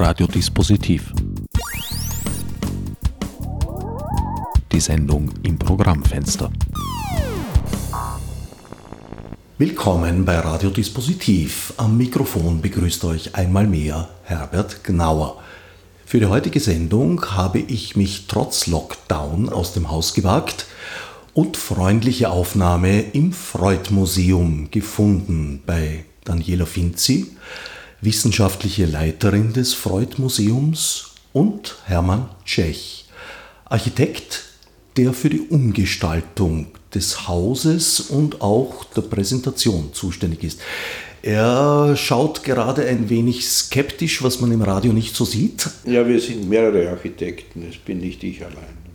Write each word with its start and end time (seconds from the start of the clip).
Radiodispositiv. 0.00 1.12
Die 4.70 4.78
Sendung 4.78 5.28
im 5.42 5.58
Programmfenster. 5.58 6.52
Willkommen 9.58 10.24
bei 10.24 10.38
Radiodispositiv. 10.38 11.74
Am 11.78 11.96
Mikrofon 11.96 12.60
begrüßt 12.60 13.04
euch 13.06 13.34
einmal 13.34 13.66
mehr 13.66 14.08
Herbert 14.22 14.84
Gnauer. 14.84 15.42
Für 16.06 16.20
die 16.20 16.26
heutige 16.26 16.60
Sendung 16.60 17.32
habe 17.32 17.58
ich 17.58 17.96
mich 17.96 18.28
trotz 18.28 18.68
Lockdown 18.68 19.48
aus 19.48 19.72
dem 19.72 19.90
Haus 19.90 20.14
gewagt 20.14 20.66
und 21.34 21.56
freundliche 21.56 22.30
Aufnahme 22.30 23.00
im 23.00 23.32
Freud-Museum 23.32 24.70
gefunden 24.70 25.60
bei 25.66 26.04
Daniela 26.22 26.66
Finzi, 26.66 27.32
wissenschaftliche 28.00 28.86
Leiterin 28.86 29.52
des 29.52 29.74
Freud-Museums, 29.74 31.08
und 31.32 31.76
Hermann 31.84 32.28
Tschech, 32.44 33.06
Architekt, 33.66 34.44
der 34.96 35.12
für 35.12 35.30
die 35.30 35.40
Umgestaltung 35.40 36.66
des 36.94 37.28
Hauses 37.28 38.00
und 38.00 38.40
auch 38.40 38.84
der 38.84 39.02
Präsentation 39.02 39.90
zuständig 39.92 40.42
ist. 40.42 40.60
Er 41.22 41.94
schaut 41.96 42.44
gerade 42.44 42.86
ein 42.86 43.10
wenig 43.10 43.46
skeptisch, 43.46 44.22
was 44.22 44.40
man 44.40 44.52
im 44.52 44.62
Radio 44.62 44.92
nicht 44.92 45.14
so 45.14 45.24
sieht. 45.24 45.68
Ja, 45.84 46.06
wir 46.06 46.20
sind 46.20 46.48
mehrere 46.48 46.88
Architekten, 46.90 47.66
es 47.68 47.76
bin 47.76 47.98
nicht 47.98 48.24
ich 48.24 48.44
allein. 48.44 48.87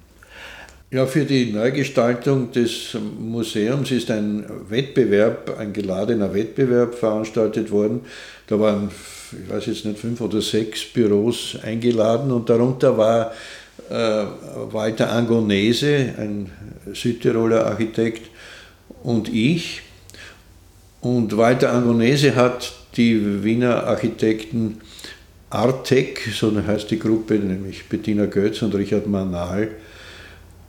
Ja, 0.93 1.07
für 1.07 1.25
die 1.25 1.51
Neugestaltung 1.51 2.51
des 2.51 2.95
Museums 3.19 3.89
ist 3.89 4.11
ein 4.11 4.45
Wettbewerb, 4.69 5.57
ein 5.57 5.73
geladener 5.73 6.35
Wettbewerb 6.35 6.93
veranstaltet 6.93 7.71
worden. 7.71 8.01
Da 8.45 8.59
waren, 8.59 8.91
ich 9.31 9.51
weiß 9.51 9.65
jetzt 9.65 9.85
nicht, 9.85 9.97
fünf 9.97 10.21
oder 10.21 10.39
sechs 10.39 10.83
Büros 10.83 11.57
eingeladen 11.63 12.31
und 12.31 12.47
darunter 12.47 12.95
war 12.95 13.33
äh, 13.89 14.25
Walter 14.71 15.11
Angonese, 15.11 16.13
ein 16.15 16.51
Südtiroler 16.93 17.65
Architekt, 17.65 18.29
und 19.01 19.33
ich. 19.33 19.81
Und 21.01 21.35
Walter 21.35 21.73
Angonese 21.73 22.35
hat 22.35 22.71
die 22.97 23.43
Wiener 23.43 23.87
Architekten 23.87 24.77
Artec, 25.49 26.21
so 26.31 26.53
heißt 26.55 26.91
die 26.91 26.99
Gruppe, 26.99 27.33
nämlich 27.33 27.89
Bettina 27.89 28.27
Götz 28.27 28.61
und 28.61 28.75
Richard 28.75 29.07
Manal, 29.07 29.69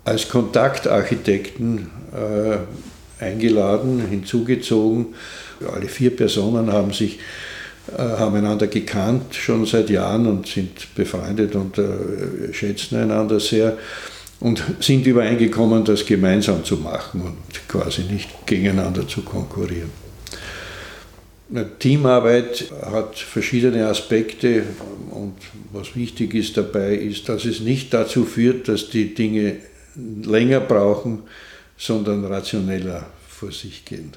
als 0.05 0.29
Kontaktarchitekten 0.29 1.91
äh, 2.13 3.23
eingeladen, 3.23 4.07
hinzugezogen. 4.09 5.15
Alle 5.73 5.89
vier 5.89 6.15
Personen 6.15 6.73
haben 6.73 6.93
sich 6.93 7.19
äh, 7.97 8.01
haben 8.01 8.37
einander 8.37 8.67
gekannt 8.67 9.35
schon 9.35 9.67
seit 9.67 9.91
Jahren 9.91 10.27
und 10.27 10.47
sind 10.47 10.95
befreundet 10.95 11.55
und 11.55 11.79
äh, 11.79 12.53
schätzen 12.53 12.97
einander 12.97 13.41
sehr 13.41 13.77
und 14.41 14.63
sind 14.81 15.07
übereingekommen, 15.07 15.85
das 15.85 16.05
gemeinsam 16.05 16.65
zu 16.65 16.77
machen 16.77 17.23
und 17.23 17.69
quasi 17.69 18.03
nicht 18.03 18.47
gegeneinander 18.47 19.07
zu 19.07 19.23
konkurrieren. 19.23 19.91
Teamarbeit 21.79 22.73
hat 22.83 23.19
verschiedene 23.19 23.87
Aspekte 23.87 24.65
und 25.11 25.35
was 25.73 25.95
wichtig 25.95 26.35
ist 26.35 26.57
dabei 26.57 26.95
ist, 26.95 27.29
dass 27.29 27.45
es 27.45 27.61
nicht 27.61 27.93
dazu 27.93 28.25
führt, 28.25 28.67
dass 28.67 28.89
die 28.89 29.15
Dinge 29.15 29.57
länger 29.97 30.61
brauchen, 30.61 31.23
sondern 31.77 32.25
rationeller 32.25 33.07
vor 33.29 33.53
sich 33.53 33.85
gehen. 33.85 34.13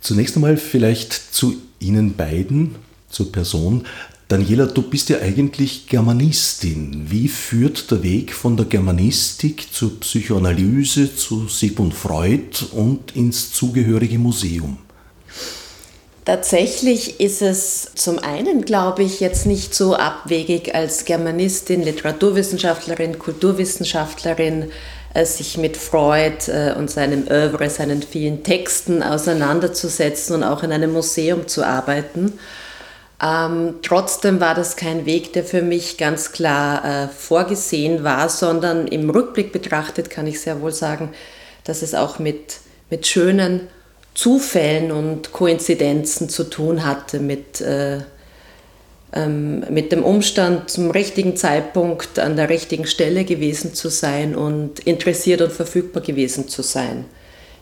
Zunächst 0.00 0.36
einmal 0.36 0.56
vielleicht 0.56 1.12
zu 1.12 1.56
Ihnen 1.80 2.14
beiden, 2.14 2.76
zur 3.08 3.32
Person. 3.32 3.86
Daniela, 4.28 4.66
du 4.66 4.82
bist 4.82 5.08
ja 5.08 5.20
eigentlich 5.20 5.86
Germanistin. 5.86 7.06
Wie 7.10 7.28
führt 7.28 7.90
der 7.90 8.02
Weg 8.02 8.34
von 8.34 8.56
der 8.56 8.66
Germanistik 8.66 9.72
zur 9.72 9.98
Psychoanalyse, 10.00 11.14
zu 11.16 11.48
Sigmund 11.48 11.94
Freud 11.94 12.64
und 12.72 13.16
ins 13.16 13.52
zugehörige 13.52 14.18
Museum? 14.18 14.76
Tatsächlich 16.28 17.20
ist 17.20 17.40
es 17.40 17.94
zum 17.94 18.18
einen, 18.18 18.66
glaube 18.66 19.02
ich, 19.02 19.18
jetzt 19.18 19.46
nicht 19.46 19.74
so 19.74 19.94
abwegig 19.94 20.74
als 20.74 21.06
Germanistin, 21.06 21.82
Literaturwissenschaftlerin, 21.82 23.18
Kulturwissenschaftlerin, 23.18 24.70
äh, 25.14 25.24
sich 25.24 25.56
mit 25.56 25.78
Freud 25.78 26.36
äh, 26.48 26.74
und 26.74 26.90
seinem 26.90 27.26
Oeuvre, 27.28 27.70
seinen 27.70 28.02
vielen 28.02 28.44
Texten 28.44 29.02
auseinanderzusetzen 29.02 30.36
und 30.36 30.44
auch 30.44 30.62
in 30.62 30.70
einem 30.70 30.92
Museum 30.92 31.48
zu 31.48 31.64
arbeiten. 31.64 32.38
Ähm, 33.24 33.76
trotzdem 33.80 34.38
war 34.38 34.54
das 34.54 34.76
kein 34.76 35.06
Weg, 35.06 35.32
der 35.32 35.44
für 35.44 35.62
mich 35.62 35.96
ganz 35.96 36.32
klar 36.32 36.84
äh, 36.84 37.08
vorgesehen 37.08 38.04
war, 38.04 38.28
sondern 38.28 38.86
im 38.86 39.08
Rückblick 39.08 39.50
betrachtet 39.50 40.10
kann 40.10 40.26
ich 40.26 40.42
sehr 40.42 40.60
wohl 40.60 40.72
sagen, 40.72 41.08
dass 41.64 41.80
es 41.80 41.94
auch 41.94 42.18
mit, 42.18 42.56
mit 42.90 43.06
schönen 43.06 43.68
Zufällen 44.18 44.90
und 44.90 45.30
Koinzidenzen 45.30 46.28
zu 46.28 46.42
tun 46.42 46.84
hatte, 46.84 47.20
mit, 47.20 47.60
äh, 47.60 47.98
ähm, 49.12 49.64
mit 49.70 49.92
dem 49.92 50.02
Umstand, 50.02 50.68
zum 50.70 50.90
richtigen 50.90 51.36
Zeitpunkt 51.36 52.18
an 52.18 52.34
der 52.34 52.48
richtigen 52.48 52.88
Stelle 52.88 53.22
gewesen 53.24 53.74
zu 53.74 53.90
sein 53.90 54.34
und 54.34 54.80
interessiert 54.80 55.40
und 55.40 55.52
verfügbar 55.52 56.02
gewesen 56.02 56.48
zu 56.48 56.62
sein. 56.62 57.04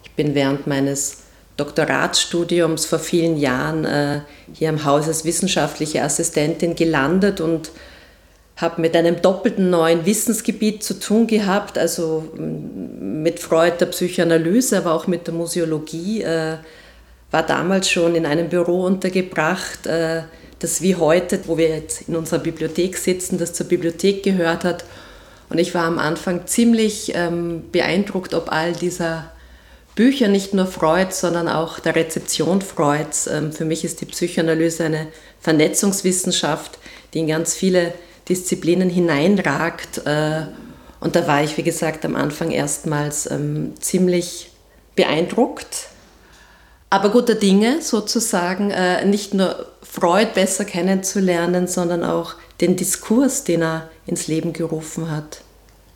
Ich 0.03 0.13
bin 0.13 0.35
während 0.35 0.67
meines 0.67 1.19
Doktoratsstudiums 1.59 2.87
vor 2.87 3.01
vielen 3.01 3.37
Jahren 3.37 3.85
äh, 3.85 4.21
hier 4.55 4.71
am 4.71 4.83
Haus 4.87 5.09
als 5.09 5.27
wissenschaftliche 5.27 6.03
Assistentin 6.03 6.75
gelandet 6.75 7.43
und 7.43 7.71
habe 8.57 8.81
mit 8.81 8.97
einem 8.97 9.21
doppelten 9.21 9.69
neuen 9.71 10.07
Wissensgebiet 10.07 10.83
zu 10.83 10.99
tun 10.99 11.27
gehabt, 11.27 11.79
also 11.79 12.25
mm, 12.35 13.23
mit 13.23 13.39
Freud 13.39 13.77
der 13.79 13.87
Psychoanalyse, 13.87 14.79
aber 14.79 14.95
auch 14.95 15.07
mit 15.07 15.27
der 15.27 15.35
Museologie. 15.35 16.23
Äh, 16.23 16.57
war 17.31 17.43
damals 17.43 17.91
schon 17.91 18.15
in 18.15 18.25
einem 18.25 18.49
Büro 18.49 18.85
untergebracht, 18.85 19.87
äh, 19.87 20.23
das 20.59 20.81
wie 20.81 20.95
heute, 20.95 21.41
wo 21.47 21.59
wir 21.59 21.69
jetzt 21.69 22.09
in 22.09 22.17
unserer 22.17 22.39
Bibliothek 22.39 22.97
sitzen, 22.97 23.37
das 23.37 23.53
zur 23.53 23.67
Bibliothek 23.67 24.23
gehört 24.23 24.65
hat. 24.65 24.85
Und 25.51 25.59
ich 25.59 25.75
war 25.75 25.85
am 25.85 25.99
Anfang 25.99 26.47
ziemlich 26.47 27.13
ähm, 27.15 27.65
beeindruckt, 27.73 28.33
ob 28.33 28.51
all 28.51 28.73
dieser 28.73 29.31
Bücher, 29.95 30.29
nicht 30.29 30.55
nur 30.55 30.67
Freud, 30.67 31.13
sondern 31.13 31.49
auch 31.49 31.79
der 31.79 31.95
Rezeption 31.95 32.63
Freuds. 32.63 33.27
Ähm, 33.27 33.53
für 33.53 33.65
mich 33.65 33.85
ist 33.85 34.01
die 34.01 34.07
Psychoanalyse 34.07 34.85
eine 34.85 35.09
Vernetzungswissenschaft, 35.41 36.79
die 37.13 37.21
in 37.21 37.29
ganz 37.29 37.55
viele 37.55 37.93
Disziplinen 38.29 38.91
hineinragt. 38.91 40.07
Äh, 40.07 40.47
und 41.01 41.17
da 41.17 41.27
war 41.27 41.43
ich, 41.43 41.57
wie 41.57 41.63
gesagt, 41.63 42.05
am 42.05 42.17
Anfang 42.17 42.51
erstmals 42.51 43.31
ähm, 43.31 43.75
ziemlich 43.81 44.51
beeindruckt, 44.97 45.89
aber 46.89 47.11
guter 47.11 47.35
Dinge 47.35 47.83
sozusagen, 47.83 48.71
äh, 48.71 49.05
nicht 49.05 49.35
nur 49.35 49.67
Freud 49.83 50.31
besser 50.35 50.65
kennenzulernen, 50.65 51.67
sondern 51.67 52.03
auch 52.05 52.35
den 52.61 52.77
Diskurs, 52.77 53.45
den 53.45 53.63
er 53.63 53.91
ins 54.07 54.29
Leben 54.29 54.53
gerufen 54.53 55.11
hat. 55.11 55.43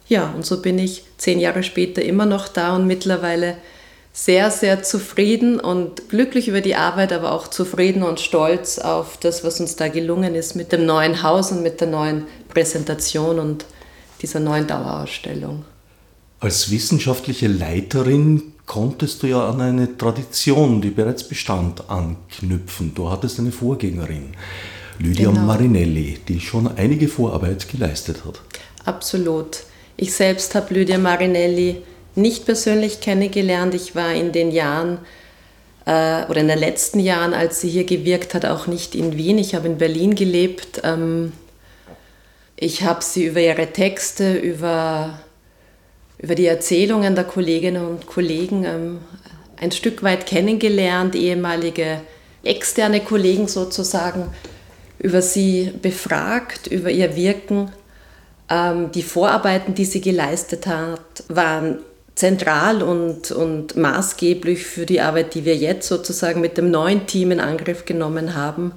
Ja, 0.09 0.31
und 0.35 0.45
so 0.45 0.61
bin 0.61 0.79
ich 0.79 1.05
zehn 1.17 1.39
Jahre 1.39 1.63
später 1.63 2.03
immer 2.03 2.27
noch 2.27 2.49
da 2.49 2.75
und 2.75 2.87
mittlerweile 2.87 3.57
sehr, 4.13 4.51
sehr 4.51 4.83
zufrieden 4.83 5.61
und 5.61 6.09
glücklich 6.09 6.49
über 6.49 6.61
die 6.61 6.75
Arbeit, 6.75 7.13
aber 7.13 7.33
auch 7.33 7.49
zufrieden 7.49 8.03
und 8.03 8.21
stolz 8.21 8.79
auf 8.79 9.17
das, 9.19 9.45
was 9.45 9.61
uns 9.61 9.77
da 9.77 9.89
gelungen 9.89 10.35
ist 10.35 10.57
mit 10.57 10.73
dem 10.73 10.85
neuen 10.85 11.23
Haus 11.23 11.53
und 11.53 11.63
mit 11.63 11.81
der 11.81 11.89
neuen 11.89 12.25
Präsentation 12.49 13.39
und 13.39 13.65
dieser 14.21 14.41
neuen 14.41 14.67
Dauerausstellung. 14.67 15.65
Als 16.41 16.71
wissenschaftliche 16.71 17.47
Leiterin 17.47 18.55
konntest 18.67 19.23
du 19.23 19.27
ja 19.29 19.49
an 19.49 19.61
eine 19.61 19.97
Tradition, 19.97 20.81
die 20.81 20.91
bereits 20.91 21.25
bestand, 21.25 21.89
anknüpfen. 21.89 22.95
Du 22.95 23.11
hattest 23.11 23.39
eine 23.39 23.53
Vorgängerin, 23.53 24.35
Lydia 24.99 25.29
genau. 25.31 25.43
Marinelli, 25.43 26.19
die 26.27 26.41
schon 26.41 26.69
einige 26.77 27.09
Vorarbeit 27.09 27.69
geleistet 27.69 28.25
hat. 28.25 28.41
Absolut. 28.85 29.65
Ich 29.97 30.15
selbst 30.15 30.55
habe 30.55 30.73
Lydia 30.73 30.99
Marinelli 30.99 31.83
nicht 32.15 32.45
persönlich 32.45 33.01
kennengelernt. 33.01 33.75
Ich 33.75 33.95
war 33.95 34.13
in 34.13 34.33
den 34.33 34.51
Jahren 34.51 34.99
äh, 35.87 36.25
oder 36.27 36.41
in 36.41 36.49
den 36.49 36.59
letzten 36.59 37.01
Jahren, 37.01 37.35
als 37.35 37.61
sie 37.61 37.69
hier 37.69 37.85
gewirkt 37.85 38.35
hat, 38.35 38.45
auch 38.45 38.67
nicht 38.67 38.95
in 38.95 39.17
Wien. 39.17 39.39
Ich 39.39 39.55
habe 39.55 39.69
in 39.69 39.79
Berlin 39.79 40.15
gelebt. 40.15 40.81
Ähm, 40.85 41.33
ich 42.57 42.83
habe 42.83 43.03
sie 43.03 43.25
über 43.25 43.41
ihre 43.41 43.69
Texte, 43.69 44.35
über, 44.35 45.19
über 46.19 46.35
die 46.35 46.47
Erzählungen 46.47 47.15
der 47.15 47.25
Kolleginnen 47.25 47.87
und 47.87 48.07
Kollegen 48.07 48.65
ähm, 48.65 48.99
ein 49.59 49.73
Stück 49.73 50.03
weit 50.03 50.27
kennengelernt, 50.27 51.15
ehemalige 51.15 52.01
externe 52.43 53.01
Kollegen 53.01 53.49
sozusagen, 53.49 54.29
über 54.99 55.23
sie 55.23 55.73
befragt, 55.81 56.67
über 56.67 56.91
ihr 56.91 57.17
Wirken. 57.17 57.71
Ähm, 58.49 58.93
die 58.93 59.03
Vorarbeiten, 59.03 59.75
die 59.75 59.85
sie 59.85 60.01
geleistet 60.01 60.67
hat, 60.67 61.25
waren 61.29 61.79
zentral 62.15 62.83
und, 62.83 63.31
und 63.31 63.77
maßgeblich 63.77 64.67
für 64.67 64.87
die 64.87 65.01
Arbeit, 65.01 65.35
die 65.35 65.45
wir 65.45 65.57
jetzt 65.57 65.89
sozusagen 65.89 66.41
mit 66.41 66.59
dem 66.59 66.71
neuen 66.71 67.07
Team 67.07 67.31
in 67.31 67.41
Angriff 67.41 67.85
genommen 67.85 68.35
haben. 68.35 68.73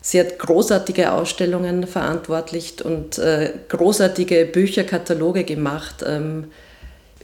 Sie 0.00 0.18
hat 0.18 0.38
großartige 0.38 1.12
Ausstellungen 1.12 1.86
verantwortlicht 1.86 2.82
und 2.82 3.18
äh, 3.18 3.52
großartige 3.68 4.46
Bücherkataloge 4.46 5.44
gemacht. 5.44 6.04
Ähm, 6.04 6.50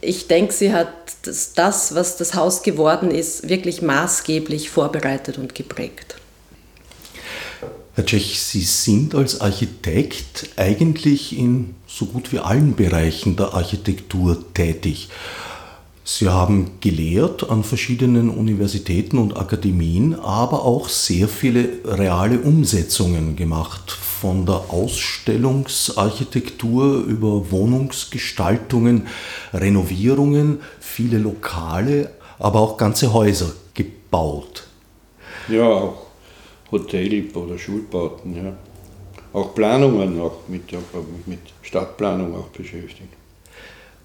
ich 0.01 0.27
denke, 0.27 0.53
sie 0.53 0.73
hat 0.73 0.93
das, 1.23 1.53
das, 1.53 1.93
was 1.93 2.15
das 2.15 2.35
Haus 2.35 2.63
geworden 2.63 3.11
ist, 3.11 3.49
wirklich 3.49 3.81
maßgeblich 3.81 4.69
vorbereitet 4.69 5.37
und 5.37 5.55
geprägt. 5.55 6.15
Herr 7.99 8.05
Tschech, 8.05 8.41
Sie 8.41 8.61
sind 8.61 9.13
als 9.13 9.41
Architekt 9.41 10.51
eigentlich 10.55 11.37
in 11.37 11.75
so 11.85 12.05
gut 12.05 12.31
wie 12.31 12.39
allen 12.39 12.73
Bereichen 12.73 13.35
der 13.35 13.53
Architektur 13.53 14.53
tätig. 14.53 15.09
Sie 16.05 16.29
haben 16.29 16.79
gelehrt 16.79 17.49
an 17.49 17.65
verschiedenen 17.65 18.29
Universitäten 18.29 19.17
und 19.17 19.35
Akademien, 19.35 20.17
aber 20.17 20.63
auch 20.63 20.87
sehr 20.87 21.27
viele 21.27 21.67
reale 21.83 22.39
Umsetzungen 22.39 23.35
gemacht, 23.35 23.91
von 23.91 24.45
der 24.45 24.69
Ausstellungsarchitektur 24.69 27.03
über 27.03 27.51
Wohnungsgestaltungen, 27.51 29.07
Renovierungen, 29.53 30.61
viele 30.79 31.17
Lokale, 31.17 32.11
aber 32.37 32.61
auch 32.61 32.77
ganze 32.77 33.11
Häuser 33.11 33.51
gebaut. 33.73 34.63
Ja, 35.49 35.65
auch 35.65 36.08
Hotel- 36.71 37.25
oder 37.33 37.57
Schulbauten, 37.57 38.35
ja. 38.35 38.57
Auch 39.31 39.53
Planungen, 39.53 40.19
auch 40.19 40.47
mit, 40.47 40.63
mit 41.27 41.39
Stadtplanung 41.61 42.35
auch 42.35 42.47
beschäftigt. 42.47 43.13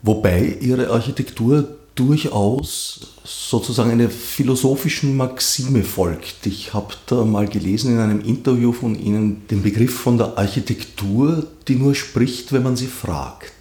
Wobei 0.03 0.57
Ihre 0.61 0.91
Architektur 0.91 1.67
durchaus 1.95 3.15
sozusagen 3.25 3.91
einer 3.91 4.11
philosophischen 4.11 5.17
Maxime 5.17 5.83
folgt. 5.83 6.47
Ich 6.47 6.75
habe 6.75 6.95
da 7.07 7.25
mal 7.25 7.47
gelesen 7.47 7.95
in 7.95 8.01
einem 8.01 8.21
Interview 8.21 8.73
von 8.73 8.99
Ihnen 8.99 9.47
den 9.51 9.63
Begriff 9.63 9.95
von 9.95 10.19
der 10.19 10.37
Architektur, 10.37 11.47
die 11.69 11.77
nur 11.77 11.95
spricht, 11.95 12.53
wenn 12.53 12.65
man 12.65 12.77
sie 12.77 12.87
fragt. 12.87 13.53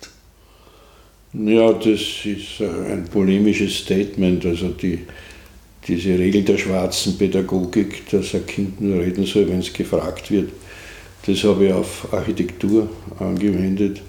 Ja, 1.34 1.74
das 1.74 2.26
ist 2.26 2.62
ein 2.62 3.06
polemisches 3.12 3.78
Statement. 3.78 4.46
Also 4.46 4.70
die, 4.70 5.00
diese 5.88 6.18
Regel 6.18 6.44
der 6.44 6.58
schwarzen 6.58 7.18
Pädagogik, 7.18 8.10
dass 8.10 8.34
ein 8.34 8.46
Kind 8.46 8.80
nur 8.82 9.00
reden 9.00 9.26
soll, 9.26 9.48
wenn 9.50 9.60
es 9.60 9.74
gefragt 9.74 10.32
wird, 10.32 10.50
das 11.26 11.44
habe 11.44 11.68
ich 11.68 11.74
auf 11.74 12.12
Architektur 12.12 12.90
angewendet. 13.20 14.02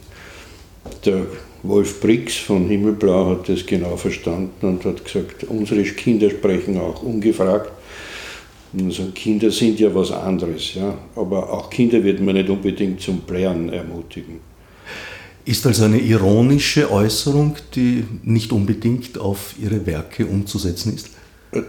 Der 1.05 1.27
Wolf 1.63 2.01
Brix 2.01 2.37
von 2.37 2.69
Himmelblau 2.69 3.31
hat 3.31 3.49
das 3.49 3.65
genau 3.65 3.97
verstanden 3.97 4.67
und 4.67 4.85
hat 4.85 5.05
gesagt, 5.05 5.45
unsere 5.45 5.83
Kinder 5.83 6.31
sprechen 6.31 6.79
auch 6.79 7.03
ungefragt. 7.03 7.71
Also 8.79 9.05
Kinder 9.15 9.51
sind 9.51 9.79
ja 9.79 9.95
was 9.95 10.11
anderes, 10.11 10.75
ja. 10.75 10.99
aber 11.15 11.53
auch 11.53 11.71
Kinder 11.71 12.03
wird 12.03 12.21
man 12.21 12.35
nicht 12.35 12.49
unbedingt 12.49 13.01
zum 13.01 13.21
Playern 13.21 13.69
ermutigen. 13.69 14.41
Ist 15.45 15.67
also 15.67 15.85
eine 15.85 15.99
ironische 15.99 16.91
Äußerung, 16.91 17.55
die 17.75 18.05
nicht 18.23 18.51
unbedingt 18.51 19.19
auf 19.19 19.55
Ihre 19.63 19.87
Werke 19.87 20.27
umzusetzen 20.27 20.95
ist? 20.95 21.11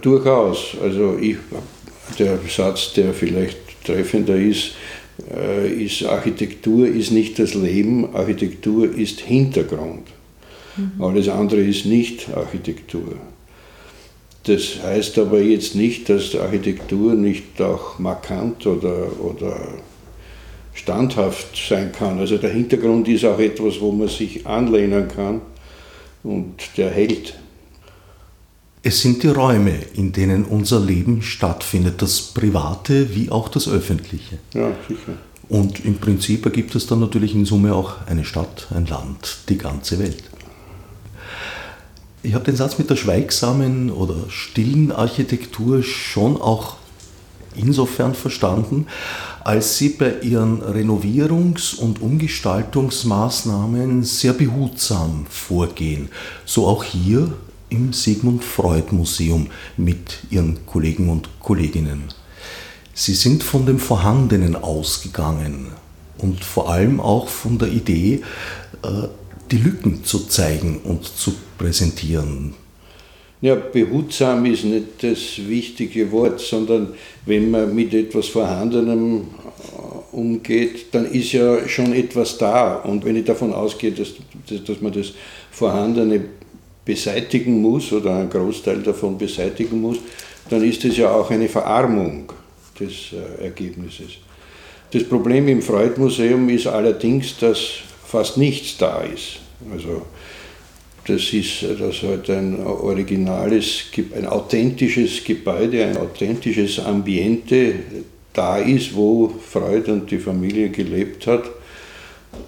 Durchaus. 0.02 0.76
Also 0.82 1.16
ich, 1.20 1.36
der 2.18 2.38
Satz, 2.48 2.92
der 2.94 3.14
vielleicht 3.14 3.84
treffender 3.84 4.36
ist, 4.36 4.72
äh, 5.34 5.68
ist 5.68 6.04
Architektur 6.04 6.86
ist 6.86 7.10
nicht 7.10 7.38
das 7.38 7.54
Leben, 7.54 8.14
Architektur 8.14 8.92
ist 8.94 9.20
Hintergrund. 9.20 10.08
Mhm. 10.76 11.02
Alles 11.02 11.28
andere 11.28 11.60
ist 11.60 11.86
nicht 11.86 12.28
Architektur. 12.34 13.16
Das 14.44 14.82
heißt 14.82 15.18
aber 15.18 15.40
jetzt 15.40 15.74
nicht, 15.74 16.08
dass 16.08 16.36
Architektur 16.36 17.14
nicht 17.14 17.60
auch 17.60 17.98
markant 17.98 18.66
oder, 18.66 19.08
oder 19.20 19.56
standhaft 20.74 21.56
sein 21.68 21.90
kann. 21.90 22.18
Also 22.18 22.38
der 22.38 22.50
Hintergrund 22.50 23.08
ist 23.08 23.24
auch 23.24 23.38
etwas, 23.40 23.80
wo 23.80 23.90
man 23.90 24.08
sich 24.08 24.46
anlehnen 24.46 25.08
kann 25.08 25.40
und 26.22 26.54
der 26.76 26.90
hält. 26.90 27.34
Es 28.88 29.00
sind 29.00 29.24
die 29.24 29.26
Räume, 29.26 29.74
in 29.94 30.12
denen 30.12 30.44
unser 30.44 30.78
Leben 30.78 31.20
stattfindet, 31.20 32.00
das 32.02 32.22
Private 32.22 33.16
wie 33.16 33.32
auch 33.32 33.48
das 33.48 33.66
Öffentliche. 33.66 34.38
Ja, 34.54 34.68
sicher. 34.86 35.14
Und 35.48 35.84
im 35.84 35.96
Prinzip 35.96 36.46
ergibt 36.46 36.72
es 36.76 36.86
dann 36.86 37.00
natürlich 37.00 37.34
in 37.34 37.44
Summe 37.44 37.74
auch 37.74 38.06
eine 38.06 38.24
Stadt, 38.24 38.68
ein 38.72 38.86
Land, 38.86 39.38
die 39.48 39.58
ganze 39.58 39.98
Welt. 39.98 40.22
Ich 42.22 42.34
habe 42.34 42.44
den 42.44 42.54
Satz 42.54 42.78
mit 42.78 42.88
der 42.88 42.94
schweigsamen 42.94 43.90
oder 43.90 44.14
stillen 44.28 44.92
Architektur 44.92 45.82
schon 45.82 46.40
auch 46.40 46.76
insofern 47.56 48.14
verstanden, 48.14 48.86
als 49.42 49.78
Sie 49.78 49.88
bei 49.88 50.20
Ihren 50.20 50.62
Renovierungs- 50.62 51.74
und 51.74 52.00
Umgestaltungsmaßnahmen 52.00 54.04
sehr 54.04 54.32
behutsam 54.32 55.26
vorgehen. 55.28 56.08
So 56.44 56.68
auch 56.68 56.84
hier 56.84 57.32
im 57.68 57.92
Sigmund 57.92 58.44
Freud 58.44 58.92
Museum 58.92 59.48
mit 59.76 60.18
ihren 60.30 60.64
Kollegen 60.66 61.08
und 61.08 61.28
Kolleginnen. 61.40 62.04
Sie 62.94 63.14
sind 63.14 63.42
von 63.42 63.66
dem 63.66 63.78
Vorhandenen 63.78 64.56
ausgegangen 64.56 65.68
und 66.18 66.44
vor 66.44 66.70
allem 66.70 67.00
auch 67.00 67.28
von 67.28 67.58
der 67.58 67.68
Idee, 67.68 68.22
äh, 68.82 69.08
die 69.50 69.58
Lücken 69.58 70.04
zu 70.04 70.20
zeigen 70.26 70.80
und 70.82 71.04
zu 71.04 71.34
präsentieren. 71.58 72.54
Ja, 73.42 73.54
behutsam 73.54 74.46
ist 74.46 74.64
nicht 74.64 75.02
das 75.02 75.46
wichtige 75.46 76.10
Wort, 76.10 76.40
sondern 76.40 76.94
wenn 77.26 77.50
man 77.50 77.74
mit 77.74 77.92
etwas 77.92 78.28
Vorhandenem 78.28 79.18
äh, 79.18 80.16
umgeht, 80.16 80.86
dann 80.92 81.04
ist 81.04 81.32
ja 81.32 81.68
schon 81.68 81.92
etwas 81.92 82.38
da. 82.38 82.76
Und 82.76 83.04
wenn 83.04 83.16
ich 83.16 83.24
davon 83.24 83.52
ausgehe, 83.52 83.92
dass, 83.92 84.14
dass 84.66 84.80
man 84.80 84.92
das 84.92 85.12
Vorhandene 85.50 86.24
beseitigen 86.86 87.60
muss 87.60 87.92
oder 87.92 88.14
einen 88.14 88.30
Großteil 88.30 88.78
davon 88.78 89.18
beseitigen 89.18 89.82
muss, 89.82 89.98
dann 90.48 90.64
ist 90.64 90.84
es 90.86 90.96
ja 90.96 91.12
auch 91.12 91.30
eine 91.30 91.48
Verarmung 91.48 92.32
des 92.80 93.12
äh, 93.12 93.44
Ergebnisses. 93.44 94.12
Das 94.92 95.04
Problem 95.04 95.48
im 95.48 95.60
Freud-Museum 95.60 96.48
ist 96.48 96.68
allerdings, 96.68 97.36
dass 97.38 97.58
fast 98.06 98.38
nichts 98.38 98.78
da 98.78 99.02
ist. 99.02 99.40
Also 99.70 100.02
das 101.06 101.32
ist 101.32 101.64
dass 101.78 102.02
halt 102.02 102.30
ein 102.30 102.64
originales, 102.64 103.84
ein 104.16 104.26
authentisches 104.26 105.22
Gebäude, 105.24 105.84
ein 105.84 105.96
authentisches 105.96 106.78
Ambiente 106.78 107.74
da 108.32 108.58
ist, 108.58 108.94
wo 108.94 109.28
Freud 109.28 109.90
und 109.90 110.10
die 110.10 110.18
Familie 110.18 110.68
gelebt 110.68 111.26
hat. 111.26 111.44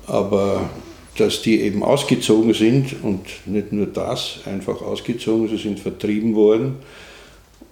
Aber 0.06 0.68
dass 1.18 1.42
die 1.42 1.60
eben 1.60 1.82
ausgezogen 1.82 2.54
sind 2.54 2.94
und 3.02 3.20
nicht 3.46 3.72
nur 3.72 3.86
das, 3.86 4.40
einfach 4.46 4.80
ausgezogen, 4.82 5.48
sie 5.48 5.56
sind 5.56 5.80
vertrieben 5.80 6.34
worden 6.34 6.76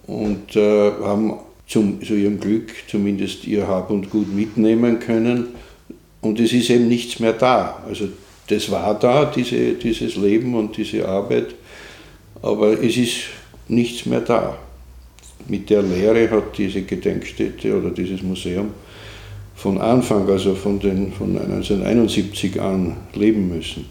und 0.05 0.55
äh, 0.55 0.91
haben 1.01 1.33
zum, 1.67 2.01
zu 2.03 2.15
ihrem 2.15 2.39
Glück 2.39 2.71
zumindest 2.89 3.45
ihr 3.45 3.67
Hab 3.67 3.89
und 3.89 4.09
Gut 4.09 4.33
mitnehmen 4.33 4.99
können 4.99 5.47
und 6.21 6.39
es 6.39 6.53
ist 6.53 6.69
eben 6.69 6.87
nichts 6.87 7.19
mehr 7.19 7.33
da. 7.33 7.83
Also 7.87 8.09
das 8.47 8.69
war 8.71 8.97
da, 8.97 9.25
diese, 9.25 9.73
dieses 9.73 10.15
Leben 10.15 10.55
und 10.55 10.75
diese 10.77 11.07
Arbeit, 11.07 11.55
aber 12.41 12.81
es 12.81 12.97
ist 12.97 13.15
nichts 13.67 14.05
mehr 14.05 14.21
da. 14.21 14.57
Mit 15.47 15.69
der 15.69 15.81
Lehre 15.81 16.29
hat 16.29 16.57
diese 16.57 16.81
Gedenkstätte 16.81 17.77
oder 17.77 17.91
dieses 17.91 18.21
Museum 18.21 18.71
von 19.57 19.79
Anfang, 19.79 20.29
also 20.29 20.53
von, 20.53 20.79
den, 20.79 21.11
von 21.11 21.35
1971 21.35 22.61
an 22.61 22.95
leben 23.13 23.49
müssen. 23.49 23.85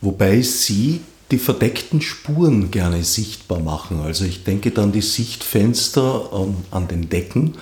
Wobei 0.00 0.40
Sie 0.40 1.00
die 1.30 1.38
verdeckten 1.38 2.00
Spuren 2.00 2.70
gerne 2.70 3.02
sichtbar 3.02 3.60
machen. 3.60 4.00
Also 4.00 4.24
ich 4.24 4.42
denke 4.42 4.70
dann 4.70 4.92
die 4.92 5.02
Sichtfenster 5.02 6.30
an, 6.32 6.56
an 6.70 6.88
den 6.88 7.08
Decken, 7.10 7.54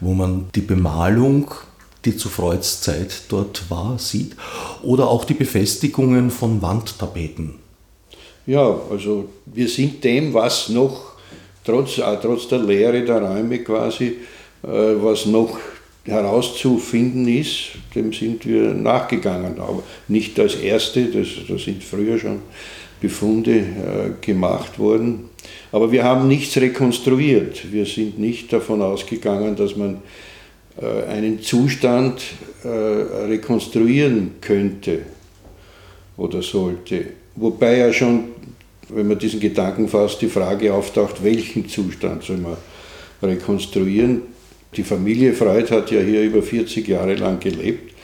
wo 0.00 0.14
man 0.14 0.46
die 0.54 0.60
Bemalung, 0.60 1.50
die 2.04 2.16
zu 2.16 2.28
Freuds 2.28 2.80
Zeit 2.80 3.22
dort 3.28 3.68
war, 3.68 3.98
sieht, 3.98 4.36
oder 4.82 5.08
auch 5.08 5.24
die 5.24 5.34
Befestigungen 5.34 6.30
von 6.30 6.62
Wandtapeten. 6.62 7.54
Ja, 8.46 8.78
also 8.88 9.28
wir 9.46 9.68
sind 9.68 10.04
dem, 10.04 10.32
was 10.32 10.68
noch, 10.68 11.14
trotz, 11.64 11.96
trotz 11.96 12.46
der 12.46 12.60
Leere 12.60 13.04
der 13.04 13.20
Räume 13.20 13.58
quasi, 13.58 14.18
äh, 14.62 14.68
was 15.02 15.26
noch 15.26 15.58
herauszufinden 16.08 17.28
ist, 17.28 17.70
dem 17.94 18.12
sind 18.12 18.46
wir 18.46 18.74
nachgegangen. 18.74 19.60
Aber 19.60 19.82
nicht 20.08 20.38
als 20.40 20.56
Erste, 20.56 21.06
das, 21.06 21.28
da 21.48 21.58
sind 21.58 21.82
früher 21.82 22.18
schon 22.18 22.40
Befunde 23.00 23.58
äh, 23.58 23.64
gemacht 24.20 24.78
worden. 24.78 25.30
Aber 25.70 25.92
wir 25.92 26.04
haben 26.04 26.28
nichts 26.28 26.56
rekonstruiert. 26.56 27.72
Wir 27.72 27.86
sind 27.86 28.18
nicht 28.18 28.52
davon 28.52 28.82
ausgegangen, 28.82 29.54
dass 29.54 29.76
man 29.76 30.02
äh, 30.80 31.04
einen 31.08 31.40
Zustand 31.40 32.20
äh, 32.64 32.68
rekonstruieren 32.68 34.32
könnte 34.40 35.00
oder 36.16 36.42
sollte. 36.42 37.06
Wobei 37.36 37.78
ja 37.78 37.92
schon, 37.92 38.24
wenn 38.88 39.06
man 39.06 39.18
diesen 39.18 39.38
Gedanken 39.38 39.88
fasst, 39.88 40.20
die 40.22 40.28
Frage 40.28 40.74
auftaucht, 40.74 41.22
welchen 41.22 41.68
Zustand 41.68 42.24
soll 42.24 42.38
man 42.38 42.56
rekonstruieren 43.22 44.22
Die 44.76 44.82
Familie 44.82 45.32
Freud 45.32 45.70
hat 45.70 45.90
ja 45.90 46.00
hier 46.00 46.22
über 46.22 46.42
40 46.42 46.86
Jahre 46.86 47.14
lang 47.14 47.40
gelebt. 47.40 47.94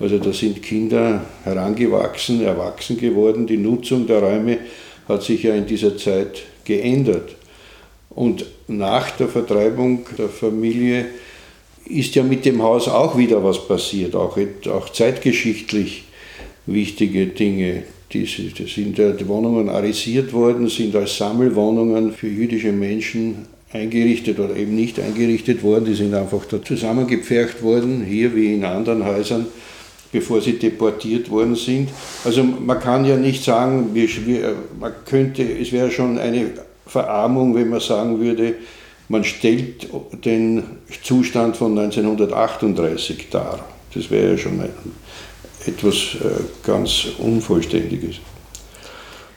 Also 0.00 0.18
da 0.18 0.32
sind 0.32 0.62
Kinder 0.62 1.24
herangewachsen, 1.44 2.42
erwachsen 2.42 2.98
geworden. 2.98 3.46
Die 3.46 3.56
Nutzung 3.56 4.06
der 4.06 4.20
Räume 4.20 4.58
hat 5.08 5.22
sich 5.22 5.42
ja 5.42 5.54
in 5.54 5.66
dieser 5.66 5.96
Zeit 5.96 6.42
geändert. 6.64 7.36
Und 8.10 8.46
nach 8.68 9.10
der 9.12 9.28
Vertreibung 9.28 10.06
der 10.18 10.28
Familie 10.28 11.06
ist 11.86 12.14
ja 12.14 12.22
mit 12.22 12.44
dem 12.44 12.62
Haus 12.62 12.88
auch 12.88 13.16
wieder 13.18 13.44
was 13.44 13.66
passiert, 13.68 14.14
auch, 14.14 14.38
auch 14.70 14.88
zeitgeschichtlich 14.90 16.04
wichtige 16.66 17.26
Dinge. 17.26 17.82
Die, 18.12 18.26
sind 18.26 18.96
ja 18.96 19.10
die 19.10 19.26
Wohnungen 19.26 19.68
arisiert 19.68 20.32
worden, 20.32 20.68
sind 20.68 20.94
als 20.94 21.16
Sammelwohnungen 21.16 22.12
für 22.12 22.28
jüdische 22.28 22.70
Menschen 22.70 23.46
eingerichtet 23.74 24.38
oder 24.38 24.56
eben 24.56 24.74
nicht 24.74 24.98
eingerichtet 24.98 25.62
worden. 25.62 25.84
Die 25.84 25.94
sind 25.94 26.14
einfach 26.14 26.44
da 26.46 26.62
zusammengepfercht 26.62 27.62
worden, 27.62 28.04
hier 28.04 28.34
wie 28.34 28.54
in 28.54 28.64
anderen 28.64 29.04
Häusern, 29.04 29.46
bevor 30.12 30.40
sie 30.40 30.58
deportiert 30.58 31.28
worden 31.28 31.56
sind. 31.56 31.90
Also 32.24 32.44
man 32.44 32.78
kann 32.80 33.04
ja 33.04 33.16
nicht 33.16 33.44
sagen, 33.44 33.90
man 34.80 34.92
könnte, 35.04 35.42
es 35.42 35.72
wäre 35.72 35.90
schon 35.90 36.18
eine 36.18 36.52
Verarmung, 36.86 37.54
wenn 37.54 37.68
man 37.68 37.80
sagen 37.80 38.20
würde, 38.20 38.54
man 39.08 39.24
stellt 39.24 39.88
den 40.24 40.62
Zustand 41.02 41.56
von 41.56 41.76
1938 41.76 43.28
dar. 43.30 43.64
Das 43.92 44.10
wäre 44.10 44.32
ja 44.32 44.38
schon 44.38 44.60
etwas 45.66 46.14
äh, 46.14 46.42
ganz 46.64 47.06
Unvollständiges. 47.18 48.16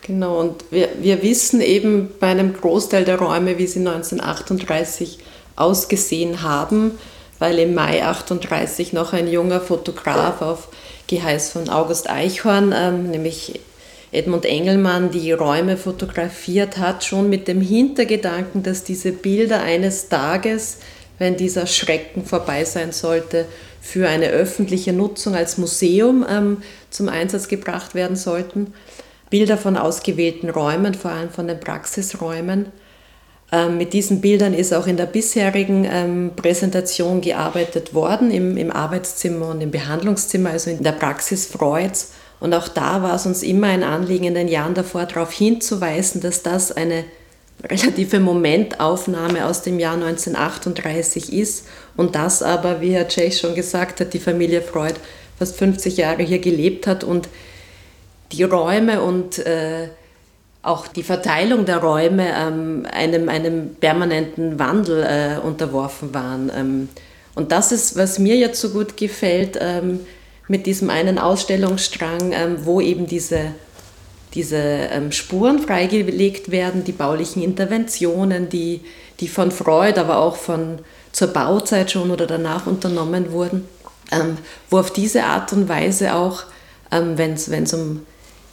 Genau, 0.08 0.40
und 0.40 0.64
wir, 0.72 0.88
wir 1.02 1.22
wissen 1.22 1.60
eben 1.60 2.10
bei 2.22 2.28
einem 2.28 2.54
Großteil 2.54 3.04
der 3.04 3.20
Räume, 3.20 3.58
wie 3.58 3.68
sie 3.68 3.80
1938 3.80 5.20
ausgesehen 5.58 6.44
haben, 6.44 6.92
weil 7.40 7.60
im 7.60 7.74
Mai 7.74 8.02
1938 8.02 8.94
noch 8.94 9.12
ein 9.12 9.28
junger 9.28 9.60
Fotograf 9.60 10.42
auf 10.42 10.70
Geheiß 11.08 11.52
von 11.52 11.68
August 11.68 12.10
Eichhorn, 12.10 12.74
ähm, 12.76 13.12
nämlich 13.12 13.60
Edmund 14.14 14.46
Engelmann, 14.46 15.12
die 15.12 15.34
Räume 15.34 15.76
fotografiert 15.76 16.78
hat, 16.78 17.04
schon 17.04 17.30
mit 17.30 17.50
dem 17.50 17.60
Hintergedanken, 17.60 18.64
dass 18.64 18.86
diese 18.86 19.12
Bilder 19.12 19.62
eines 19.62 20.08
Tages, 20.08 20.78
wenn 21.20 21.36
dieser 21.36 21.68
Schrecken 21.68 22.26
vorbei 22.26 22.64
sein 22.64 22.94
sollte, 22.94 23.46
für 23.82 24.08
eine 24.08 24.28
öffentliche 24.30 24.94
Nutzung 24.94 25.36
als 25.36 25.58
Museum 25.58 26.26
ähm, 26.30 26.58
zum 26.90 27.10
Einsatz 27.10 27.50
gebracht 27.50 27.94
werden 27.94 28.16
sollten. 28.16 28.74
Bilder 29.30 29.58
von 29.58 29.78
ausgewählten 29.78 30.50
Räumen, 30.50 30.94
vor 30.94 31.12
allem 31.12 31.30
von 31.30 31.48
den 31.48 31.60
Praxisräumen. 31.60 32.68
Ähm, 33.52 33.78
mit 33.78 33.94
diesen 33.94 34.22
Bildern 34.22 34.54
ist 34.54 34.74
auch 34.74 34.88
in 34.88 34.98
der 34.98 35.06
bisherigen 35.06 35.88
ähm, 35.90 36.32
Präsentation 36.36 37.22
gearbeitet 37.22 37.94
worden, 37.94 38.32
im, 38.32 38.58
im 38.58 38.72
Arbeitszimmer 38.72 39.50
und 39.50 39.62
im 39.62 39.72
Behandlungszimmer, 39.72 40.52
also 40.52 40.70
in 40.70 40.84
der 40.84 40.92
Praxis 40.94 41.46
Freuds. 41.46 42.14
Und 42.40 42.54
auch 42.54 42.68
da 42.68 43.02
war 43.02 43.16
es 43.16 43.26
uns 43.26 43.44
immer 43.44 43.68
ein 43.68 43.84
Anliegen, 43.84 44.26
in 44.26 44.36
den 44.36 44.48
Jahren 44.48 44.74
davor 44.74 45.06
darauf 45.06 45.32
hinzuweisen, 45.32 46.22
dass 46.22 46.44
das 46.44 46.72
eine 46.72 47.06
relative 47.64 48.20
Momentaufnahme 48.20 49.46
aus 49.46 49.64
dem 49.64 49.80
Jahr 49.80 49.96
1938 49.96 51.34
ist 51.34 51.68
und 51.96 52.16
das 52.16 52.44
aber, 52.44 52.82
wie 52.82 52.92
Herr 52.92 53.08
Tschech 53.08 53.40
schon 53.40 53.56
gesagt 53.56 54.00
hat, 54.00 54.14
die 54.14 54.20
Familie 54.20 54.62
Freud 54.62 54.96
fast 55.40 55.58
50 55.58 55.98
Jahre 55.98 56.24
hier 56.24 56.40
gelebt 56.40 56.86
hat 56.86 57.04
und 57.04 57.30
die 58.32 58.44
Räume 58.44 59.02
und 59.02 59.40
äh, 59.40 59.90
auch 60.68 60.88
die 60.88 61.04
Verteilung 61.04 61.66
der 61.66 61.78
Räume 61.78 62.28
ähm, 62.36 62.86
einem, 62.92 63.30
einem 63.30 63.76
permanenten 63.76 64.60
Wandel 64.60 65.04
äh, 65.04 65.46
unterworfen 65.46 66.14
waren. 66.14 66.52
Ähm, 66.56 66.90
und 67.36 67.52
das 67.52 67.72
ist, 67.72 67.96
was 67.96 68.20
mir 68.20 68.36
jetzt 68.36 68.60
so 68.60 68.70
gut 68.70 68.98
gefällt, 68.98 69.58
ähm, 69.62 70.02
mit 70.48 70.66
diesem 70.66 70.90
einen 70.90 71.20
Ausstellungsstrang, 71.20 72.34
wo 72.64 72.80
eben 72.80 73.06
diese, 73.06 73.52
diese 74.34 74.90
Spuren 75.10 75.60
freigelegt 75.60 76.52
werden, 76.52 76.86
die 76.86 76.94
baulichen 76.94 77.44
Interventionen, 77.44 78.48
die, 78.48 78.80
die 79.20 79.28
von 79.28 79.52
Freud, 79.52 80.00
aber 80.00 80.20
auch 80.20 80.38
von 80.38 80.80
zur 81.12 81.28
Bauzeit 81.28 81.92
schon 81.92 82.12
oder 82.12 82.28
danach 82.28 82.66
unternommen 82.66 83.34
wurden, 83.34 83.68
wo 84.70 84.80
auf 84.80 84.94
diese 84.94 85.26
Art 85.26 85.52
und 85.52 85.68
Weise 85.68 86.16
auch, 86.16 86.44
wenn 86.92 87.34
es 87.34 87.74
um 87.74 88.06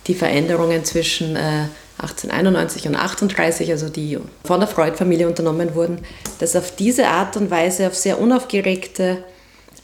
die 0.07 0.15
Veränderungen 0.15 0.85
zwischen 0.85 1.37
äh, 1.37 1.67
1891 1.99 2.89
und 2.89 2.97
38, 2.97 3.71
also 3.71 3.89
die 3.89 4.19
von 4.45 4.61
der 4.61 4.69
Freud-Familie 4.69 5.29
unternommen 5.29 5.75
wurden, 5.75 5.99
dass 6.39 6.57
auf 6.57 6.75
diese 6.75 7.07
Art 7.07 7.37
und 7.37 7.51
Weise, 7.51 7.87
auf 7.87 7.95
sehr 7.95 8.21
unaufgeregte 8.21 9.25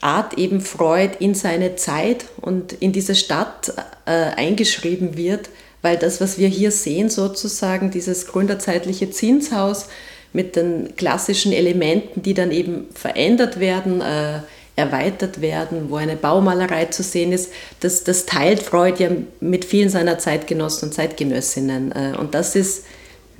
Art 0.01 0.37
eben 0.37 0.61
Freud 0.61 1.15
in 1.19 1.35
seine 1.35 1.75
Zeit 1.75 2.25
und 2.41 2.73
in 2.73 2.91
diese 2.91 3.15
Stadt 3.15 3.73
äh, 4.05 4.11
eingeschrieben 4.11 5.15
wird, 5.15 5.49
weil 5.81 5.97
das, 5.97 6.19
was 6.19 6.37
wir 6.37 6.47
hier 6.47 6.71
sehen, 6.71 7.09
sozusagen 7.09 7.91
dieses 7.91 8.27
gründerzeitliche 8.27 9.09
Zinshaus 9.09 9.87
mit 10.33 10.55
den 10.55 10.95
klassischen 10.95 11.53
Elementen, 11.53 12.21
die 12.21 12.33
dann 12.33 12.51
eben 12.51 12.87
verändert 12.93 13.59
werden, 13.59 14.01
äh, 14.01 14.39
erweitert 14.81 15.41
werden, 15.41 15.89
wo 15.89 15.95
eine 15.95 16.15
Baumalerei 16.15 16.85
zu 16.85 17.03
sehen 17.03 17.31
ist, 17.31 17.51
das, 17.79 18.03
das 18.03 18.25
teilt 18.25 18.61
Freud 18.61 19.01
ja 19.01 19.09
mit 19.39 19.65
vielen 19.65 19.89
seiner 19.89 20.17
Zeitgenossen 20.17 20.89
und 20.89 20.93
Zeitgenössinnen. 20.93 21.91
Äh, 21.91 22.17
und 22.17 22.33
das 22.33 22.55
ist 22.55 22.85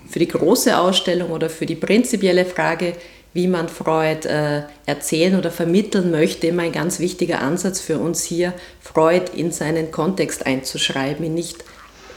für 0.09 0.19
die 0.19 0.27
große 0.27 0.77
Ausstellung 0.77 1.31
oder 1.31 1.49
für 1.49 1.65
die 1.65 1.75
prinzipielle 1.75 2.45
Frage, 2.45 2.93
wie 3.33 3.47
man 3.47 3.69
Freud 3.69 4.27
äh, 4.27 4.63
erzählen 4.85 5.37
oder 5.37 5.51
vermitteln 5.51 6.11
möchte, 6.11 6.47
immer 6.47 6.63
ein 6.63 6.73
ganz 6.73 6.99
wichtiger 6.99 7.41
Ansatz 7.41 7.79
für 7.79 7.97
uns 7.97 8.23
hier, 8.23 8.53
Freud 8.81 9.31
in 9.33 9.51
seinen 9.51 9.91
Kontext 9.91 10.45
einzuschreiben, 10.45 11.25
ihn 11.25 11.33
nicht 11.33 11.63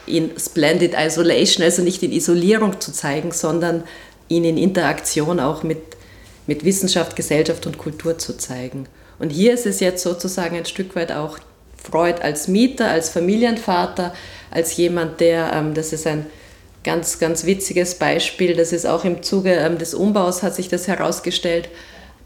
in 0.07 0.33
Splendid 0.38 0.95
Isolation, 0.99 1.64
also 1.64 1.83
nicht 1.83 2.02
in 2.02 2.12
Isolierung 2.12 2.81
zu 2.81 2.93
zeigen, 2.93 3.31
sondern 3.31 3.85
ihn 4.28 4.45
in 4.45 4.59
Interaktion 4.59 5.38
auch 5.40 5.62
mit, 5.62 5.78
mit 6.47 6.64
Wissenschaft, 6.64 7.14
Gesellschaft 7.16 7.66
und 7.66 7.78
Kultur 7.78 8.19
zu 8.19 8.37
zeigen. 8.37 8.87
Und 9.18 9.30
hier 9.30 9.54
ist 9.54 9.66
es 9.66 9.80
jetzt 9.80 10.02
sozusagen 10.02 10.56
ein 10.56 10.66
Stück 10.66 10.97
weit 10.97 11.12
auch 11.12 11.38
Freud 11.83 12.21
als 12.23 12.49
Mieter, 12.49 12.88
als 12.88 13.11
Familienvater, 13.11 14.14
als 14.50 14.76
jemand, 14.76 15.21
der, 15.21 15.52
ähm, 15.52 15.75
das 15.75 15.92
ist 15.92 16.06
ein 16.06 16.26
ganz, 16.83 17.18
ganz 17.18 17.44
witziges 17.44 17.97
Beispiel. 17.97 18.54
Das 18.54 18.73
ist 18.73 18.87
auch 18.87 19.04
im 19.04 19.23
Zuge 19.23 19.52
ähm, 19.54 19.78
des 19.78 19.94
Umbaus 19.94 20.42
hat 20.42 20.54
sich 20.54 20.68
das 20.68 20.88
herausgestellt, 20.88 21.68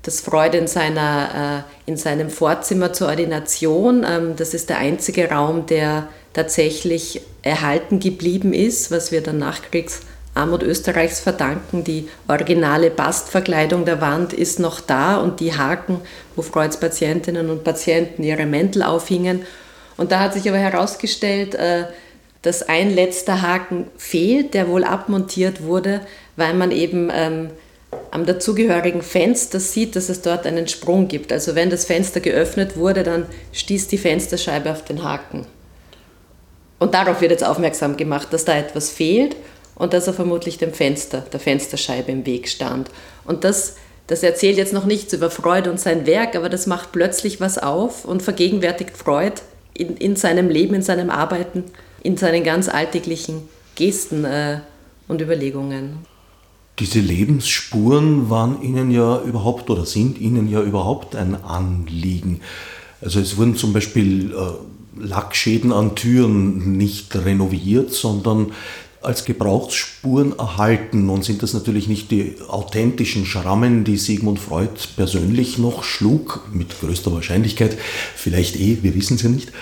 dass 0.02 0.20
Freud 0.20 0.56
in, 0.56 0.66
seiner, 0.66 1.64
äh, 1.86 1.90
in 1.90 1.96
seinem 1.96 2.30
Vorzimmer 2.30 2.92
zur 2.92 3.08
Ordination, 3.08 4.06
ähm, 4.08 4.36
das 4.36 4.54
ist 4.54 4.68
der 4.68 4.78
einzige 4.78 5.28
Raum, 5.30 5.66
der 5.66 6.08
tatsächlich 6.32 7.22
erhalten 7.42 7.98
geblieben 7.98 8.52
ist, 8.52 8.90
was 8.90 9.10
wir 9.10 9.22
dann 9.22 9.38
Nachkriegsarmut 10.38 10.62
Österreichs 10.62 11.20
verdanken. 11.20 11.84
Die 11.84 12.08
originale 12.28 12.90
Bastverkleidung 12.90 13.84
der 13.84 14.00
Wand 14.00 14.32
ist 14.32 14.60
noch 14.60 14.80
da 14.80 15.16
und 15.16 15.40
die 15.40 15.56
Haken, 15.56 16.00
wo 16.36 16.42
Freuds 16.42 16.78
Patientinnen 16.78 17.50
und 17.50 17.64
Patienten 17.64 18.22
ihre 18.22 18.46
Mäntel 18.46 18.82
aufhingen. 18.82 19.42
Und 19.96 20.12
da 20.12 20.20
hat 20.20 20.34
sich 20.34 20.48
aber 20.48 20.58
herausgestellt, 20.58 21.54
äh, 21.56 21.84
dass 22.42 22.62
ein 22.62 22.94
letzter 22.94 23.42
Haken 23.42 23.86
fehlt, 23.96 24.54
der 24.54 24.68
wohl 24.68 24.84
abmontiert 24.84 25.64
wurde, 25.64 26.02
weil 26.36 26.54
man 26.54 26.70
eben 26.70 27.10
ähm, 27.12 27.50
am 28.12 28.24
dazugehörigen 28.24 29.02
Fenster 29.02 29.58
sieht, 29.58 29.96
dass 29.96 30.08
es 30.08 30.22
dort 30.22 30.46
einen 30.46 30.68
Sprung 30.68 31.08
gibt. 31.08 31.32
Also 31.32 31.56
wenn 31.56 31.68
das 31.68 31.84
Fenster 31.84 32.20
geöffnet 32.20 32.76
wurde, 32.76 33.02
dann 33.02 33.26
stieß 33.52 33.88
die 33.88 33.98
Fensterscheibe 33.98 34.70
auf 34.70 34.84
den 34.84 35.02
Haken. 35.02 35.46
Und 36.78 36.94
darauf 36.94 37.20
wird 37.20 37.32
jetzt 37.32 37.44
aufmerksam 37.44 37.96
gemacht, 37.96 38.28
dass 38.30 38.44
da 38.44 38.56
etwas 38.56 38.88
fehlt 38.88 39.34
und 39.78 39.92
dass 39.92 40.06
er 40.06 40.14
vermutlich 40.14 40.58
dem 40.58 40.72
Fenster, 40.72 41.20
der 41.20 41.40
Fensterscheibe 41.40 42.12
im 42.12 42.26
Weg 42.26 42.48
stand. 42.48 42.90
Und 43.24 43.44
das, 43.44 43.76
das 44.06 44.22
erzählt 44.22 44.58
jetzt 44.58 44.72
noch 44.72 44.84
nichts 44.84 45.12
über 45.12 45.30
Freud 45.30 45.68
und 45.70 45.80
sein 45.80 46.06
Werk, 46.06 46.36
aber 46.36 46.48
das 46.48 46.66
macht 46.66 46.92
plötzlich 46.92 47.40
was 47.40 47.58
auf 47.58 48.04
und 48.04 48.22
vergegenwärtigt 48.22 48.96
Freud 48.96 49.40
in, 49.74 49.96
in 49.96 50.16
seinem 50.16 50.48
Leben, 50.50 50.74
in 50.74 50.82
seinem 50.82 51.10
Arbeiten 51.10 51.64
in 52.02 52.16
seinen 52.16 52.44
ganz 52.44 52.68
alltäglichen 52.68 53.42
Gesten 53.74 54.24
äh, 54.24 54.60
und 55.08 55.20
Überlegungen. 55.20 55.98
Diese 56.78 57.00
Lebensspuren 57.00 58.30
waren 58.30 58.62
Ihnen 58.62 58.90
ja 58.90 59.20
überhaupt 59.22 59.68
oder 59.68 59.84
sind 59.84 60.18
Ihnen 60.18 60.48
ja 60.48 60.62
überhaupt 60.62 61.16
ein 61.16 61.42
Anliegen. 61.42 62.40
Also 63.00 63.20
es 63.20 63.36
wurden 63.36 63.56
zum 63.56 63.72
Beispiel 63.72 64.32
äh, 64.32 65.04
Lackschäden 65.04 65.72
an 65.72 65.96
Türen 65.96 66.76
nicht 66.76 67.14
renoviert, 67.16 67.92
sondern 67.92 68.52
als 69.02 69.24
Gebrauchsspuren 69.24 70.38
erhalten. 70.38 71.08
Und 71.08 71.24
sind 71.24 71.42
das 71.42 71.54
natürlich 71.54 71.88
nicht 71.88 72.10
die 72.10 72.36
authentischen 72.48 73.26
Schrammen, 73.26 73.84
die 73.84 73.96
Sigmund 73.96 74.38
Freud 74.38 74.70
persönlich 74.96 75.58
noch 75.58 75.84
schlug, 75.84 76.46
mit 76.52 76.80
größter 76.80 77.12
Wahrscheinlichkeit, 77.12 77.76
vielleicht 78.16 78.56
eh, 78.56 78.78
wir 78.82 78.94
wissen 78.94 79.16
es 79.16 79.22
ja 79.22 79.28
nicht. 79.28 79.52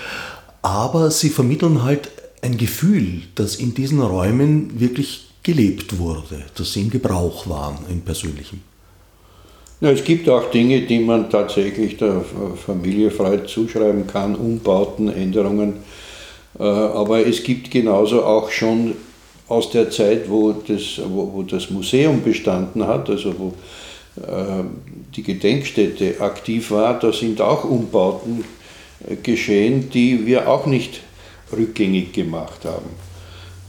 Aber 0.62 1.10
sie 1.10 1.30
vermitteln 1.30 1.82
halt 1.82 2.10
ein 2.42 2.56
Gefühl, 2.56 3.22
das 3.34 3.56
in 3.56 3.74
diesen 3.74 4.00
Räumen 4.00 4.80
wirklich 4.80 5.28
gelebt 5.42 5.98
wurde, 5.98 6.44
dass 6.56 6.72
sie 6.72 6.82
in 6.82 6.90
Gebrauch 6.90 7.48
waren, 7.48 7.78
im 7.88 8.00
persönlichen. 8.00 8.62
Ja, 9.80 9.90
es 9.90 10.02
gibt 10.02 10.28
auch 10.28 10.50
Dinge, 10.50 10.80
die 10.82 10.98
man 10.98 11.28
tatsächlich 11.28 11.98
der 11.98 12.24
Familie 12.66 13.10
Freud 13.10 13.46
zuschreiben 13.46 14.06
kann, 14.06 14.34
Umbauten, 14.34 15.08
Änderungen. 15.08 15.74
Äh, 16.58 16.62
aber 16.62 17.26
es 17.26 17.42
gibt 17.42 17.70
genauso 17.70 18.24
auch 18.24 18.50
schon 18.50 18.94
aus 19.48 19.70
der 19.70 19.90
Zeit, 19.90 20.28
wo 20.28 20.52
das, 20.52 21.00
wo, 21.08 21.32
wo 21.32 21.42
das 21.42 21.70
Museum 21.70 22.22
bestanden 22.22 22.86
hat, 22.86 23.08
also 23.08 23.34
wo 23.38 23.54
äh, 24.20 24.64
die 25.14 25.22
Gedenkstätte 25.22 26.20
aktiv 26.20 26.70
war, 26.70 26.98
da 26.98 27.12
sind 27.12 27.40
auch 27.40 27.64
Umbauten 27.64 28.44
äh, 29.08 29.16
geschehen, 29.16 29.90
die 29.90 30.26
wir 30.26 30.48
auch 30.48 30.66
nicht 30.66 31.00
rückgängig 31.56 32.12
gemacht 32.12 32.64
haben. 32.64 32.90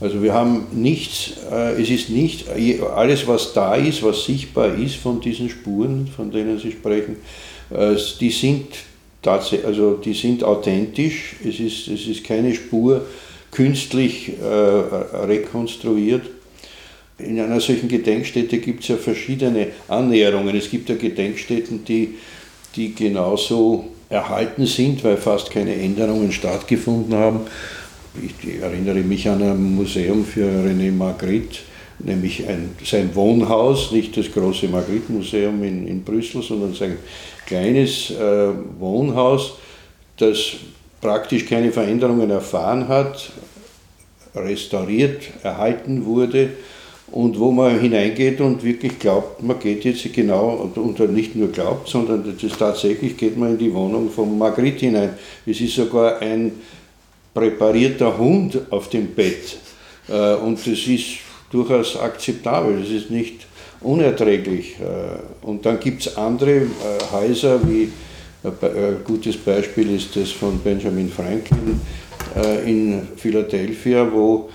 Also 0.00 0.22
wir 0.22 0.32
haben 0.32 0.66
nichts, 0.72 1.32
äh, 1.50 1.80
es 1.80 1.90
ist 1.90 2.10
nicht, 2.10 2.46
alles 2.94 3.26
was 3.26 3.52
da 3.52 3.74
ist, 3.74 4.02
was 4.02 4.24
sichtbar 4.24 4.74
ist 4.74 4.96
von 4.96 5.20
diesen 5.20 5.50
Spuren, 5.50 6.06
von 6.06 6.30
denen 6.30 6.58
Sie 6.58 6.72
sprechen, 6.72 7.16
äh, 7.70 7.96
die 8.20 8.30
sind 8.30 8.66
also 9.26 9.94
die 9.94 10.14
sind 10.14 10.44
authentisch, 10.44 11.36
es 11.44 11.58
ist, 11.58 11.88
es 11.88 12.06
ist 12.06 12.24
keine 12.24 12.54
Spur 12.54 13.04
künstlich 13.50 14.32
äh, 14.40 14.44
rekonstruiert. 14.44 16.22
In 17.18 17.40
einer 17.40 17.60
solchen 17.60 17.88
Gedenkstätte 17.88 18.58
gibt 18.58 18.82
es 18.82 18.88
ja 18.88 18.96
verschiedene 18.96 19.68
Annäherungen. 19.88 20.56
Es 20.56 20.70
gibt 20.70 20.88
ja 20.88 20.94
Gedenkstätten, 20.94 21.84
die, 21.84 22.14
die 22.76 22.94
genauso 22.94 23.88
erhalten 24.08 24.66
sind, 24.66 25.02
weil 25.02 25.16
fast 25.16 25.50
keine 25.50 25.74
Änderungen 25.74 26.32
stattgefunden 26.32 27.14
haben 27.14 27.40
ich 28.22 28.60
erinnere 28.60 29.00
mich 29.00 29.28
an 29.28 29.42
ein 29.42 29.74
Museum 29.74 30.24
für 30.24 30.44
René 30.44 30.92
Magritte, 30.92 31.58
nämlich 31.98 32.46
ein, 32.48 32.70
sein 32.84 33.14
Wohnhaus, 33.14 33.92
nicht 33.92 34.16
das 34.16 34.30
große 34.32 34.68
Magritte-Museum 34.68 35.62
in, 35.64 35.86
in 35.86 36.04
Brüssel, 36.04 36.42
sondern 36.42 36.74
sein 36.74 36.96
kleines 37.46 38.10
äh, 38.10 38.48
Wohnhaus, 38.78 39.54
das 40.16 40.56
praktisch 41.00 41.46
keine 41.46 41.72
Veränderungen 41.72 42.30
erfahren 42.30 42.88
hat, 42.88 43.30
restauriert, 44.34 45.22
erhalten 45.42 46.04
wurde 46.04 46.50
und 47.10 47.38
wo 47.38 47.50
man 47.50 47.78
hineingeht 47.78 48.40
und 48.40 48.62
wirklich 48.62 48.98
glaubt, 48.98 49.42
man 49.42 49.58
geht 49.58 49.84
jetzt 49.84 50.12
genau, 50.12 50.70
und 50.74 50.98
nicht 51.12 51.34
nur 51.34 51.48
glaubt, 51.48 51.88
sondern 51.88 52.24
das 52.24 52.42
ist 52.42 52.58
tatsächlich 52.58 53.16
geht 53.16 53.36
man 53.36 53.50
in 53.50 53.58
die 53.58 53.72
Wohnung 53.72 54.10
von 54.10 54.36
Magritte 54.36 54.86
hinein. 54.86 55.10
Es 55.46 55.60
ist 55.60 55.74
sogar 55.74 56.20
ein 56.20 56.52
präparierter 57.32 58.18
Hund 58.18 58.60
auf 58.70 58.90
dem 58.90 59.08
Bett. 59.14 59.56
Äh, 60.08 60.34
und 60.34 60.58
das 60.58 60.86
ist 60.86 61.18
durchaus 61.50 61.96
akzeptabel, 61.96 62.80
das 62.80 62.90
ist 62.90 63.10
nicht 63.10 63.46
unerträglich. 63.80 64.76
Äh, 64.78 65.46
und 65.46 65.64
dann 65.64 65.80
gibt 65.80 66.06
es 66.06 66.16
andere 66.16 66.56
äh, 66.56 66.66
Häuser, 67.10 67.60
wie 67.66 67.90
ein 68.44 69.04
gutes 69.04 69.36
Beispiel 69.36 69.94
ist 69.96 70.14
das 70.16 70.30
von 70.30 70.58
Benjamin 70.60 71.10
Franklin 71.10 71.80
in 72.64 73.08
Philadelphia, 73.16 74.06
wo, 74.12 74.48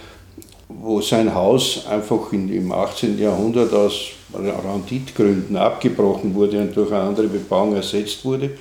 wo 0.70 1.02
sein 1.02 1.34
Haus 1.34 1.86
einfach 1.90 2.32
in, 2.32 2.48
im 2.54 2.72
18. 2.72 3.20
Jahrhundert 3.20 3.74
aus 3.74 4.12
Randitgründen 4.34 5.58
abgebrochen 5.58 6.34
wurde 6.34 6.60
und 6.60 6.76
durch 6.76 6.92
eine 6.92 7.02
andere 7.02 7.28
Bebauung 7.28 7.76
ersetzt 7.76 8.24
wurde 8.26 8.52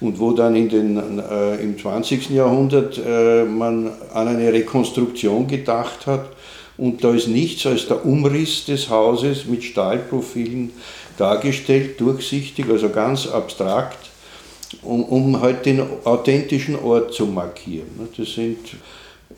und 0.00 0.18
wo 0.18 0.32
dann 0.32 0.54
in 0.54 0.68
den, 0.68 1.18
äh, 1.18 1.56
im 1.56 1.78
20. 1.78 2.30
Jahrhundert 2.30 3.00
äh, 3.04 3.44
man 3.44 3.90
an 4.12 4.28
eine 4.28 4.52
Rekonstruktion 4.52 5.46
gedacht 5.46 6.06
hat 6.06 6.26
und 6.76 7.02
da 7.02 7.12
ist 7.12 7.28
nichts 7.28 7.66
als 7.66 7.88
der 7.88 8.04
Umriss 8.06 8.64
des 8.64 8.88
Hauses 8.88 9.46
mit 9.46 9.64
Stahlprofilen 9.64 10.70
dargestellt, 11.16 12.00
durchsichtig, 12.00 12.66
also 12.70 12.88
ganz 12.90 13.26
abstrakt, 13.26 13.98
um, 14.82 15.04
um 15.04 15.40
halt 15.40 15.66
den 15.66 15.82
authentischen 16.04 16.78
Ort 16.78 17.12
zu 17.14 17.26
markieren. 17.26 18.08
Das 18.16 18.34
sind 18.34 18.58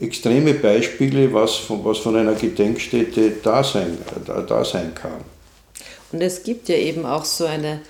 extreme 0.00 0.54
Beispiele, 0.54 1.32
was 1.32 1.56
von, 1.56 1.84
was 1.84 1.98
von 1.98 2.16
einer 2.16 2.34
Gedenkstätte 2.34 3.32
da 3.42 3.62
sein, 3.62 3.98
da, 4.26 4.40
da 4.42 4.64
sein 4.64 4.94
kann. 4.94 5.24
Und 6.12 6.20
es 6.22 6.42
gibt 6.42 6.68
ja 6.68 6.76
eben 6.76 7.06
auch 7.06 7.24
so 7.24 7.44
eine 7.44 7.80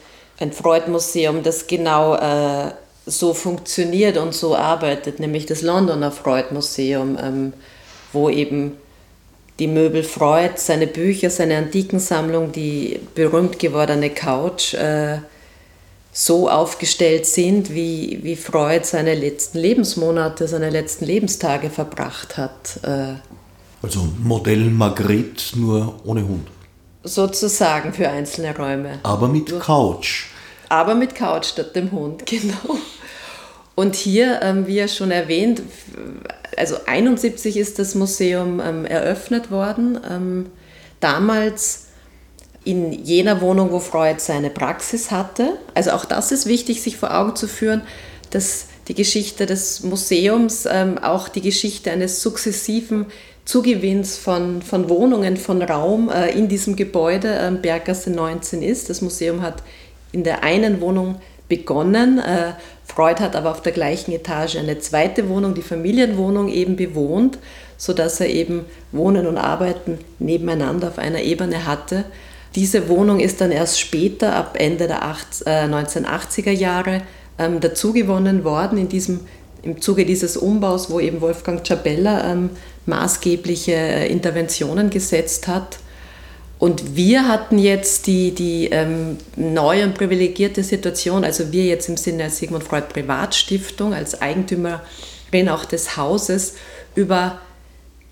ein 0.40 0.52
Freud-Museum, 0.52 1.42
das 1.42 1.66
genau 1.66 2.16
äh, 2.16 2.72
so 3.06 3.34
funktioniert 3.34 4.16
und 4.16 4.34
so 4.34 4.56
arbeitet, 4.56 5.20
nämlich 5.20 5.46
das 5.46 5.62
Londoner 5.62 6.10
Freud-Museum, 6.10 7.18
ähm, 7.22 7.52
wo 8.12 8.30
eben 8.30 8.76
die 9.58 9.66
Möbel 9.66 10.02
Freud, 10.02 10.54
seine 10.56 10.86
Bücher, 10.86 11.28
seine 11.28 11.58
Antikensammlung, 11.58 12.52
die 12.52 12.98
berühmt 13.14 13.58
gewordene 13.58 14.08
Couch, 14.08 14.72
äh, 14.74 15.18
so 16.12 16.48
aufgestellt 16.48 17.26
sind, 17.26 17.72
wie, 17.72 18.20
wie 18.22 18.36
Freud 18.36 18.84
seine 18.84 19.14
letzten 19.14 19.58
Lebensmonate, 19.58 20.48
seine 20.48 20.70
letzten 20.70 21.04
Lebenstage 21.04 21.70
verbracht 21.70 22.36
hat. 22.36 22.80
Äh. 22.82 23.14
Also 23.82 24.08
Modell 24.22 24.70
Margret, 24.70 25.52
nur 25.54 26.00
ohne 26.04 26.26
Hund. 26.26 26.48
Sozusagen 27.02 27.92
für 27.92 28.08
einzelne 28.08 28.54
Räume. 28.56 28.98
Aber 29.02 29.28
mit 29.28 29.58
Couch 29.60 30.30
aber 30.70 30.94
mit 30.94 31.14
Couch 31.14 31.46
statt 31.46 31.76
dem 31.76 31.92
Hund, 31.92 32.24
genau. 32.26 32.78
Und 33.74 33.96
hier, 33.96 34.40
ähm, 34.42 34.66
wie 34.66 34.76
ja 34.76 34.88
schon 34.88 35.10
erwähnt, 35.10 35.62
also 36.56 36.76
71 36.86 37.56
ist 37.56 37.78
das 37.78 37.94
Museum 37.94 38.60
ähm, 38.60 38.84
eröffnet 38.84 39.50
worden. 39.50 39.98
Ähm, 40.08 40.46
damals 41.00 41.88
in 42.64 42.92
jener 42.92 43.40
Wohnung, 43.40 43.72
wo 43.72 43.80
Freud 43.80 44.20
seine 44.20 44.50
Praxis 44.50 45.10
hatte. 45.10 45.56
Also 45.74 45.92
auch 45.92 46.04
das 46.04 46.30
ist 46.30 46.46
wichtig, 46.46 46.82
sich 46.82 46.96
vor 46.96 47.16
Augen 47.16 47.34
zu 47.36 47.48
führen, 47.48 47.82
dass 48.30 48.66
die 48.88 48.94
Geschichte 48.94 49.46
des 49.46 49.82
Museums 49.82 50.66
ähm, 50.70 50.98
auch 50.98 51.28
die 51.28 51.40
Geschichte 51.40 51.90
eines 51.90 52.22
sukzessiven 52.22 53.06
Zugewinns 53.44 54.16
von, 54.16 54.62
von 54.62 54.88
Wohnungen, 54.88 55.36
von 55.36 55.62
Raum 55.62 56.10
äh, 56.10 56.30
in 56.30 56.48
diesem 56.48 56.76
Gebäude 56.76 57.38
ähm, 57.40 57.62
Berggasse 57.62 58.10
19 58.10 58.62
ist. 58.62 58.90
Das 58.90 59.00
Museum 59.00 59.42
hat 59.42 59.62
in 60.12 60.24
der 60.24 60.44
einen 60.44 60.80
Wohnung 60.80 61.16
begonnen. 61.48 62.18
Äh, 62.18 62.52
Freud 62.84 63.20
hat 63.20 63.36
aber 63.36 63.50
auf 63.50 63.62
der 63.62 63.72
gleichen 63.72 64.12
Etage 64.12 64.56
eine 64.56 64.78
zweite 64.78 65.28
Wohnung, 65.28 65.54
die 65.54 65.62
Familienwohnung, 65.62 66.48
eben 66.48 66.76
bewohnt, 66.76 67.38
sodass 67.76 68.20
er 68.20 68.28
eben 68.28 68.66
Wohnen 68.92 69.26
und 69.26 69.38
Arbeiten 69.38 69.98
nebeneinander 70.18 70.88
auf 70.88 70.98
einer 70.98 71.22
Ebene 71.22 71.66
hatte. 71.66 72.04
Diese 72.54 72.88
Wohnung 72.88 73.20
ist 73.20 73.40
dann 73.40 73.52
erst 73.52 73.78
später, 73.80 74.34
ab 74.34 74.56
Ende 74.58 74.88
der 74.88 75.02
1980er 75.02 76.50
Jahre, 76.50 77.02
ähm, 77.38 77.60
dazugewonnen 77.60 78.44
worden 78.44 78.76
in 78.78 78.88
diesem, 78.88 79.20
im 79.62 79.80
Zuge 79.80 80.04
dieses 80.04 80.36
Umbaus, 80.36 80.90
wo 80.90 81.00
eben 81.00 81.20
Wolfgang 81.20 81.64
Ciabella 81.64 82.32
ähm, 82.32 82.50
maßgebliche 82.86 83.72
äh, 83.72 84.08
Interventionen 84.08 84.90
gesetzt 84.90 85.46
hat. 85.48 85.78
Und 86.58 86.94
wir 86.94 87.26
hatten 87.26 87.58
jetzt 87.58 88.06
die, 88.06 88.34
die 88.34 88.68
ähm, 88.70 89.16
neue 89.36 89.84
und 89.84 89.94
privilegierte 89.94 90.62
Situation, 90.62 91.24
also 91.24 91.52
wir 91.52 91.64
jetzt 91.64 91.88
im 91.88 91.96
Sinne 91.96 92.18
der 92.18 92.30
Sigmund 92.30 92.64
Freud 92.64 92.86
Privatstiftung 92.92 93.94
als 93.94 94.20
Eigentümerin 94.20 95.48
auch 95.48 95.64
des 95.64 95.96
Hauses, 95.96 96.54
über 96.94 97.40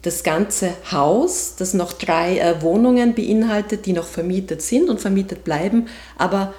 das 0.09 0.23
ganze 0.23 0.73
Haus, 0.91 1.55
das 1.59 1.75
noch 1.75 1.93
drei 1.93 2.39
äh, 2.39 2.63
Wohnungen 2.63 3.15
beinhaltet, 3.15 3.85
die 3.85 3.93
noch 3.93 4.07
vermietet 4.07 4.63
sind 4.63 4.89
und 4.89 5.01
vermietet 5.01 5.45
bleiben, 5.45 5.89
aber 6.17 6.55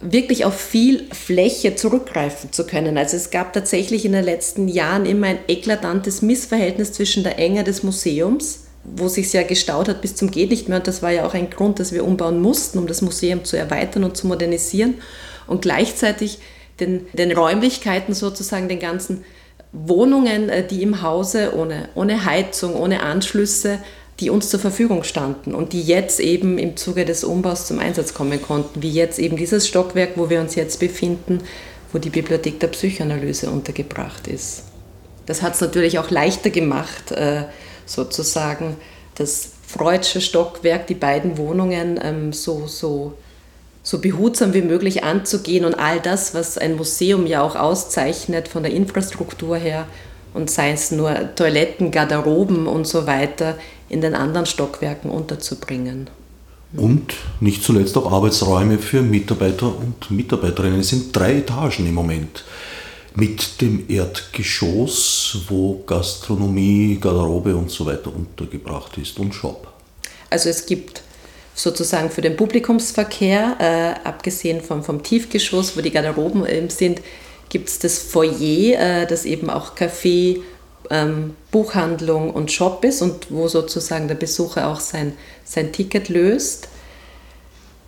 wirklich 0.00 0.44
auf 0.44 0.58
viel 0.58 1.06
Fläche 1.12 1.74
zurückgreifen 1.76 2.50
zu 2.52 2.66
können. 2.66 2.96
Also 2.96 3.16
es 3.16 3.30
gab 3.30 3.52
tatsächlich 3.52 4.04
in 4.04 4.12
den 4.12 4.24
letzten 4.24 4.68
Jahren 4.68 5.06
immer 5.06 5.26
ein 5.26 5.38
eklatantes 5.48 6.22
Missverhältnis 6.22 6.92
zwischen 6.92 7.24
der 7.24 7.38
Enge 7.38 7.62
des 7.62 7.82
Museums, 7.82 8.64
wo 8.84 9.08
sich 9.08 9.30
ja 9.32 9.42
gestaut 9.42 9.88
hat 9.88 10.00
bis 10.00 10.14
zum 10.14 10.30
geht 10.30 10.50
nicht 10.50 10.68
mehr. 10.68 10.78
Und 10.78 10.86
das 10.86 11.02
war 11.02 11.10
ja 11.10 11.26
auch 11.26 11.34
ein 11.34 11.50
Grund, 11.50 11.78
dass 11.80 11.92
wir 11.92 12.04
umbauen 12.04 12.40
mussten, 12.40 12.78
um 12.78 12.86
das 12.86 13.02
Museum 13.02 13.44
zu 13.44 13.56
erweitern 13.56 14.04
und 14.04 14.16
zu 14.16 14.26
modernisieren. 14.26 14.94
Und 15.46 15.62
gleichzeitig 15.62 16.38
den, 16.80 17.06
den 17.12 17.32
Räumlichkeiten 17.32 18.14
sozusagen, 18.14 18.68
den 18.68 18.78
ganzen 18.78 19.24
Wohnungen, 19.72 20.48
äh, 20.48 20.66
die 20.66 20.82
im 20.82 21.02
Hause 21.02 21.54
ohne, 21.56 21.88
ohne 21.94 22.24
Heizung, 22.24 22.74
ohne 22.74 23.02
Anschlüsse, 23.02 23.78
die 24.20 24.30
uns 24.30 24.48
zur 24.48 24.58
Verfügung 24.58 25.04
standen 25.04 25.54
und 25.54 25.72
die 25.72 25.82
jetzt 25.82 26.18
eben 26.18 26.58
im 26.58 26.76
Zuge 26.76 27.04
des 27.04 27.22
Umbaus 27.22 27.66
zum 27.66 27.78
Einsatz 27.78 28.14
kommen 28.14 28.42
konnten, 28.42 28.82
wie 28.82 28.90
jetzt 28.90 29.18
eben 29.18 29.36
dieses 29.36 29.68
Stockwerk, 29.68 30.12
wo 30.16 30.28
wir 30.28 30.40
uns 30.40 30.56
jetzt 30.56 30.80
befinden, 30.80 31.40
wo 31.92 31.98
die 31.98 32.10
Bibliothek 32.10 32.58
der 32.58 32.68
Psychoanalyse 32.68 33.48
untergebracht 33.48 34.26
ist. 34.26 34.64
Das 35.26 35.42
hat 35.42 35.54
es 35.54 35.60
natürlich 35.60 35.98
auch 35.98 36.10
leichter 36.10 36.50
gemacht, 36.50 37.12
äh, 37.12 37.44
sozusagen 37.86 38.76
das 39.14 39.52
Freudsche 39.66 40.20
Stockwerk, 40.20 40.86
die 40.86 40.94
beiden 40.94 41.36
Wohnungen 41.36 42.00
ähm, 42.02 42.32
so, 42.32 42.66
so, 42.66 43.12
so 43.88 44.00
behutsam 44.00 44.52
wie 44.52 44.60
möglich 44.60 45.02
anzugehen 45.02 45.64
und 45.64 45.74
all 45.74 45.98
das, 45.98 46.34
was 46.34 46.58
ein 46.58 46.76
Museum 46.76 47.26
ja 47.26 47.40
auch 47.40 47.56
auszeichnet 47.56 48.46
von 48.46 48.62
der 48.62 48.72
Infrastruktur 48.72 49.56
her 49.56 49.86
und 50.34 50.50
sei 50.50 50.72
es 50.72 50.90
nur 50.90 51.34
Toiletten, 51.36 51.90
Garderoben 51.90 52.66
und 52.66 52.86
so 52.86 53.06
weiter, 53.06 53.56
in 53.88 54.02
den 54.02 54.14
anderen 54.14 54.44
Stockwerken 54.44 55.10
unterzubringen. 55.10 56.10
Und 56.76 57.14
nicht 57.40 57.64
zuletzt 57.64 57.96
auch 57.96 58.12
Arbeitsräume 58.12 58.76
für 58.76 59.00
Mitarbeiter 59.00 59.74
und 59.74 60.10
Mitarbeiterinnen. 60.10 60.80
Es 60.80 60.90
sind 60.90 61.16
drei 61.16 61.36
Etagen 61.36 61.86
im 61.86 61.94
Moment 61.94 62.44
mit 63.14 63.62
dem 63.62 63.88
Erdgeschoss, 63.88 65.44
wo 65.48 65.82
Gastronomie, 65.86 66.98
Garderobe 67.00 67.56
und 67.56 67.70
so 67.70 67.86
weiter 67.86 68.14
untergebracht 68.14 68.98
ist 68.98 69.18
und 69.18 69.34
Shop. 69.34 69.66
Also 70.28 70.50
es 70.50 70.66
gibt 70.66 71.00
sozusagen 71.58 72.10
für 72.10 72.20
den 72.20 72.36
Publikumsverkehr, 72.36 73.56
äh, 73.58 74.08
abgesehen 74.08 74.60
vom, 74.60 74.84
vom 74.84 75.02
Tiefgeschoss, 75.02 75.76
wo 75.76 75.80
die 75.80 75.90
Garderoben 75.90 76.46
äh, 76.46 76.68
sind, 76.70 77.00
gibt 77.48 77.68
es 77.68 77.78
das 77.78 77.98
Foyer, 77.98 78.78
äh, 78.78 79.06
das 79.06 79.24
eben 79.24 79.50
auch 79.50 79.74
Café, 79.74 80.40
ähm, 80.90 81.34
Buchhandlung 81.50 82.30
und 82.30 82.52
Shop 82.52 82.84
ist 82.84 83.02
und 83.02 83.30
wo 83.30 83.48
sozusagen 83.48 84.06
der 84.06 84.14
Besucher 84.14 84.68
auch 84.68 84.80
sein, 84.80 85.14
sein 85.44 85.72
Ticket 85.72 86.08
löst. 86.08 86.68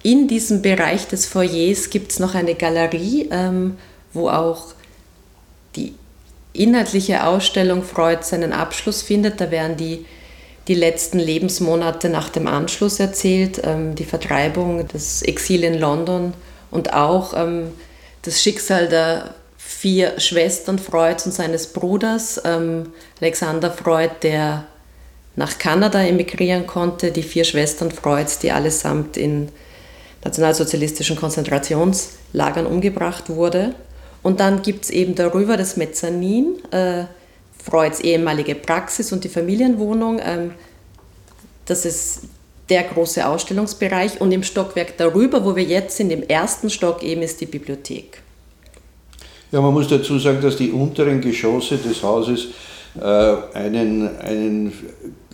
In 0.02 0.28
diesem 0.28 0.62
Bereich 0.62 1.06
des 1.06 1.26
Foyers 1.26 1.90
gibt 1.90 2.10
es 2.10 2.18
noch 2.18 2.34
eine 2.34 2.54
Galerie, 2.56 3.28
ähm, 3.30 3.76
wo 4.12 4.28
auch 4.28 4.74
die 5.76 5.94
inhaltliche 6.52 7.24
Ausstellung 7.24 7.84
Freud 7.84 8.22
seinen 8.22 8.52
Abschluss 8.52 9.02
findet. 9.02 9.40
Da 9.40 9.50
werden 9.50 9.76
die, 9.76 10.06
die 10.70 10.76
letzten 10.76 11.18
Lebensmonate 11.18 12.08
nach 12.08 12.28
dem 12.28 12.46
Anschluss 12.46 13.00
erzählt, 13.00 13.60
ähm, 13.64 13.96
die 13.96 14.04
Vertreibung, 14.04 14.86
das 14.86 15.20
Exil 15.20 15.64
in 15.64 15.74
London 15.74 16.32
und 16.70 16.92
auch 16.92 17.34
ähm, 17.36 17.72
das 18.22 18.40
Schicksal 18.40 18.86
der 18.86 19.34
vier 19.58 20.20
Schwestern 20.20 20.78
Freuds 20.78 21.26
und 21.26 21.32
seines 21.32 21.72
Bruders, 21.72 22.40
ähm, 22.44 22.92
Alexander 23.20 23.72
Freud, 23.72 24.12
der 24.22 24.64
nach 25.34 25.58
Kanada 25.58 26.04
emigrieren 26.04 26.68
konnte, 26.68 27.10
die 27.10 27.24
vier 27.24 27.42
Schwestern 27.42 27.90
Freuds, 27.90 28.38
die 28.38 28.52
allesamt 28.52 29.16
in 29.16 29.48
nationalsozialistischen 30.22 31.16
Konzentrationslagern 31.16 32.66
umgebracht 32.66 33.28
wurde. 33.28 33.74
Und 34.22 34.38
dann 34.38 34.62
gibt 34.62 34.84
es 34.84 34.90
eben 34.90 35.16
darüber 35.16 35.56
das 35.56 35.76
Mezzanin, 35.76 36.62
äh, 36.70 37.06
Freuds 37.62 38.00
ehemalige 38.00 38.54
Praxis 38.54 39.12
und 39.12 39.24
die 39.24 39.28
Familienwohnung. 39.28 40.20
Ähm, 40.22 40.52
das 41.66 41.84
ist 41.84 42.22
der 42.68 42.84
große 42.84 43.26
Ausstellungsbereich. 43.26 44.20
Und 44.20 44.32
im 44.32 44.42
Stockwerk 44.42 44.96
darüber, 44.96 45.44
wo 45.44 45.56
wir 45.56 45.64
jetzt 45.64 45.96
sind, 45.96 46.10
im 46.10 46.22
ersten 46.22 46.70
Stock 46.70 47.02
eben 47.02 47.22
ist 47.22 47.40
die 47.40 47.46
Bibliothek. 47.46 48.22
Ja, 49.52 49.60
man 49.60 49.74
muss 49.74 49.88
dazu 49.88 50.18
sagen, 50.18 50.40
dass 50.40 50.56
die 50.56 50.70
unteren 50.70 51.20
Geschosse 51.20 51.76
des 51.76 52.02
Hauses 52.02 52.48
äh, 52.98 53.36
einen, 53.54 54.16
einen 54.18 54.72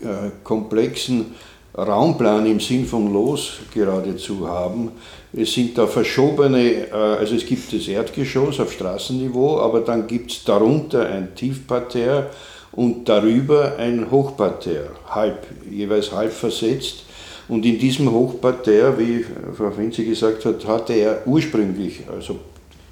äh, 0.00 0.30
komplexen 0.42 1.34
Raumplan 1.76 2.46
im 2.46 2.58
Sinn 2.58 2.86
von 2.86 3.12
Los 3.12 3.58
geradezu 3.72 4.48
haben. 4.48 4.92
Es 5.32 5.52
sind 5.52 5.76
da 5.76 5.86
verschobene, 5.86 6.88
äh, 6.88 6.92
also 6.92 7.34
es 7.34 7.44
gibt 7.44 7.72
das 7.72 7.86
Erdgeschoss 7.88 8.60
auf 8.60 8.72
Straßenniveau, 8.72 9.58
aber 9.60 9.80
dann 9.80 10.06
gibt 10.06 10.30
es 10.30 10.44
darunter 10.44 11.06
ein 11.06 11.34
Tiefparterre 11.34 12.30
und 12.72 13.08
darüber 13.08 13.76
ein 13.76 14.10
Hochparterre, 14.10 14.90
halb, 15.08 15.46
jeweils 15.70 16.12
halb 16.12 16.32
versetzt. 16.32 17.04
Und 17.48 17.64
in 17.64 17.78
diesem 17.78 18.10
Hochparterre, 18.10 18.98
wie 18.98 19.24
Frau 19.56 19.76
Vinzi 19.76 20.04
gesagt 20.04 20.44
hat, 20.44 20.66
hatte 20.66 20.94
er 20.94 21.26
ursprünglich, 21.26 22.00
also 22.12 22.38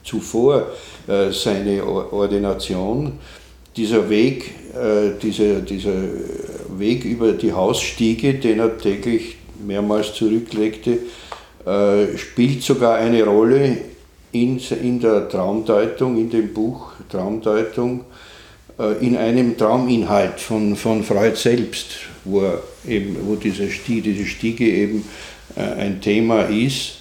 zuvor, 0.05 0.66
äh, 1.09 1.31
seine 1.33 1.85
Ordination. 1.85 3.18
Dieser 3.77 4.09
Weg, 4.09 4.55
äh, 4.75 5.18
dieser, 5.20 5.61
dieser 5.61 5.90
Weg 6.78 7.04
über 7.04 7.32
die 7.32 7.52
Hausstiege, 7.52 8.34
den 8.34 8.60
er 8.60 8.78
täglich 8.78 9.37
mehrmals 9.64 10.14
zurücklegte, 10.14 10.98
äh, 11.66 12.16
spielt 12.18 12.62
sogar 12.62 12.96
eine 12.96 13.24
Rolle 13.24 13.78
in, 14.32 14.60
der 15.00 15.28
Traumdeutung, 15.28 16.18
in 16.18 16.28
dem 16.28 16.52
Buch 16.52 16.92
Traumdeutung, 17.08 18.04
äh, 18.78 19.04
in 19.04 19.16
einem 19.16 19.56
Trauminhalt 19.56 20.40
von, 20.40 20.76
von 20.76 21.04
Freud 21.04 21.37
selbst, 21.37 21.87
wo, 22.24 22.40
er 22.40 22.62
eben, 22.87 23.16
wo 23.26 23.37
diese, 23.37 23.70
Stiege, 23.70 24.12
diese 24.12 24.26
Stiege 24.26 24.66
eben 24.66 25.04
äh, 25.56 25.60
ein 25.60 26.00
Thema 26.00 26.42
ist. 26.42 26.98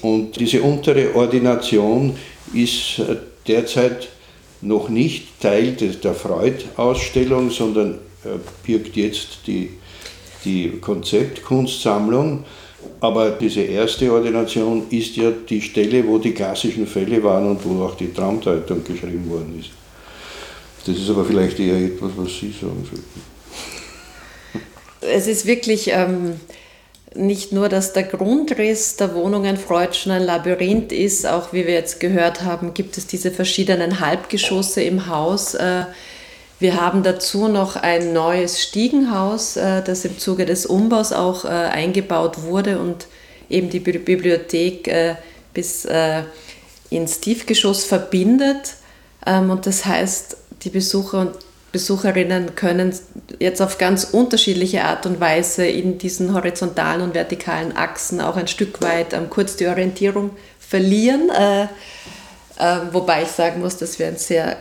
Und 0.00 0.38
diese 0.40 0.62
untere 0.62 1.14
Ordination 1.14 2.16
ist 2.54 3.02
derzeit 3.46 4.08
noch 4.60 4.88
nicht 4.88 5.40
Teil 5.40 5.72
der 5.72 6.14
Freud-Ausstellung, 6.14 7.50
sondern 7.50 7.98
birgt 8.66 8.96
jetzt 8.96 9.40
die, 9.46 9.70
die 10.44 10.78
Konzeptkunstsammlung. 10.80 12.44
Aber 13.00 13.30
diese 13.30 13.62
erste 13.62 14.12
Ordination 14.12 14.86
ist 14.90 15.16
ja 15.16 15.30
die 15.30 15.60
Stelle, 15.60 16.06
wo 16.06 16.18
die 16.18 16.32
klassischen 16.32 16.86
Fälle 16.86 17.22
waren 17.22 17.50
und 17.50 17.64
wo 17.64 17.84
auch 17.84 17.96
die 17.96 18.12
Traumdeutung 18.12 18.84
geschrieben 18.84 19.28
worden 19.28 19.58
ist. 19.58 19.70
Das 20.86 20.96
ist 20.96 21.10
aber 21.10 21.24
vielleicht 21.24 21.58
eher 21.58 21.76
etwas, 21.76 22.12
was 22.16 22.28
Sie 22.28 22.50
sagen 22.50 22.88
sollten. 22.88 23.20
Es 25.00 25.26
ist 25.26 25.46
wirklich 25.46 25.90
ähm, 25.92 26.40
nicht 27.14 27.52
nur, 27.52 27.68
dass 27.68 27.92
der 27.92 28.04
Grundriss 28.04 28.96
der 28.96 29.14
Wohnungen 29.14 29.56
Freud 29.56 29.94
schon 29.94 30.12
ein 30.12 30.22
Labyrinth 30.22 30.92
ist, 30.92 31.26
auch 31.26 31.52
wie 31.52 31.66
wir 31.66 31.74
jetzt 31.74 32.00
gehört 32.00 32.42
haben, 32.42 32.74
gibt 32.74 32.96
es 32.96 33.06
diese 33.06 33.30
verschiedenen 33.30 34.00
Halbgeschosse 34.00 34.82
im 34.82 35.08
Haus. 35.08 35.54
Äh, 35.54 35.84
wir 36.60 36.80
haben 36.80 37.02
dazu 37.02 37.46
noch 37.46 37.76
ein 37.76 38.12
neues 38.12 38.60
Stiegenhaus, 38.60 39.56
äh, 39.56 39.82
das 39.82 40.04
im 40.04 40.18
Zuge 40.18 40.44
des 40.44 40.66
Umbaus 40.66 41.12
auch 41.12 41.44
äh, 41.44 41.48
eingebaut 41.48 42.42
wurde 42.42 42.80
und 42.80 43.06
eben 43.48 43.70
die 43.70 43.80
Bibliothek 43.80 44.88
äh, 44.88 45.14
bis 45.54 45.86
ins 46.90 47.20
Tiefgeschoss 47.20 47.84
verbindet. 47.84 48.74
Ähm, 49.26 49.50
und 49.50 49.66
das 49.66 49.84
heißt, 49.84 50.36
die 50.62 50.70
Besucher 50.70 51.20
und 51.20 51.30
Besucherinnen 51.72 52.54
können 52.54 52.94
jetzt 53.38 53.60
auf 53.60 53.78
ganz 53.78 54.04
unterschiedliche 54.04 54.84
Art 54.84 55.04
und 55.04 55.20
Weise 55.20 55.66
in 55.66 55.98
diesen 55.98 56.32
horizontalen 56.32 57.02
und 57.02 57.14
vertikalen 57.14 57.76
Achsen 57.76 58.20
auch 58.20 58.36
ein 58.36 58.48
Stück 58.48 58.80
weit 58.80 59.12
ähm, 59.12 59.28
kurz 59.30 59.56
die 59.56 59.66
Orientierung 59.66 60.30
verlieren. 60.60 61.30
wobei 62.92 63.22
ich 63.22 63.28
sagen 63.28 63.60
muss, 63.60 63.78
dass 63.78 63.98
wir 63.98 64.08
ein 64.08 64.16
sehr 64.16 64.58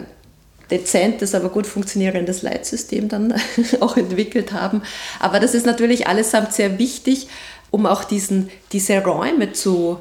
dezentes, 0.69 1.34
aber 1.34 1.49
gut 1.49 1.67
funktionierendes 1.67 2.41
Leitsystem 2.41 3.08
dann 3.08 3.34
auch 3.80 3.97
entwickelt 3.97 4.53
haben. 4.53 4.82
Aber 5.19 5.39
das 5.39 5.53
ist 5.53 5.65
natürlich 5.65 6.08
allesamt 6.08 6.53
sehr 6.53 6.77
wichtig, 6.80 7.27
um 7.71 7.86
auch 7.86 8.03
diesen, 8.03 8.49
diese 8.71 9.03
Räume 9.03 9.53
zu, 9.53 9.99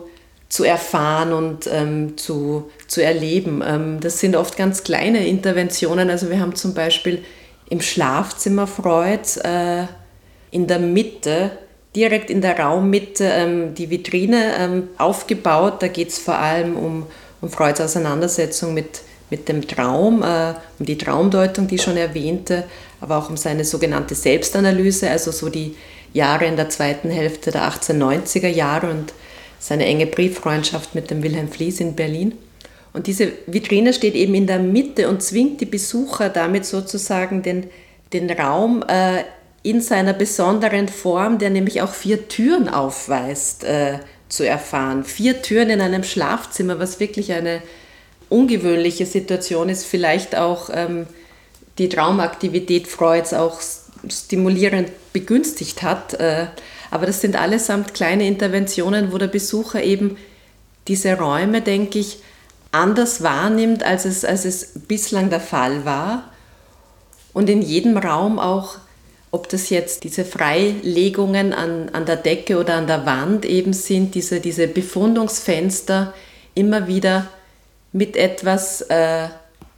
zu 0.49 0.65
erfahren 0.65 1.33
und 1.33 1.69
ähm, 1.73 2.17
zu, 2.17 2.71
zu 2.87 3.03
erleben. 3.03 3.63
Ähm, 3.67 4.01
das 4.01 4.21
sind 4.21 4.37
oft 4.37 4.57
ganz 4.57 4.85
kleine 4.85 5.27
Interventionen. 5.27 6.11
Also 6.11 6.31
wir 6.31 6.41
haben 6.41 6.55
zum 6.55 6.75
Beispiel 6.75 7.25
im 7.69 7.81
Schlafzimmer 7.81 8.67
Freud 8.67 9.41
äh, 9.43 9.87
in 10.51 10.67
der 10.67 10.79
Mitte, 10.79 11.51
direkt 11.95 12.31
in 12.31 12.41
der 12.41 12.59
Raummitte, 12.59 13.25
ähm, 13.25 13.75
die 13.75 13.91
Vitrine 13.91 14.53
ähm, 14.59 14.89
aufgebaut. 14.99 15.83
Da 15.83 15.89
geht 15.89 16.11
es 16.11 16.19
vor 16.19 16.39
allem 16.39 16.77
um, 16.77 17.07
um 17.41 17.51
Freuds 17.51 17.81
Auseinandersetzung 17.81 18.75
mit 18.75 19.01
mit 19.31 19.49
dem 19.49 19.67
Traum, 19.67 20.23
äh, 20.23 20.55
um 20.79 20.87
die 20.87 20.99
Traumdeutung, 20.99 21.67
die 21.67 21.77
ich 21.77 21.83
schon 21.83 21.97
erwähnte, 21.97 22.65
aber 23.01 23.19
auch 23.19 23.29
um 23.29 23.37
seine 23.37 23.65
sogenannte 23.65 24.15
Selbstanalyse, 24.15 25.11
also 25.11 25.31
so 25.31 25.49
die 25.49 25.77
Jahre 26.13 26.47
in 26.47 26.57
der 26.57 26.69
zweiten 26.69 27.11
Hälfte 27.11 27.51
der 27.51 27.71
1890er 27.71 28.49
Jahre 28.49 28.91
und 28.91 29.13
seine 29.59 29.85
enge 29.85 30.07
Brieffreundschaft 30.07 30.95
mit 30.95 31.11
dem 31.11 31.23
Wilhelm 31.23 31.49
Flies 31.49 31.81
in 31.81 31.95
Berlin. 31.95 32.33
Und 32.93 33.07
diese 33.07 33.33
Vitrine 33.47 33.93
steht 33.93 34.15
eben 34.15 34.35
in 34.35 34.47
der 34.47 34.59
Mitte 34.59 35.09
und 35.09 35.23
zwingt 35.23 35.61
die 35.61 35.67
Besucher 35.67 36.31
damit 36.31 36.65
sozusagen 36.65 37.43
den, 37.43 37.67
den 38.13 38.31
Raum 38.31 38.83
äh, 38.89 39.25
in 39.63 39.81
seiner 39.81 40.13
besonderen 40.13 40.89
Form, 40.89 41.39
der 41.39 41.51
nämlich 41.51 41.83
auch 41.83 41.93
vier 41.93 42.29
Türen 42.29 42.69
aufweist, 42.69 43.65
äh, 43.65 43.99
zu 44.29 44.47
erfahren. 44.47 45.05
Vier 45.05 45.43
Türen 45.43 45.71
in 45.71 45.81
einem 45.81 46.05
Schlafzimmer, 46.05 46.79
was 46.79 47.01
wirklich 47.01 47.33
eine 47.33 47.61
ungewöhnliche 48.29 49.07
Situation 49.07 49.69
ist, 49.69 49.85
vielleicht 49.85 50.37
auch 50.37 50.71
ähm, 50.73 51.07
die 51.79 51.89
Traumaktivität 51.89 52.89
Freuds 52.89 53.35
auch 53.35 53.61
stimulierend 54.09 54.91
begünstigt 55.13 55.83
hat. 55.83 56.15
Äh, 56.15 56.47
aber 56.91 57.07
das 57.07 57.21
sind 57.21 57.37
allesamt 57.37 57.95
kleine 57.95 58.27
Interventionen, 58.27 59.13
wo 59.13 59.19
der 59.19 59.27
Besucher 59.27 59.83
eben 59.83 60.17
diese 60.89 61.19
Räume, 61.19 61.63
denke 61.63 61.99
ich, 61.99 62.19
anders 62.73 63.23
wahrnimmt, 63.23 63.83
als 63.83 64.05
es, 64.05 64.25
als 64.25 64.45
es 64.45 64.73
bislang 64.87 65.31
der 65.31 65.41
Fall 65.41 65.85
war. 65.85 66.31
Und 67.33 67.51
in 67.51 67.63
jedem 67.63 67.97
Raum 67.97 68.39
auch, 68.39 68.79
ob 69.31 69.49
das 69.49 69.71
jetzt 69.71 70.05
diese 70.05 70.25
Freilegungen 70.25 71.53
an, 71.53 71.91
an 71.91 72.07
der 72.07 72.17
Decke 72.17 72.59
oder 72.59 72.75
an 72.75 72.87
der 72.87 73.05
Wand 73.05 73.45
eben 73.45 73.73
sind, 73.73 74.15
diese, 74.15 74.41
diese 74.41 74.69
Befundungsfenster 74.69 76.15
immer 76.55 76.87
wieder 76.87 77.29
mit 77.97 78.15
etwas 78.17 78.83
äh, 78.83 79.29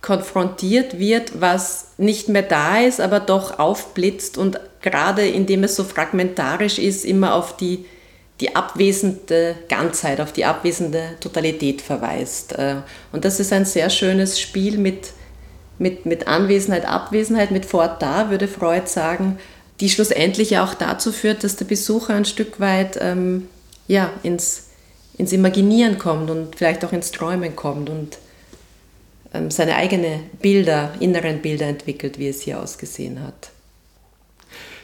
konfrontiert 0.02 0.98
wird, 0.98 1.40
was 1.40 1.92
nicht 1.98 2.28
mehr 2.28 2.42
da 2.42 2.78
ist, 2.78 3.00
aber 3.00 3.20
doch 3.20 3.58
aufblitzt 3.60 4.38
und 4.38 4.58
gerade 4.82 5.26
indem 5.26 5.64
es 5.64 5.76
so 5.76 5.84
fragmentarisch 5.84 6.78
ist, 6.78 7.04
immer 7.04 7.34
auf 7.34 7.56
die, 7.56 7.84
die 8.40 8.56
abwesende 8.56 9.54
Ganzheit, 9.68 10.20
auf 10.20 10.32
die 10.32 10.44
abwesende 10.44 11.16
Totalität 11.20 11.80
verweist. 11.80 12.58
Äh, 12.58 12.76
und 13.12 13.24
das 13.24 13.38
ist 13.38 13.52
ein 13.52 13.64
sehr 13.64 13.88
schönes 13.88 14.40
Spiel 14.40 14.78
mit, 14.78 15.12
mit, 15.78 16.06
mit 16.06 16.26
Anwesenheit, 16.26 16.86
Abwesenheit, 16.86 17.52
mit 17.52 17.66
Fort 17.66 18.02
da, 18.02 18.30
würde 18.30 18.48
Freud 18.48 18.86
sagen, 18.86 19.38
die 19.78 19.90
schlussendlich 19.90 20.50
ja 20.50 20.64
auch 20.64 20.74
dazu 20.74 21.12
führt, 21.12 21.44
dass 21.44 21.54
der 21.54 21.66
Besucher 21.66 22.14
ein 22.14 22.24
Stück 22.24 22.58
weit 22.58 22.98
ähm, 23.00 23.48
ja, 23.86 24.10
ins, 24.24 24.67
ins 25.18 25.32
Imaginieren 25.32 25.98
kommt 25.98 26.30
und 26.30 26.56
vielleicht 26.56 26.84
auch 26.84 26.92
ins 26.92 27.10
Träumen 27.10 27.54
kommt 27.54 27.90
und 27.90 28.18
ähm, 29.34 29.50
seine 29.50 29.74
eigenen 29.74 30.20
Bilder, 30.40 30.94
inneren 31.00 31.42
Bilder 31.42 31.66
entwickelt, 31.66 32.18
wie 32.18 32.28
es 32.28 32.40
hier 32.42 32.60
ausgesehen 32.60 33.20
hat. 33.22 33.50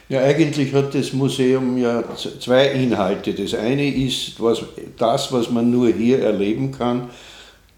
Ja, 0.07 0.21
eigentlich 0.21 0.71
hat 0.73 0.93
das 0.93 1.13
Museum 1.13 1.77
ja 1.77 2.03
zwei 2.39 2.67
Inhalte. 2.67 3.33
Das 3.33 3.55
eine 3.55 3.89
ist 3.91 4.39
was, 4.39 4.61
das, 4.99 5.31
was 5.31 5.49
man 5.49 5.71
nur 5.71 5.87
hier 5.89 6.19
erleben 6.19 6.71
kann, 6.71 7.09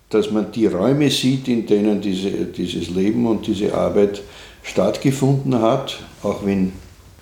dass 0.09 0.29
man 0.31 0.51
die 0.51 0.65
Räume 0.65 1.09
sieht, 1.09 1.47
in 1.47 1.65
denen 1.65 2.01
diese, 2.01 2.29
dieses 2.29 2.89
Leben 2.89 3.25
und 3.27 3.47
diese 3.47 3.73
Arbeit 3.73 4.21
stattgefunden 4.63 5.61
hat, 5.61 5.99
auch 6.23 6.45
wenn 6.45 6.73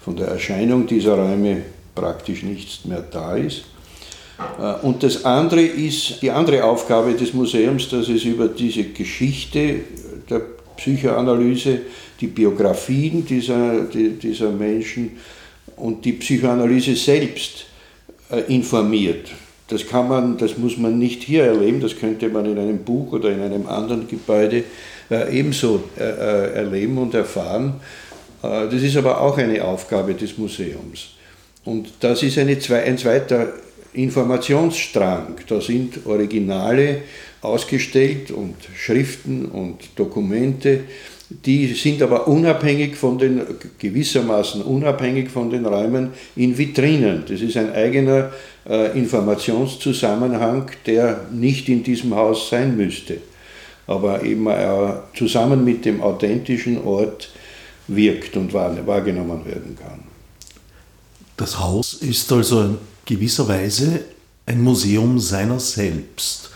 von 0.04 0.16
der 0.16 0.30
Erscheinung 0.30 0.88
dieser 0.88 1.16
Räume 1.16 1.62
praktisch 1.94 2.42
nichts 2.42 2.86
mehr 2.86 3.02
da 3.02 3.36
ist. 3.36 3.66
Äh, 4.38 4.86
und 4.86 5.04
das 5.04 5.26
andere 5.26 5.62
ist 5.62 6.22
die 6.22 6.32
andere 6.32 6.64
Aufgabe 6.64 7.14
des 7.14 7.34
Museums, 7.34 7.90
dass 7.90 8.10
es 8.10 8.24
über 8.26 8.48
diese 8.48 8.84
Geschichte 8.86 9.82
der 10.30 10.42
Psychoanalyse 10.78 11.80
die 12.20 12.28
Biografien 12.28 13.26
dieser, 13.26 13.82
dieser 13.84 14.52
Menschen 14.52 15.12
und 15.78 16.06
die 16.06 16.14
Psychoanalyse 16.14 16.96
selbst 16.96 17.66
äh, 18.32 18.54
informiert. 18.54 19.30
Das 19.68 19.88
kann 19.88 20.08
man, 20.08 20.38
das 20.38 20.58
muss 20.58 20.78
man 20.78 21.00
nicht 21.00 21.24
hier 21.24 21.46
erleben, 21.46 21.82
das 21.82 21.98
könnte 21.98 22.30
man 22.30 22.46
in 22.46 22.58
einem 22.58 22.80
Buch 22.80 23.14
oder 23.14 23.32
in 23.32 23.42
einem 23.42 23.66
anderen 23.66 24.08
Gebäude 24.08 24.64
äh, 25.10 25.40
ebenso 25.40 25.84
erleben 25.96 26.98
und 26.98 27.14
erfahren. 27.14 27.76
Das 28.42 28.74
ist 28.76 28.96
aber 28.96 29.22
auch 29.22 29.40
eine 29.40 29.64
Aufgabe 29.64 30.14
des 30.14 30.38
Museums. 30.38 31.16
Und 31.64 31.88
das 32.00 32.22
ist 32.22 32.38
eine, 32.38 32.56
ein 32.86 32.98
zweiter 32.98 33.54
Informationsstrang. 33.96 35.36
Da 35.48 35.62
sind 35.62 36.06
Originale 36.06 37.02
ausgestellt 37.42 38.32
und 38.32 38.56
Schriften 38.76 39.46
und 39.46 39.78
Dokumente, 39.96 40.82
die 41.30 41.74
sind 41.74 42.04
aber 42.04 42.28
unabhängig 42.28 42.96
von 42.96 43.18
den, 43.18 43.42
gewissermaßen 43.80 44.62
unabhängig 44.62 45.30
von 45.30 45.50
den 45.50 45.66
Räumen 45.66 46.12
in 46.36 46.56
Vitrinen. 46.56 47.24
Das 47.28 47.42
ist 47.42 47.58
ein 47.58 47.74
eigener 47.74 48.32
äh, 48.70 48.98
Informationszusammenhang, 48.98 50.70
der 50.86 51.26
nicht 51.32 51.68
in 51.68 51.84
diesem 51.84 52.16
Haus 52.16 52.50
sein 52.50 52.78
müsste, 52.78 53.18
aber 53.88 54.24
eben 54.24 54.48
äh, 54.48 54.94
zusammen 55.16 55.66
mit 55.66 55.86
dem 55.86 56.02
authentischen 56.02 56.84
Ort 56.84 57.32
wirkt 57.88 58.38
und 58.38 58.54
wahrgenommen 58.54 59.46
werden 59.46 59.76
kann. 59.80 60.04
Das 61.38 61.60
Haus 61.60 61.94
ist 61.94 62.32
also 62.32 62.62
in 62.62 62.78
gewisser 63.06 63.48
Weise 63.48 64.02
ein 64.46 64.62
Museum 64.62 65.20
seiner 65.20 65.60
selbst, 65.60 66.52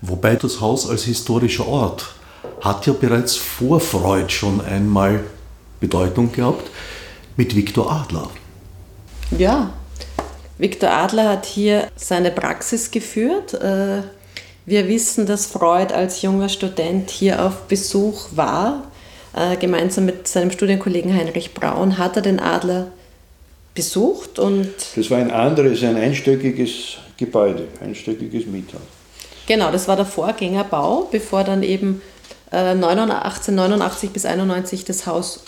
wobei 0.00 0.36
das 0.36 0.60
Haus 0.60 0.88
als 0.88 1.04
historischer 1.04 1.66
Ort 1.66 2.14
hat 2.60 2.86
ja 2.86 2.92
bereits 2.92 3.36
vor 3.36 3.80
Freud 3.80 4.30
schon 4.32 4.60
einmal 4.60 5.20
Bedeutung 5.80 6.32
gehabt 6.32 6.70
mit 7.36 7.54
Viktor 7.54 7.90
Adler. 7.90 8.30
Ja, 9.36 9.72
Viktor 10.58 10.90
Adler 10.90 11.28
hat 11.28 11.46
hier 11.46 11.88
seine 11.94 12.30
Praxis 12.30 12.90
geführt. 12.90 13.54
Äh, 13.54 14.02
wir 14.66 14.88
wissen, 14.88 15.24
dass 15.24 15.46
Freud 15.46 15.94
als 15.94 16.22
junger 16.22 16.48
Student 16.48 17.10
hier 17.10 17.44
auf 17.44 17.62
Besuch 17.68 18.28
war. 18.32 18.84
Äh, 19.34 19.56
gemeinsam 19.56 20.06
mit 20.06 20.26
seinem 20.26 20.50
Studienkollegen 20.50 21.14
Heinrich 21.14 21.54
Braun 21.54 21.96
hat 21.96 22.16
er 22.16 22.22
den 22.22 22.40
Adler 22.40 22.88
besucht 23.78 24.40
und. 24.40 24.74
Das 24.96 25.08
war 25.10 25.18
ein 25.18 25.30
anderes, 25.30 25.84
ein 25.84 25.96
einstöckiges 25.96 26.96
Gebäude, 27.16 27.68
einstöckiges 27.80 28.46
Miethaus. 28.46 28.80
Genau, 29.46 29.70
das 29.70 29.86
war 29.86 29.94
der 29.94 30.04
Vorgängerbau, 30.04 31.08
bevor 31.10 31.44
dann 31.44 31.62
eben 31.62 32.02
1889 32.50 34.10
bis 34.10 34.26
91 34.26 34.84
das 34.84 35.06
Haus 35.06 35.44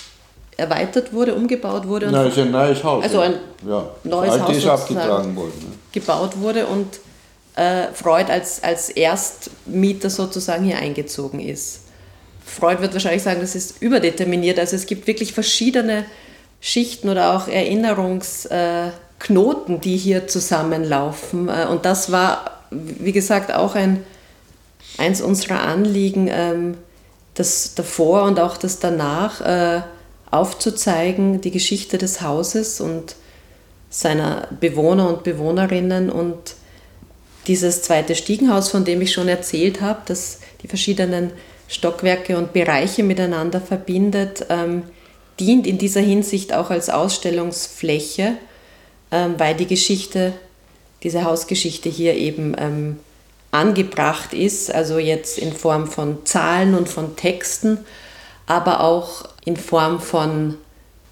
erweitert 0.56 1.12
wurde, 1.12 1.34
umgebaut 1.34 1.88
wurde. 1.88 2.10
Nein, 2.10 2.28
ist 2.28 2.38
ein 2.38 2.52
neues 2.52 2.84
Haus. 2.84 3.02
Also 3.02 3.20
ein 3.20 3.34
ja. 3.66 3.90
neues 4.04 4.40
Haus 4.40 4.56
ist 4.56 4.66
abgetragen 4.66 5.34
worden. 5.34 5.52
Ne? 5.58 5.76
gebaut 5.92 6.38
wurde 6.38 6.66
und 6.66 7.00
äh, 7.56 7.88
Freud 7.92 8.30
als, 8.30 8.62
als 8.62 8.90
Erstmieter 8.90 10.08
sozusagen 10.08 10.64
hier 10.64 10.76
eingezogen 10.76 11.40
ist. 11.40 11.80
Freud 12.44 12.80
wird 12.80 12.92
wahrscheinlich 12.92 13.22
sagen, 13.22 13.40
das 13.40 13.56
ist 13.56 13.82
überdeterminiert. 13.82 14.58
Also 14.58 14.76
es 14.76 14.86
gibt 14.86 15.06
wirklich 15.06 15.32
verschiedene 15.32 16.04
Schichten 16.60 17.08
oder 17.08 17.34
auch 17.34 17.48
Erinnerungsknoten, 17.48 19.80
die 19.80 19.96
hier 19.96 20.28
zusammenlaufen. 20.28 21.48
Äh, 21.48 21.66
und 21.70 21.84
das 21.84 22.12
war, 22.12 22.60
wie 22.70 23.12
gesagt, 23.12 23.52
auch 23.52 23.74
ein, 23.74 24.04
eins 24.98 25.20
unserer 25.20 25.62
Anliegen, 25.62 26.28
ähm, 26.30 26.76
das 27.34 27.74
davor 27.74 28.24
und 28.24 28.38
auch 28.38 28.56
das 28.56 28.78
danach 28.78 29.40
äh, 29.40 29.80
aufzuzeigen, 30.30 31.40
die 31.40 31.50
Geschichte 31.50 31.98
des 31.98 32.20
Hauses 32.20 32.80
und 32.80 33.16
seiner 33.88 34.46
Bewohner 34.60 35.08
und 35.08 35.24
Bewohnerinnen 35.24 36.10
und 36.10 36.54
dieses 37.46 37.82
zweite 37.82 38.14
Stiegenhaus, 38.14 38.68
von 38.68 38.84
dem 38.84 39.00
ich 39.00 39.12
schon 39.12 39.28
erzählt 39.28 39.80
habe, 39.80 40.00
das 40.06 40.38
die 40.62 40.68
verschiedenen 40.68 41.32
Stockwerke 41.66 42.36
und 42.36 42.52
Bereiche 42.52 43.02
miteinander 43.02 43.60
verbindet, 43.60 44.46
ähm, 44.50 44.84
dient 45.40 45.66
in 45.66 45.78
dieser 45.78 46.00
Hinsicht 46.00 46.52
auch 46.52 46.70
als 46.70 46.90
Ausstellungsfläche, 46.90 48.36
ähm, 49.10 49.34
weil 49.38 49.56
die 49.56 49.66
Geschichte, 49.66 50.34
diese 51.02 51.24
Hausgeschichte 51.24 51.88
hier 51.88 52.14
eben 52.14 52.54
ähm, 52.58 52.98
angebracht 53.50 54.34
ist, 54.34 54.72
also 54.72 54.98
jetzt 54.98 55.38
in 55.38 55.52
Form 55.52 55.86
von 55.86 56.24
Zahlen 56.24 56.74
und 56.74 56.88
von 56.88 57.16
Texten, 57.16 57.78
aber 58.46 58.80
auch 58.80 59.24
in 59.44 59.56
Form 59.56 60.00
von, 60.00 60.56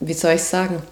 wie 0.00 0.12
soll 0.12 0.34
ich 0.34 0.44
sagen, 0.44 0.82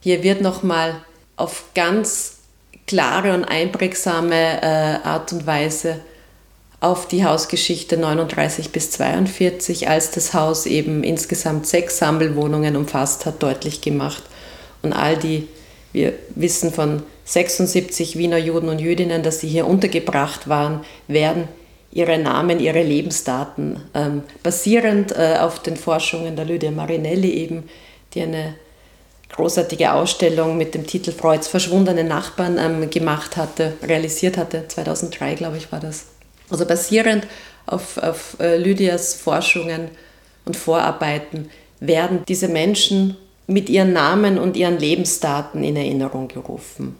hier 0.00 0.22
wird 0.22 0.40
nochmal 0.40 1.02
auf 1.36 1.64
ganz 1.74 2.38
klare 2.86 3.34
und 3.34 3.44
einprägsame 3.44 4.62
äh, 4.62 5.06
Art 5.06 5.32
und 5.32 5.46
Weise 5.46 6.00
auf 6.80 7.08
die 7.08 7.24
Hausgeschichte 7.24 7.96
39 7.96 8.70
bis 8.70 8.92
42, 8.92 9.88
als 9.88 10.12
das 10.12 10.32
Haus 10.32 10.66
eben 10.66 11.02
insgesamt 11.02 11.66
sechs 11.66 11.98
Sammelwohnungen 11.98 12.76
umfasst 12.76 13.26
hat, 13.26 13.42
deutlich 13.42 13.80
gemacht. 13.80 14.22
Und 14.82 14.92
all 14.92 15.16
die, 15.16 15.48
wir 15.92 16.12
wissen 16.36 16.72
von 16.72 17.02
76 17.24 18.16
Wiener 18.16 18.38
Juden 18.38 18.68
und 18.68 18.80
Jüdinnen, 18.80 19.22
dass 19.22 19.40
sie 19.40 19.48
hier 19.48 19.66
untergebracht 19.66 20.48
waren, 20.48 20.84
werden 21.08 21.48
ihre 21.90 22.18
Namen, 22.18 22.60
ihre 22.60 22.82
Lebensdaten 22.82 23.82
ähm, 23.94 24.22
basierend 24.42 25.12
äh, 25.12 25.36
auf 25.40 25.60
den 25.60 25.76
Forschungen 25.76 26.36
der 26.36 26.44
Lydia 26.44 26.70
Marinelli 26.70 27.32
eben, 27.32 27.64
die 28.14 28.22
eine 28.22 28.54
großartige 29.30 29.92
Ausstellung 29.92 30.56
mit 30.56 30.74
dem 30.74 30.86
Titel 30.86 31.12
Freuds 31.12 31.48
verschwundene 31.48 32.04
Nachbarn 32.04 32.58
ähm, 32.58 32.88
gemacht 32.90 33.36
hatte, 33.36 33.74
realisiert 33.82 34.36
hatte, 34.36 34.68
2003 34.68 35.34
glaube 35.34 35.56
ich 35.56 35.72
war 35.72 35.80
das. 35.80 36.06
Also 36.50 36.64
basierend 36.64 37.26
auf, 37.66 37.98
auf 37.98 38.36
äh, 38.40 38.56
Lydias 38.56 39.14
Forschungen 39.14 39.88
und 40.44 40.56
Vorarbeiten 40.56 41.50
werden 41.80 42.20
diese 42.26 42.48
Menschen 42.48 43.16
mit 43.46 43.68
ihren 43.68 43.92
Namen 43.92 44.38
und 44.38 44.56
ihren 44.56 44.78
Lebensdaten 44.78 45.64
in 45.64 45.76
Erinnerung 45.76 46.28
gerufen. 46.28 46.96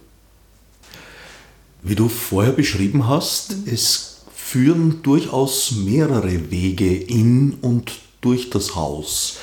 Wie 1.82 1.94
du 1.94 2.08
vorher 2.08 2.52
beschrieben 2.52 3.06
hast, 3.06 3.54
es 3.66 4.22
führen 4.34 5.02
durchaus 5.02 5.72
mehrere 5.72 6.50
Wege 6.50 6.94
in 6.94 7.58
und 7.60 7.92
durch 8.20 8.50
das 8.50 8.74
Haus. 8.74 9.36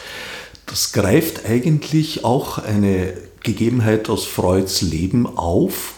Das 0.65 0.93
greift 0.93 1.45
eigentlich 1.45 2.25
auch 2.25 2.57
eine 2.57 3.13
Gegebenheit 3.43 4.09
aus 4.09 4.25
Freuds 4.25 4.81
Leben 4.81 5.27
auf. 5.37 5.93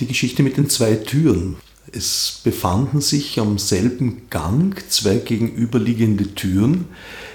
Die 0.00 0.06
Geschichte 0.06 0.42
mit 0.42 0.58
den 0.58 0.68
zwei 0.68 0.96
Türen. 0.96 1.56
Es 1.94 2.40
befanden 2.42 3.02
sich 3.02 3.38
am 3.38 3.58
selben 3.58 4.22
Gang 4.30 4.82
zwei 4.88 5.16
gegenüberliegende 5.16 6.34
Türen. 6.34 6.86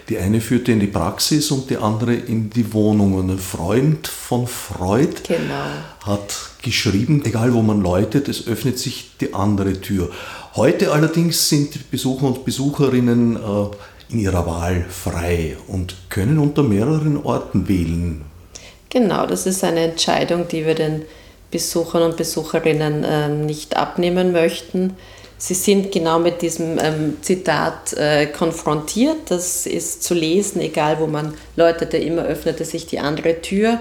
Die 0.10 0.18
eine 0.18 0.42
führte 0.42 0.72
in 0.72 0.80
die 0.80 0.88
Praxis 0.88 1.52
und 1.52 1.70
die 1.70 1.78
andere 1.78 2.16
in 2.16 2.50
die 2.50 2.74
Wohnung. 2.74 3.14
Und 3.14 3.30
ein 3.30 3.38
Freund 3.38 4.08
von 4.08 4.48
Freud 4.48 5.14
genau. 5.28 5.68
hat 6.04 6.36
geschrieben, 6.64 7.22
egal 7.24 7.54
wo 7.54 7.62
man 7.62 7.82
läutet, 7.82 8.28
es 8.30 8.48
öffnet 8.48 8.80
sich 8.80 9.12
die 9.22 9.36
andere 9.36 9.80
Tür. 9.80 10.10
Heute 10.56 10.92
allerdings 10.92 11.50
sind 11.50 11.92
Besucher 11.92 12.26
und 12.26 12.44
Besucherinnen 12.44 13.36
äh, 13.36 14.12
in 14.14 14.20
ihrer 14.20 14.48
Wahl 14.48 14.86
frei 14.90 15.56
und 15.68 15.96
können 16.10 16.40
unter 16.40 16.64
mehreren 16.64 17.18
Orten 17.18 17.68
wählen. 17.68 18.22
Genau, 18.90 19.28
das 19.28 19.46
ist 19.46 19.64
eine 19.64 19.82
Entscheidung, 19.82 20.48
die 20.48 20.66
wir 20.66 20.74
den 20.74 21.04
Besuchern 21.52 22.04
und 22.04 22.18
Besucherinnen 22.18 23.06
ähm, 23.08 23.46
nicht 23.46 23.78
abnehmen 23.78 24.32
möchten. 24.32 24.96
Sie 25.38 25.54
sind 25.54 25.92
genau 25.92 26.20
mit 26.20 26.42
diesem 26.42 26.80
ähm, 26.80 27.18
Zitat 27.22 27.94
äh, 27.94 28.26
konfrontiert. 28.26 29.30
Das 29.30 29.66
ist 29.66 30.04
zu 30.04 30.14
lesen, 30.14 30.62
egal 30.62 31.00
wo 31.00 31.08
man 31.08 31.36
läutete, 31.56 31.98
immer 31.98 32.24
öffnete 32.24 32.66
sich 32.66 32.88
die 32.88 33.00
andere 33.00 33.42
Tür. 33.42 33.80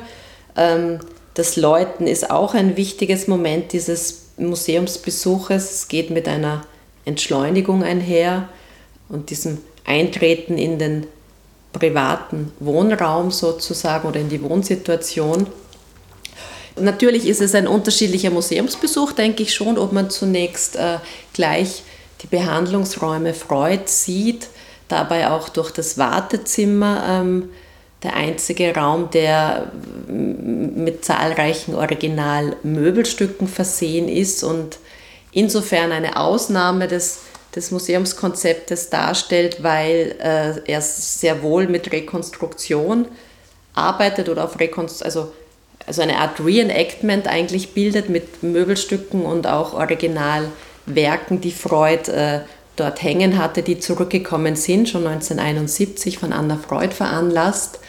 Ähm, 0.56 1.00
das 1.34 1.56
Läuten 1.56 2.06
ist 2.06 2.30
auch 2.30 2.54
ein 2.54 2.76
wichtiges 2.76 3.26
Moment 3.26 3.72
dieses 3.72 4.26
Museumsbesuches. 4.36 5.72
Es 5.72 5.88
geht 5.88 6.10
mit 6.10 6.28
einer 6.28 6.62
Entschleunigung 7.04 7.82
einher 7.82 8.48
und 9.08 9.30
diesem 9.30 9.58
Eintreten 9.84 10.58
in 10.58 10.78
den 10.78 11.06
privaten 11.72 12.52
Wohnraum 12.58 13.30
sozusagen 13.30 14.08
oder 14.08 14.20
in 14.20 14.28
die 14.28 14.42
Wohnsituation. 14.42 15.46
Natürlich 16.78 17.26
ist 17.26 17.40
es 17.40 17.54
ein 17.54 17.66
unterschiedlicher 17.66 18.30
Museumsbesuch, 18.30 19.12
denke 19.12 19.42
ich 19.42 19.54
schon, 19.54 19.78
ob 19.78 19.92
man 19.92 20.10
zunächst 20.10 20.76
äh, 20.76 20.98
gleich 21.32 21.82
die 22.22 22.26
Behandlungsräume 22.26 23.34
Freud 23.34 23.84
sieht, 23.86 24.48
dabei 24.88 25.30
auch 25.30 25.48
durch 25.48 25.70
das 25.70 25.98
Wartezimmer 25.98 27.02
ähm, 27.08 27.48
der 28.02 28.14
einzige 28.14 28.74
Raum, 28.74 29.10
der 29.10 29.72
mit 30.06 31.04
zahlreichen 31.04 31.74
Originalmöbelstücken 31.74 33.48
versehen 33.48 34.08
ist 34.08 34.44
und 34.44 34.78
insofern 35.32 35.92
eine 35.92 36.16
Ausnahme 36.16 36.88
des, 36.88 37.20
des 37.54 37.70
Museumskonzeptes 37.70 38.90
darstellt, 38.90 39.62
weil 39.62 40.14
äh, 40.20 40.70
er 40.70 40.80
sehr 40.82 41.42
wohl 41.42 41.66
mit 41.68 41.90
Rekonstruktion 41.90 43.06
arbeitet 43.74 44.28
oder 44.28 44.44
auf 44.44 44.60
Rekonstruktion, 44.60 45.06
also, 45.06 45.32
also 45.86 46.02
eine 46.02 46.18
Art 46.18 46.40
Reenactment 46.44 47.28
eigentlich 47.28 47.72
bildet 47.72 48.08
mit 48.08 48.42
Möbelstücken 48.42 49.24
und 49.24 49.46
auch 49.46 49.74
Originalwerken, 49.74 51.40
die 51.40 51.52
Freud 51.52 52.10
äh, 52.10 52.40
dort 52.74 53.02
hängen 53.02 53.38
hatte, 53.38 53.62
die 53.62 53.78
zurückgekommen 53.78 54.56
sind, 54.56 54.88
schon 54.88 55.06
1971 55.06 56.18
von 56.18 56.32
Anna 56.32 56.56
Freud 56.56 56.92
veranlasst. 56.94 57.80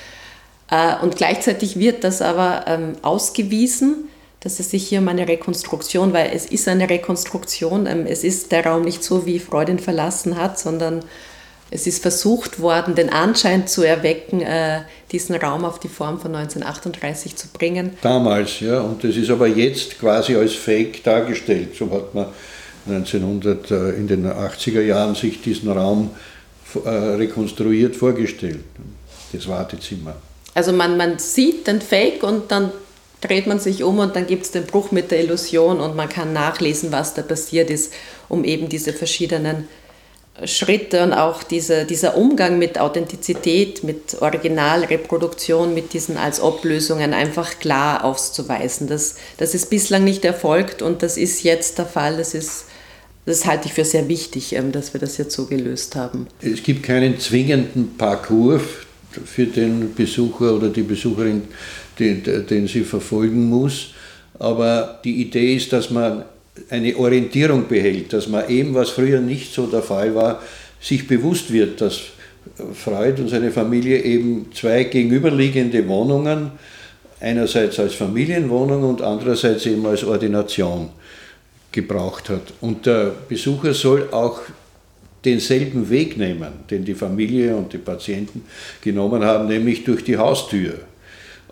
Äh, 0.69 0.95
und 1.01 1.15
gleichzeitig 1.15 1.79
wird 1.79 2.03
das 2.03 2.21
aber 2.21 2.65
ähm, 2.67 2.93
ausgewiesen, 3.01 4.10
dass 4.39 4.60
es 4.60 4.69
sich 4.69 4.88
hier 4.88 4.99
um 4.99 5.07
eine 5.07 5.27
Rekonstruktion, 5.27 6.13
weil 6.13 6.31
es 6.33 6.45
ist 6.45 6.67
eine 6.67 6.89
Rekonstruktion, 6.89 7.88
ähm, 7.88 8.05
es 8.07 8.23
ist 8.23 8.51
der 8.51 8.65
Raum 8.65 8.83
nicht 8.83 9.03
so, 9.03 9.25
wie 9.25 9.39
Freud 9.39 9.71
ihn 9.71 9.79
verlassen 9.79 10.38
hat, 10.38 10.60
sondern 10.60 11.03
es 11.69 11.88
ist 11.88 12.01
versucht 12.01 12.60
worden, 12.60 12.95
den 12.95 13.10
Anschein 13.10 13.67
zu 13.67 13.84
erwecken, 13.84 14.41
äh, 14.41 14.82
diesen 15.12 15.36
Raum 15.36 15.65
auf 15.65 15.80
die 15.80 15.88
Form 15.88 16.19
von 16.19 16.36
1938 16.36 17.36
zu 17.36 17.47
bringen. 17.49 17.97
Damals, 18.01 18.60
ja, 18.60 18.82
und 18.82 19.03
das 19.03 19.15
ist 19.15 19.30
aber 19.30 19.47
jetzt 19.47 19.99
quasi 19.99 20.36
als 20.36 20.53
Fake 20.53 21.03
dargestellt. 21.03 21.75
So 21.77 21.91
hat 21.91 22.13
man 22.13 22.27
1900 22.88 23.71
äh, 23.71 23.89
in 23.91 24.08
den 24.08 24.25
80er 24.25 24.82
Jahren 24.82 25.15
sich 25.15 25.41
diesen 25.41 25.71
Raum 25.71 26.12
rekonstruiert 26.75 27.95
vorgestellt, 27.95 28.60
das 29.32 29.47
Wartezimmer. 29.47 30.17
Also 30.53 30.73
man, 30.73 30.97
man 30.97 31.17
sieht 31.17 31.65
den 31.65 31.82
Fake 31.82 32.23
und 32.23 32.51
dann 32.51 32.71
dreht 33.21 33.47
man 33.47 33.60
sich 33.60 33.84
um 33.84 33.99
und 33.99 34.15
dann 34.15 34.27
gibt 34.27 34.45
es 34.45 34.51
den 34.51 34.65
Bruch 34.65 34.91
mit 34.91 35.12
der 35.12 35.23
Illusion 35.23 35.80
und 35.80 35.95
man 35.95 36.10
kann 36.10 36.34
nachlesen, 36.34 36.91
was 36.91 37.13
da 37.13 37.21
passiert 37.21 37.69
ist, 37.69 37.93
um 38.30 38.43
eben 38.43 38.69
diese 38.69 38.93
verschiedenen 38.93 39.67
Schritte 40.45 41.04
und 41.04 41.13
auch 41.13 41.43
diese, 41.43 41.86
dieser 41.86 42.15
Umgang 42.15 42.60
mit 42.60 42.80
Authentizität, 42.80 43.84
mit 43.84 44.21
Originalreproduktion, 44.21 45.73
mit 45.73 45.93
diesen 45.93 46.17
als 46.17 46.39
Oblösungen 46.39 47.13
einfach 47.13 47.60
klar 47.60 48.04
auszuweisen. 48.04 48.88
Das, 48.88 49.15
das 49.38 49.56
ist 49.56 49.69
bislang 49.69 50.04
nicht 50.04 50.26
erfolgt 50.26 50.82
und 50.82 51.02
das 51.02 51.17
ist 51.17 51.43
jetzt 51.43 51.80
der 51.80 51.86
Fall. 51.86 52.17
Das, 52.17 52.34
ist, 52.34 52.65
das 53.26 53.45
halte 53.45 53.67
ich 53.67 53.73
für 53.73 53.86
sehr 53.86 54.08
wichtig, 54.08 54.54
ähm, 54.54 54.71
dass 54.71 54.93
wir 54.93 55.02
das 55.02 55.17
jetzt 55.17 55.36
so 55.36 55.45
gelöst 55.45 55.95
haben. 55.95 56.28
Es 56.41 56.62
gibt 56.62 56.84
keinen 56.84 57.19
zwingenden 57.19 57.97
Parcours, 57.97 58.62
für 59.26 59.45
den 59.45 59.93
Besucher 59.93 60.56
oder 60.56 60.69
die 60.69 60.84
Besucherin, 60.84 61.43
den, 62.00 62.23
den 62.47 62.67
sie 62.67 62.84
verfolgen 62.84 63.50
muss. 63.50 63.93
Aber 64.39 65.00
die 65.04 65.21
Idee 65.21 65.56
ist, 65.56 65.73
dass 65.73 65.89
man 65.89 66.23
eine 66.69 66.95
Orientierung 66.97 67.67
behält, 67.67 68.13
dass 68.13 68.27
man 68.27 68.49
eben, 68.49 68.73
was 68.73 68.89
früher 68.89 69.19
nicht 69.19 69.53
so 69.53 69.67
der 69.67 69.81
Fall 69.81 70.15
war, 70.15 70.41
sich 70.79 71.07
bewusst 71.07 71.51
wird, 71.51 71.81
dass 71.81 72.01
Freud 72.73 73.21
und 73.21 73.29
seine 73.29 73.51
Familie 73.51 74.01
eben 74.03 74.47
zwei 74.53 74.83
gegenüberliegende 74.85 75.87
Wohnungen, 75.87 76.51
einerseits 77.19 77.79
als 77.79 77.95
Familienwohnung 77.95 78.83
und 78.83 79.01
andererseits 79.01 79.65
eben 79.65 79.85
als 79.85 80.03
Ordination 80.03 80.89
gebraucht 81.71 82.29
hat. 82.29 82.53
Und 82.61 82.85
der 82.85 83.13
Besucher 83.27 83.73
soll 83.73 84.09
auch 84.11 84.41
denselben 85.25 85.89
Weg 85.89 86.17
nehmen, 86.17 86.51
den 86.69 86.85
die 86.85 86.93
Familie 86.93 87.55
und 87.55 87.73
die 87.73 87.79
Patienten 87.79 88.43
genommen 88.81 89.23
haben, 89.23 89.47
nämlich 89.47 89.83
durch 89.83 90.03
die 90.03 90.17
Haustür. 90.17 90.79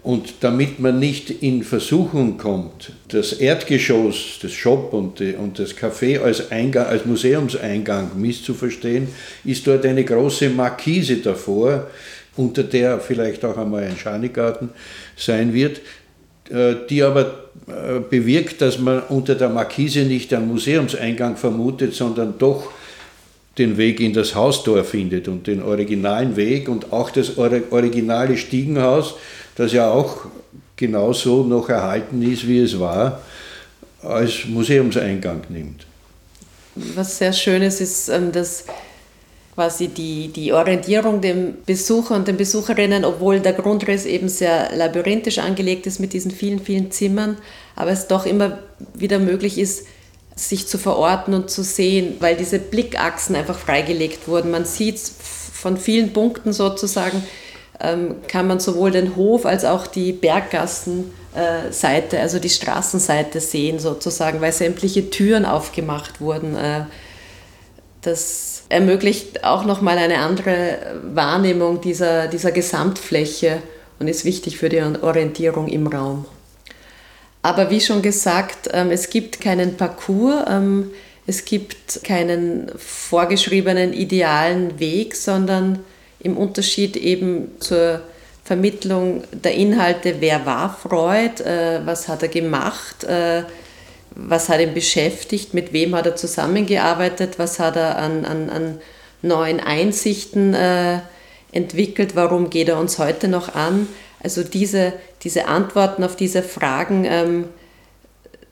Und 0.05 0.35
damit 0.41 0.79
man 0.79 0.99
nicht 0.99 1.31
in 1.31 1.63
Versuchung 1.63 2.37
kommt, 2.37 2.91
das 3.07 3.33
Erdgeschoss, 3.33 4.37
das 4.39 4.51
Shop 4.51 4.93
und, 4.93 5.19
die, 5.19 5.33
und 5.33 5.57
das 5.57 5.75
Café 5.75 6.19
als, 6.19 6.51
Eingang, 6.51 6.85
als 6.85 7.07
Museumseingang 7.07 8.11
misszuverstehen, 8.15 9.07
ist 9.45 9.65
dort 9.65 9.83
eine 9.83 10.03
große 10.03 10.51
Markise 10.51 11.17
davor, 11.17 11.87
unter 12.37 12.61
der 12.61 12.99
vielleicht 12.99 13.43
auch 13.45 13.57
einmal 13.57 13.85
ein 13.85 13.97
Schanigarten 13.97 14.69
sein 15.17 15.55
wird, 15.55 15.81
äh, 16.51 16.75
die 16.87 17.01
aber 17.01 17.45
äh, 17.65 17.99
bewirkt, 18.07 18.61
dass 18.61 18.77
man 18.77 19.01
unter 19.09 19.33
der 19.33 19.49
Markise 19.49 20.01
nicht 20.01 20.31
einen 20.35 20.49
Museumseingang 20.49 21.35
vermutet, 21.35 21.95
sondern 21.95 22.35
doch 22.37 22.71
den 23.57 23.75
Weg 23.77 23.99
in 23.99 24.13
das 24.13 24.35
Haustor 24.35 24.83
findet 24.83 25.27
und 25.27 25.47
den 25.47 25.63
originalen 25.63 26.35
Weg 26.35 26.69
und 26.69 26.93
auch 26.93 27.09
das 27.09 27.39
originale 27.39 28.37
Stiegenhaus, 28.37 29.15
das 29.55 29.73
ja 29.73 29.89
auch 29.89 30.25
genauso 30.75 31.43
noch 31.43 31.69
erhalten 31.69 32.21
ist, 32.21 32.47
wie 32.47 32.59
es 32.59 32.79
war, 32.79 33.21
als 34.01 34.45
Museumseingang 34.45 35.41
nimmt. 35.49 35.85
Was 36.75 37.17
sehr 37.17 37.33
schön 37.33 37.61
ist, 37.61 37.79
ist, 37.79 38.09
ähm, 38.09 38.31
dass 38.31 38.65
quasi 39.55 39.87
die, 39.87 40.27
die 40.27 40.51
Orientierung 40.51 41.21
dem 41.21 41.55
Besucher 41.65 42.15
und 42.15 42.27
den 42.27 42.35
Besucherinnen, 42.35 43.05
obwohl 43.05 43.39
der 43.39 43.53
Grundriss 43.53 44.05
eben 44.05 44.27
sehr 44.27 44.75
labyrinthisch 44.75 45.37
angelegt 45.37 45.87
ist 45.87 45.99
mit 45.99 46.11
diesen 46.11 46.31
vielen, 46.31 46.59
vielen 46.59 46.91
Zimmern, 46.91 47.37
aber 47.77 47.91
es 47.91 48.07
doch 48.07 48.25
immer 48.25 48.59
wieder 48.93 49.17
möglich 49.17 49.57
ist, 49.57 49.85
sich 50.35 50.67
zu 50.67 50.77
verorten 50.77 51.33
und 51.33 51.49
zu 51.49 51.63
sehen, 51.63 52.17
weil 52.19 52.35
diese 52.35 52.59
Blickachsen 52.59 53.37
einfach 53.37 53.57
freigelegt 53.57 54.27
wurden. 54.27 54.51
Man 54.51 54.65
sieht 54.65 54.99
von 54.99 55.77
vielen 55.77 56.11
Punkten 56.11 56.51
sozusagen, 56.51 57.23
ähm, 57.79 58.15
kann 58.27 58.47
man 58.47 58.59
sowohl 58.59 58.91
den 58.91 59.15
Hof 59.15 59.45
als 59.45 59.65
auch 59.65 59.87
die 59.87 60.13
Berggassenseite, 60.13 62.19
also 62.19 62.39
die 62.39 62.49
Straßenseite 62.49 63.39
sehen 63.39 63.79
sozusagen, 63.79 64.41
weil 64.41 64.51
sämtliche 64.51 65.09
Türen 65.09 65.45
aufgemacht 65.45 66.21
wurden. 66.21 66.55
Äh, 66.55 66.85
das 68.01 68.63
ermöglicht 68.69 69.43
auch 69.43 69.65
nochmal 69.65 69.97
eine 69.97 70.19
andere 70.19 70.77
Wahrnehmung 71.13 71.81
dieser, 71.81 72.27
dieser 72.27 72.51
Gesamtfläche 72.51 73.61
und 73.99 74.07
ist 74.07 74.25
wichtig 74.25 74.57
für 74.57 74.69
die 74.69 74.81
Orientierung 74.81 75.67
im 75.67 75.87
Raum. 75.87 76.25
Aber 77.41 77.69
wie 77.69 77.81
schon 77.81 78.01
gesagt, 78.01 78.69
ähm, 78.73 78.91
es 78.91 79.09
gibt 79.09 79.39
keinen 79.39 79.77
Parcours, 79.77 80.45
ähm, 80.49 80.91
es 81.27 81.45
gibt 81.45 82.03
keinen 82.03 82.71
vorgeschriebenen 82.77 83.93
idealen 83.93 84.79
Weg, 84.79 85.15
sondern 85.15 85.79
im 86.25 86.37
Unterschied 86.37 86.97
eben 86.97 87.51
zur 87.59 88.01
Vermittlung 88.43 89.23
der 89.31 89.53
Inhalte, 89.53 90.15
wer 90.19 90.45
war 90.45 90.75
Freud, 90.75 91.41
äh, 91.43 91.85
was 91.85 92.07
hat 92.07 92.23
er 92.23 92.29
gemacht, 92.29 93.03
äh, 93.03 93.43
was 94.15 94.49
hat 94.49 94.59
ihn 94.59 94.73
beschäftigt, 94.73 95.53
mit 95.53 95.71
wem 95.71 95.95
hat 95.95 96.07
er 96.07 96.15
zusammengearbeitet, 96.15 97.37
was 97.37 97.59
hat 97.59 97.75
er 97.75 97.97
an, 97.99 98.25
an, 98.25 98.49
an 98.49 98.79
neuen 99.21 99.59
Einsichten 99.59 100.53
äh, 100.55 100.99
entwickelt, 101.51 102.15
warum 102.15 102.49
geht 102.49 102.69
er 102.69 102.79
uns 102.79 102.97
heute 102.97 103.27
noch 103.27 103.53
an. 103.53 103.87
Also 104.23 104.43
diese, 104.43 104.93
diese 105.21 105.47
Antworten 105.47 106.03
auf 106.03 106.15
diese 106.15 106.41
Fragen 106.41 107.05
ähm, 107.05 107.45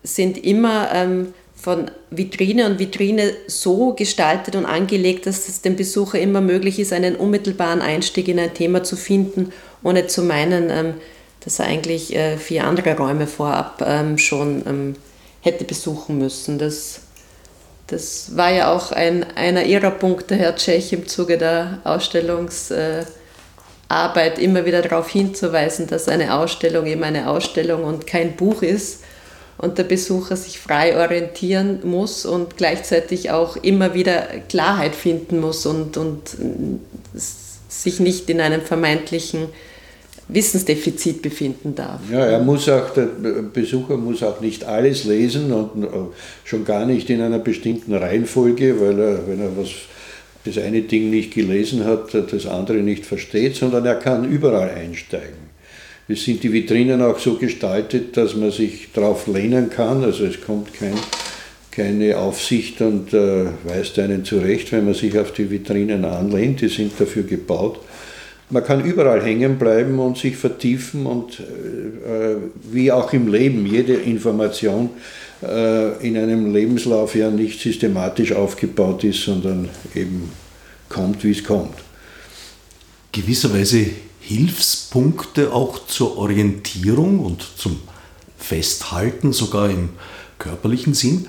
sind 0.03 0.37
immer 0.37 0.89
ähm, 0.93 1.33
von 1.63 1.89
Vitrine 2.09 2.65
und 2.65 2.77
Vitrine 2.77 3.31
so 3.47 3.93
gestaltet 3.93 4.57
und 4.57 4.65
angelegt, 4.65 5.25
dass 5.25 5.47
es 5.47 5.61
dem 5.61 5.77
Besucher 5.77 6.19
immer 6.19 6.41
möglich 6.41 6.77
ist, 6.77 6.91
einen 6.91 7.15
unmittelbaren 7.15 7.81
Einstieg 7.81 8.27
in 8.27 8.37
ein 8.37 8.53
Thema 8.53 8.83
zu 8.83 8.97
finden, 8.97 9.53
ohne 9.81 10.07
zu 10.07 10.23
meinen, 10.23 10.69
ähm, 10.69 10.93
dass 11.39 11.59
er 11.59 11.67
eigentlich 11.67 12.13
äh, 12.13 12.35
vier 12.35 12.65
andere 12.65 12.97
Räume 12.97 13.27
vorab 13.27 13.81
ähm, 13.87 14.17
schon 14.17 14.63
ähm, 14.67 14.95
hätte 15.39 15.63
besuchen 15.63 16.17
müssen. 16.17 16.59
Das, 16.59 16.99
das 17.87 18.35
war 18.35 18.51
ja 18.51 18.73
auch 18.73 18.91
ein, 18.91 19.25
einer 19.37 19.63
Ihrer 19.63 19.91
Punkte, 19.91 20.35
Herr 20.35 20.57
Tschech, 20.57 20.91
im 20.91 21.07
Zuge 21.07 21.37
der 21.37 21.79
Ausstellungs- 21.85 22.73
äh, 22.73 23.05
immer 24.37 24.65
wieder 24.65 24.81
darauf 24.81 25.09
hinzuweisen, 25.09 25.87
dass 25.87 26.09
eine 26.09 26.33
Ausstellung 26.33 26.87
eben 26.87 27.03
eine 27.03 27.29
Ausstellung 27.29 27.85
und 27.85 28.05
kein 28.05 28.35
Buch 28.35 28.63
ist 28.63 29.03
und 29.57 29.77
der 29.77 29.83
Besucher 29.83 30.35
sich 30.35 30.59
frei 30.59 30.97
orientieren 30.97 31.79
muss 31.83 32.25
und 32.25 32.57
gleichzeitig 32.57 33.31
auch 33.31 33.55
immer 33.57 33.93
wieder 33.93 34.23
Klarheit 34.49 34.95
finden 34.95 35.39
muss 35.39 35.65
und, 35.65 35.97
und 35.97 36.37
sich 37.69 37.99
nicht 37.99 38.29
in 38.29 38.41
einem 38.41 38.61
vermeintlichen 38.61 39.47
Wissensdefizit 40.29 41.21
befinden 41.21 41.75
darf. 41.75 41.99
Ja, 42.11 42.25
er 42.25 42.39
muss 42.39 42.69
auch, 42.69 42.89
der 42.91 43.07
Besucher 43.53 43.97
muss 43.97 44.23
auch 44.23 44.39
nicht 44.39 44.63
alles 44.63 45.03
lesen 45.03 45.51
und 45.51 45.83
äh, 45.83 45.87
schon 46.45 46.63
gar 46.65 46.85
nicht 46.85 47.09
in 47.09 47.21
einer 47.21 47.39
bestimmten 47.39 47.93
Reihenfolge, 47.93 48.79
weil 48.79 48.99
er, 48.99 49.27
wenn 49.27 49.41
er 49.41 49.57
was, 49.57 49.69
das 50.45 50.57
eine 50.57 50.81
Ding 50.81 51.09
nicht 51.09 51.33
gelesen 51.33 51.85
hat, 51.85 52.13
das 52.13 52.45
andere 52.45 52.77
nicht 52.77 53.05
versteht, 53.05 53.55
sondern 53.55 53.85
er 53.85 53.95
kann 53.95 54.29
überall 54.29 54.69
einsteigen. 54.69 55.52
Es 56.07 56.25
sind 56.25 56.43
die 56.43 56.51
Vitrinen 56.51 57.01
auch 57.01 57.17
so 57.17 57.35
gestaltet, 57.35 58.17
dass 58.17 58.35
man 58.35 58.51
sich 58.51 58.89
darauf 58.93 59.27
lehnen 59.27 59.69
kann, 59.69 60.03
also 60.03 60.25
es 60.25 60.41
kommt 60.41 60.73
kein, 60.73 60.95
keine 61.71 62.17
Aufsicht 62.17 62.81
und 62.81 63.13
äh, 63.13 63.45
weist 63.63 63.97
einen 63.99 64.25
zurecht, 64.25 64.73
wenn 64.73 64.85
man 64.85 64.95
sich 64.95 65.17
auf 65.17 65.31
die 65.31 65.49
Vitrinen 65.49 66.03
anlehnt, 66.03 66.59
die 66.59 66.67
sind 66.67 66.91
dafür 66.99 67.23
gebaut. 67.23 67.79
Man 68.49 68.65
kann 68.65 68.83
überall 68.83 69.23
hängen 69.23 69.57
bleiben 69.57 69.97
und 69.99 70.17
sich 70.17 70.35
vertiefen 70.35 71.05
und 71.05 71.39
äh, 71.39 72.35
wie 72.69 72.91
auch 72.91 73.13
im 73.13 73.31
Leben, 73.31 73.65
jede 73.65 73.93
Information 73.93 74.89
äh, 75.41 76.05
in 76.05 76.17
einem 76.17 76.53
Lebenslauf 76.53 77.15
ja 77.15 77.31
nicht 77.31 77.61
systematisch 77.61 78.33
aufgebaut 78.33 79.05
ist, 79.05 79.23
sondern 79.23 79.69
eben 79.95 80.29
kommt, 80.89 81.23
wie 81.23 81.31
es 81.31 81.43
kommt. 81.43 81.75
Gewisserweise 83.13 83.85
Hilfspunkte 84.23 85.51
auch 85.51 85.85
zur 85.85 86.17
Orientierung 86.17 87.19
und 87.19 87.45
zum 87.57 87.79
Festhalten, 88.37 89.33
sogar 89.33 89.69
im 89.69 89.89
körperlichen 90.39 90.93
Sinn. 90.93 91.27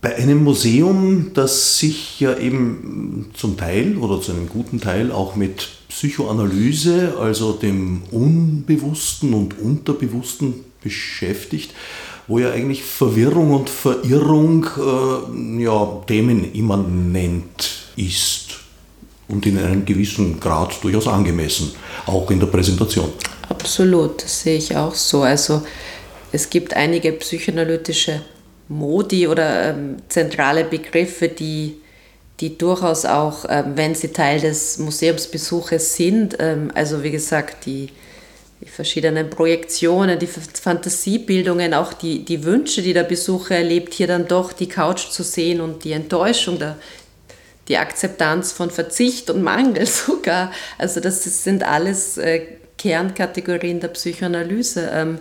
Bei 0.00 0.14
einem 0.16 0.44
Museum, 0.44 1.32
das 1.34 1.78
sich 1.78 2.20
ja 2.20 2.38
eben 2.38 3.30
zum 3.34 3.56
Teil 3.56 3.96
oder 3.96 4.20
zu 4.20 4.32
einem 4.32 4.48
guten 4.48 4.80
Teil 4.80 5.10
auch 5.10 5.34
mit 5.34 5.68
Psychoanalyse, 5.88 7.14
also 7.18 7.52
dem 7.52 8.02
Unbewussten 8.10 9.34
und 9.34 9.58
Unterbewussten 9.58 10.64
beschäftigt, 10.82 11.72
wo 12.28 12.38
ja 12.38 12.52
eigentlich 12.52 12.84
Verwirrung 12.84 13.52
und 13.52 13.70
Verirrung 13.70 14.66
äh, 14.76 15.62
ja, 15.62 16.02
themenimmanent 16.06 17.70
ist 17.96 18.63
und 19.28 19.46
in 19.46 19.58
einem 19.58 19.84
gewissen 19.84 20.38
Grad 20.40 20.82
durchaus 20.82 21.08
angemessen, 21.08 21.72
auch 22.06 22.30
in 22.30 22.40
der 22.40 22.46
Präsentation. 22.46 23.12
Absolut, 23.48 24.22
das 24.22 24.42
sehe 24.42 24.58
ich 24.58 24.76
auch 24.76 24.94
so. 24.94 25.22
Also 25.22 25.62
es 26.32 26.50
gibt 26.50 26.74
einige 26.74 27.12
psychoanalytische 27.12 28.22
Modi 28.68 29.28
oder 29.28 29.70
ähm, 29.70 29.96
zentrale 30.08 30.64
Begriffe, 30.64 31.28
die 31.28 31.76
die 32.40 32.58
durchaus 32.58 33.04
auch, 33.04 33.44
ähm, 33.48 33.72
wenn 33.76 33.94
sie 33.94 34.08
Teil 34.08 34.40
des 34.40 34.78
Museumsbesuches 34.78 35.94
sind, 35.96 36.36
ähm, 36.40 36.70
also 36.74 37.02
wie 37.02 37.10
gesagt, 37.10 37.66
die, 37.66 37.90
die 38.60 38.68
verschiedenen 38.68 39.30
Projektionen, 39.30 40.18
die 40.18 40.26
Fantasiebildungen, 40.26 41.74
auch 41.74 41.92
die, 41.92 42.24
die 42.24 42.42
Wünsche, 42.44 42.82
die 42.82 42.92
der 42.92 43.04
Besucher 43.04 43.56
erlebt, 43.56 43.94
hier 43.94 44.08
dann 44.08 44.26
doch 44.26 44.52
die 44.52 44.68
Couch 44.68 45.10
zu 45.10 45.22
sehen 45.22 45.60
und 45.60 45.84
die 45.84 45.92
Enttäuschung, 45.92 46.58
der, 46.58 46.76
die 47.68 47.78
Akzeptanz 47.78 48.52
von 48.52 48.70
Verzicht 48.70 49.30
und 49.30 49.42
Mangel 49.42 49.86
sogar. 49.86 50.52
Also 50.78 51.00
das 51.00 51.24
sind 51.42 51.62
alles 51.62 52.18
äh, 52.18 52.42
Kernkategorien 52.78 53.80
der 53.80 53.88
Psychoanalyse. 53.88 54.90
Ähm, 54.92 55.18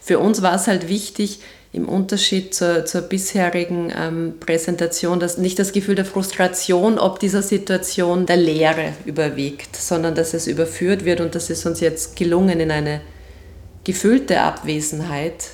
für 0.00 0.18
uns 0.18 0.42
war 0.42 0.56
es 0.56 0.66
halt 0.66 0.88
wichtig, 0.88 1.40
im 1.72 1.88
Unterschied 1.88 2.54
zur, 2.54 2.84
zur 2.84 3.02
bisherigen 3.02 3.90
ähm, 3.98 4.34
Präsentation 4.38 5.18
dass 5.18 5.38
nicht 5.38 5.58
das 5.58 5.72
Gefühl 5.72 5.94
der 5.94 6.04
Frustration 6.04 6.98
ob 6.98 7.18
dieser 7.18 7.42
Situation 7.42 8.26
der 8.26 8.36
Leere 8.36 8.92
überwiegt, 9.06 9.74
sondern 9.74 10.14
dass 10.14 10.34
es 10.34 10.46
überführt 10.46 11.04
wird 11.04 11.20
und 11.20 11.34
das 11.34 11.48
ist 11.48 11.64
uns 11.64 11.80
jetzt 11.80 12.16
gelungen 12.16 12.60
in 12.60 12.70
eine 12.70 13.00
gefüllte 13.84 14.40
Abwesenheit. 14.40 15.48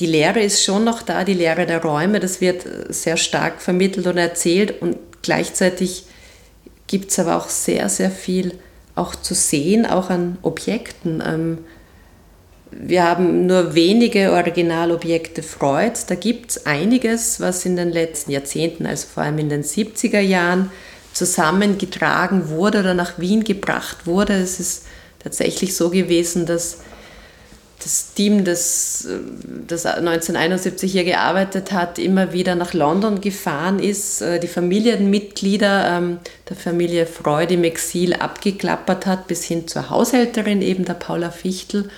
Die 0.00 0.06
Lehre 0.06 0.40
ist 0.40 0.62
schon 0.62 0.84
noch 0.84 1.02
da, 1.02 1.24
die 1.24 1.34
Lehre 1.34 1.64
der 1.66 1.82
Räume, 1.82 2.20
das 2.20 2.40
wird 2.40 2.64
sehr 2.88 3.16
stark 3.16 3.62
vermittelt 3.62 4.06
und 4.06 4.16
erzählt 4.16 4.82
und 4.82 4.96
gleichzeitig 5.28 6.04
gibt 6.86 7.10
es 7.10 7.18
aber 7.18 7.36
auch 7.36 7.50
sehr, 7.50 7.90
sehr 7.90 8.10
viel 8.10 8.54
auch 8.94 9.14
zu 9.14 9.34
sehen, 9.34 9.84
auch 9.84 10.08
an 10.08 10.38
Objekten. 10.40 11.22
Ähm, 11.24 11.58
wir 12.70 13.04
haben 13.04 13.46
nur 13.46 13.74
wenige 13.74 14.32
Originalobjekte 14.32 15.42
Freuds. 15.42 16.06
Da 16.06 16.14
gibt 16.14 16.52
es 16.52 16.64
einiges, 16.64 17.40
was 17.40 17.66
in 17.66 17.76
den 17.76 17.90
letzten 17.90 18.30
Jahrzehnten, 18.30 18.86
also 18.86 19.06
vor 19.06 19.22
allem 19.22 19.38
in 19.38 19.50
den 19.50 19.62
70er 19.62 20.20
Jahren, 20.20 20.70
zusammengetragen 21.12 22.48
wurde 22.48 22.80
oder 22.80 22.94
nach 22.94 23.18
Wien 23.18 23.44
gebracht 23.44 24.06
wurde. 24.06 24.32
Es 24.32 24.60
ist 24.60 24.86
tatsächlich 25.18 25.76
so 25.76 25.90
gewesen, 25.90 26.46
dass 26.46 26.78
das 27.82 28.12
Team, 28.14 28.44
das, 28.44 29.06
das 29.66 29.86
1971 29.86 30.90
hier 30.90 31.04
gearbeitet 31.04 31.70
hat, 31.72 31.98
immer 31.98 32.32
wieder 32.32 32.54
nach 32.54 32.74
London 32.74 33.20
gefahren 33.20 33.78
ist, 33.78 34.20
äh, 34.20 34.40
die 34.40 34.48
Familienmitglieder 34.48 35.98
ähm, 35.98 36.18
der 36.48 36.56
Familie 36.56 37.06
Freud 37.06 37.54
im 37.54 37.64
Exil 37.64 38.14
abgeklappert 38.14 39.06
hat, 39.06 39.28
bis 39.28 39.44
hin 39.44 39.68
zur 39.68 39.90
Haushälterin 39.90 40.60
eben 40.62 40.84
der 40.84 40.94
Paula 40.94 41.30
Fichtel 41.30 41.88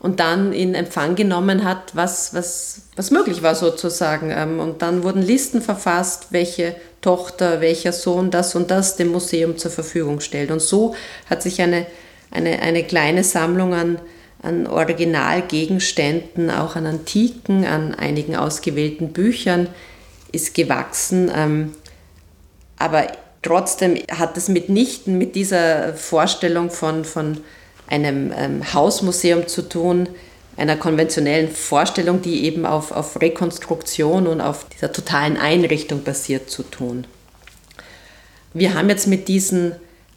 und 0.00 0.20
dann 0.20 0.52
in 0.52 0.74
Empfang 0.74 1.14
genommen 1.14 1.64
hat, 1.64 1.94
was, 1.94 2.34
was, 2.34 2.82
was 2.96 3.10
möglich 3.10 3.42
war 3.42 3.54
sozusagen. 3.54 4.30
Ähm, 4.30 4.58
und 4.58 4.82
dann 4.82 5.02
wurden 5.04 5.22
Listen 5.22 5.62
verfasst, 5.62 6.26
welche 6.30 6.74
Tochter, 7.00 7.60
welcher 7.60 7.92
Sohn 7.92 8.30
das 8.30 8.54
und 8.54 8.70
das 8.70 8.96
dem 8.96 9.08
Museum 9.08 9.56
zur 9.58 9.70
Verfügung 9.70 10.20
stellt. 10.20 10.50
Und 10.50 10.60
so 10.60 10.94
hat 11.30 11.42
sich 11.42 11.62
eine, 11.62 11.86
eine, 12.30 12.60
eine 12.60 12.82
kleine 12.82 13.22
Sammlung 13.22 13.74
an, 13.74 13.98
an 14.44 14.66
Originalgegenständen, 14.66 16.50
auch 16.50 16.76
an 16.76 16.86
Antiken, 16.86 17.64
an 17.64 17.94
einigen 17.94 18.36
ausgewählten 18.36 19.12
Büchern 19.12 19.68
ist 20.32 20.54
gewachsen. 20.54 21.30
Ähm, 21.34 21.72
aber 22.76 23.06
trotzdem 23.42 23.96
hat 24.10 24.36
es 24.36 24.48
mitnichten 24.48 25.16
mit 25.16 25.34
dieser 25.34 25.94
Vorstellung 25.94 26.70
von, 26.70 27.04
von 27.04 27.38
einem 27.88 28.32
ähm, 28.36 28.74
Hausmuseum 28.74 29.46
zu 29.46 29.62
tun, 29.62 30.08
einer 30.56 30.76
konventionellen 30.76 31.50
Vorstellung, 31.50 32.22
die 32.22 32.44
eben 32.44 32.64
auf, 32.64 32.92
auf 32.92 33.20
Rekonstruktion 33.20 34.26
und 34.26 34.40
auf 34.40 34.66
dieser 34.68 34.92
totalen 34.92 35.36
Einrichtung 35.36 36.04
basiert, 36.04 36.50
zu 36.50 36.62
tun. 36.62 37.06
Wir 38.52 38.74
haben 38.74 38.88
jetzt 38.88 39.08
mit 39.08 39.26
diesen 39.26 39.72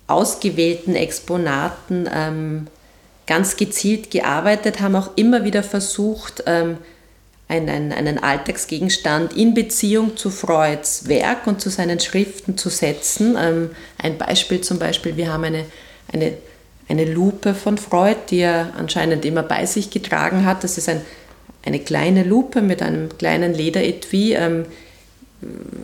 ausgewählten 0.05 0.95
Exponaten 0.95 2.07
ähm, 2.13 2.67
ganz 3.27 3.57
gezielt 3.57 4.09
gearbeitet, 4.09 4.79
haben 4.79 4.95
auch 4.95 5.11
immer 5.15 5.43
wieder 5.43 5.61
versucht, 5.61 6.43
ähm, 6.47 6.77
einen, 7.49 7.93
einen 7.93 8.17
Alltagsgegenstand 8.17 9.37
in 9.37 9.53
Beziehung 9.53 10.17
zu 10.17 10.29
Freuds 10.29 11.07
Werk 11.07 11.47
und 11.47 11.61
zu 11.61 11.69
seinen 11.69 11.99
Schriften 11.99 12.57
zu 12.57 12.69
setzen. 12.69 13.37
Ähm, 13.39 13.69
ein 14.01 14.17
Beispiel 14.17 14.61
zum 14.61 14.79
Beispiel, 14.79 15.15
wir 15.15 15.31
haben 15.31 15.43
eine, 15.43 15.65
eine 16.11 16.33
eine 16.89 17.05
Lupe 17.05 17.53
von 17.53 17.77
Freud, 17.77 18.17
die 18.29 18.39
er 18.39 18.73
anscheinend 18.77 19.25
immer 19.25 19.43
bei 19.43 19.65
sich 19.65 19.89
getragen 19.89 20.45
hat. 20.45 20.63
Das 20.63 20.77
ist 20.77 20.87
ein, 20.87 21.01
eine 21.65 21.79
kleine 21.79 22.23
Lupe 22.23 22.61
mit 22.61 22.81
einem 22.81 23.15
kleinen 23.17 23.53
Lederetui, 23.53 24.33
ähm, 24.33 24.65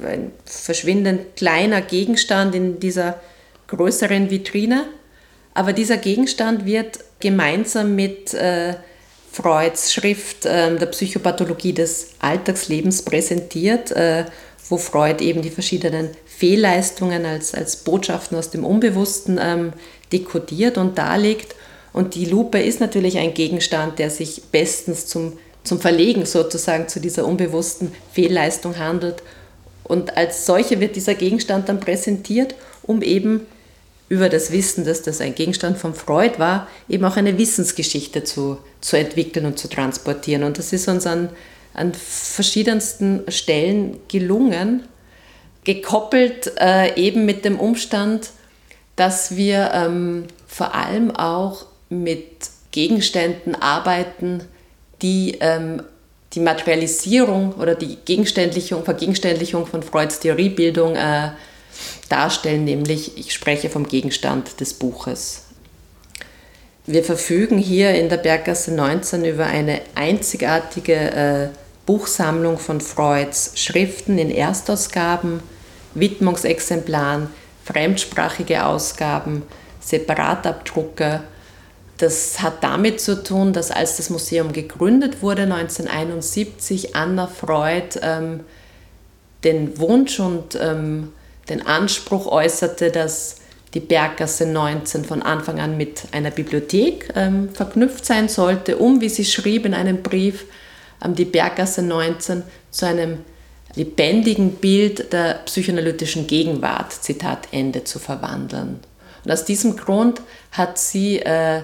ein 0.05 0.31
verschwindend 0.45 1.35
kleiner 1.35 1.81
Gegenstand 1.81 2.55
in 2.55 2.79
dieser 2.79 3.19
größeren 3.67 4.29
Vitrine. 4.29 4.85
Aber 5.53 5.73
dieser 5.73 5.97
Gegenstand 5.97 6.65
wird 6.65 6.99
gemeinsam 7.23 7.95
mit 7.95 8.33
äh, 8.33 8.75
Freuds 9.31 9.93
Schrift 9.93 10.45
äh, 10.45 10.75
der 10.75 10.85
Psychopathologie 10.87 11.73
des 11.73 12.09
Alltagslebens 12.19 13.01
präsentiert, 13.01 13.91
äh, 13.91 14.25
wo 14.69 14.77
Freud 14.77 15.23
eben 15.23 15.41
die 15.41 15.49
verschiedenen 15.49 16.09
Fehlleistungen 16.25 17.25
als, 17.25 17.55
als 17.55 17.77
Botschaften 17.77 18.37
aus 18.37 18.51
dem 18.51 18.65
Unbewussten 18.65 19.39
ähm, 19.41 19.73
dekodiert 20.11 20.77
und 20.77 20.97
darlegt. 20.97 21.55
Und 21.93 22.15
die 22.15 22.25
Lupe 22.25 22.59
ist 22.59 22.79
natürlich 22.79 23.17
ein 23.17 23.33
Gegenstand, 23.33 23.99
der 23.99 24.09
sich 24.09 24.43
bestens 24.51 25.07
zum, 25.07 25.37
zum 25.63 25.79
Verlegen 25.79 26.25
sozusagen 26.25 26.89
zu 26.89 26.99
dieser 26.99 27.25
unbewussten 27.25 27.91
Fehlleistung 28.11 28.77
handelt. 28.77 29.23
Und 29.83 30.17
als 30.17 30.45
solche 30.45 30.79
wird 30.79 30.95
dieser 30.95 31.15
Gegenstand 31.15 31.69
dann 31.69 31.79
präsentiert, 31.79 32.55
um 32.83 33.01
eben 33.01 33.45
über 34.13 34.29
das 34.29 34.51
Wissen, 34.51 34.85
dass 34.85 35.01
das 35.01 35.21
ein 35.21 35.33
Gegenstand 35.33 35.79
von 35.79 35.95
Freud 35.95 36.37
war, 36.37 36.67
eben 36.87 37.03
auch 37.03 37.17
eine 37.17 37.39
Wissensgeschichte 37.39 38.23
zu, 38.23 38.59
zu 38.79 38.95
entwickeln 38.95 39.47
und 39.47 39.57
zu 39.57 39.67
transportieren. 39.67 40.43
Und 40.43 40.59
das 40.59 40.71
ist 40.71 40.87
uns 40.87 41.07
an, 41.07 41.29
an 41.73 41.93
verschiedensten 41.95 43.23
Stellen 43.27 43.97
gelungen, 44.07 44.83
gekoppelt 45.63 46.51
äh, 46.59 46.93
eben 46.95 47.25
mit 47.25 47.43
dem 47.43 47.59
Umstand, 47.59 48.29
dass 48.95 49.35
wir 49.35 49.71
ähm, 49.73 50.25
vor 50.45 50.75
allem 50.75 51.09
auch 51.09 51.65
mit 51.89 52.49
Gegenständen 52.71 53.55
arbeiten, 53.55 54.43
die 55.01 55.37
ähm, 55.39 55.81
die 56.33 56.39
Materialisierung 56.39 57.53
oder 57.53 57.75
die 57.75 57.97
Gegenständlichung, 58.05 58.83
Vergegenständlichung 58.83 59.65
von 59.65 59.83
Freuds 59.83 60.19
Theoriebildung 60.19 60.95
äh, 60.95 61.29
darstellen, 62.13 62.63
nämlich 62.63 63.17
ich 63.17 63.33
spreche 63.33 63.71
vom 63.71 63.87
Gegenstand 63.87 64.59
des 64.59 64.75
Buches. 64.75 65.45
Wir 66.85 67.03
verfügen 67.03 67.57
hier 67.57 67.95
in 67.95 68.09
der 68.09 68.17
Berggasse 68.17 68.71
19 68.71 69.25
über 69.25 69.47
eine 69.47 69.81
einzigartige 69.95 70.93
äh, 70.93 71.47
Buchsammlung 71.87 72.59
von 72.59 72.81
Freuds 72.81 73.53
Schriften 73.55 74.19
in 74.19 74.29
Erstausgaben, 74.29 75.41
Widmungsexemplaren, 75.95 77.29
fremdsprachige 77.65 78.65
Ausgaben, 78.65 79.41
Separatabdrucke. 79.79 81.21
Das 81.97 82.41
hat 82.41 82.63
damit 82.63 83.01
zu 83.01 83.23
tun, 83.23 83.53
dass 83.53 83.71
als 83.71 83.97
das 83.97 84.11
Museum 84.11 84.53
gegründet 84.53 85.21
wurde 85.23 85.43
1971, 85.43 86.95
Anna 86.95 87.25
Freud 87.27 87.99
ähm, 88.01 88.41
den 89.43 89.79
Wunsch 89.79 90.19
und 90.19 90.57
ähm, 90.61 91.09
den 91.49 91.65
Anspruch 91.65 92.27
äußerte, 92.27 92.91
dass 92.91 93.37
die 93.73 93.79
Berggasse 93.79 94.45
19 94.45 95.03
von 95.03 95.21
Anfang 95.21 95.59
an 95.59 95.77
mit 95.77 96.03
einer 96.11 96.31
Bibliothek 96.31 97.09
ähm, 97.15 97.49
verknüpft 97.53 98.05
sein 98.05 98.29
sollte, 98.29 98.77
um, 98.77 99.01
wie 99.01 99.09
sie 99.09 99.25
schrieb 99.25 99.65
in 99.65 99.73
einem 99.73 100.03
Brief, 100.03 100.45
ähm, 101.03 101.15
die 101.15 101.25
Berggasse 101.25 101.81
19 101.81 102.43
zu 102.69 102.85
einem 102.85 103.19
lebendigen 103.75 104.53
Bild 104.55 105.11
der 105.11 105.41
psychoanalytischen 105.45 106.27
Gegenwart, 106.27 106.93
Zitat 106.93 107.47
Ende, 107.51 107.83
zu 107.83 107.97
verwandeln. 107.97 108.79
Und 109.25 109.31
aus 109.31 109.45
diesem 109.45 109.75
Grund 109.75 110.21
hat 110.51 110.77
sie 110.77 111.19
äh, 111.19 111.61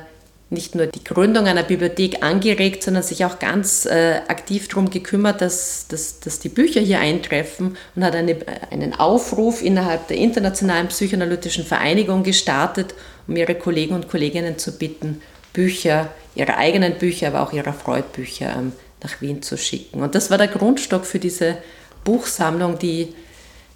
nicht 0.51 0.73
nur 0.73 0.87
die 0.87 1.03
Gründung 1.03 1.45
einer 1.45 1.63
Bibliothek 1.63 2.23
angeregt, 2.23 2.81
sondern 2.81 3.03
sich 3.03 3.23
auch 3.23 3.37
ganz 3.37 3.85
äh, 3.85 4.21
aktiv 4.27 4.67
darum 4.67 4.89
gekümmert, 4.89 5.41
dass, 5.41 5.87
dass, 5.87 6.19
dass 6.19 6.39
die 6.39 6.49
Bücher 6.49 6.81
hier 6.81 6.99
eintreffen 6.99 7.77
und 7.95 8.03
hat 8.03 8.15
eine, 8.15 8.35
einen 8.71 8.95
Aufruf 8.95 9.61
innerhalb 9.61 10.07
der 10.07 10.17
Internationalen 10.17 10.87
Psychoanalytischen 10.87 11.65
Vereinigung 11.65 12.23
gestartet, 12.23 12.95
um 13.27 13.35
ihre 13.35 13.53
Kollegen 13.53 13.93
und 13.93 14.09
Kolleginnen 14.09 14.57
zu 14.57 14.77
bitten, 14.77 15.21
Bücher, 15.53 16.09
ihre 16.33 16.57
eigenen 16.57 16.95
Bücher, 16.95 17.27
aber 17.27 17.41
auch 17.41 17.53
ihre 17.53 17.73
Freud-Bücher 17.73 18.55
ähm, 18.57 18.71
nach 19.03 19.21
Wien 19.21 19.43
zu 19.43 19.57
schicken. 19.57 20.01
Und 20.01 20.15
das 20.15 20.31
war 20.31 20.39
der 20.39 20.47
Grundstock 20.47 21.05
für 21.05 21.19
diese 21.19 21.57
Buchsammlung, 22.03 22.79
die, 22.79 23.13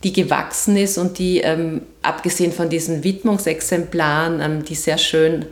die 0.04 0.14
gewachsen 0.14 0.76
ist 0.76 0.98
und 0.98 1.20
die, 1.20 1.42
ähm, 1.42 1.84
abgesehen 2.02 2.52
von 2.52 2.70
diesen 2.70 3.04
Widmungsexemplaren, 3.04 4.42
ähm, 4.42 4.66
die 4.66 4.76
sehr 4.76 4.98
schön 4.98 5.46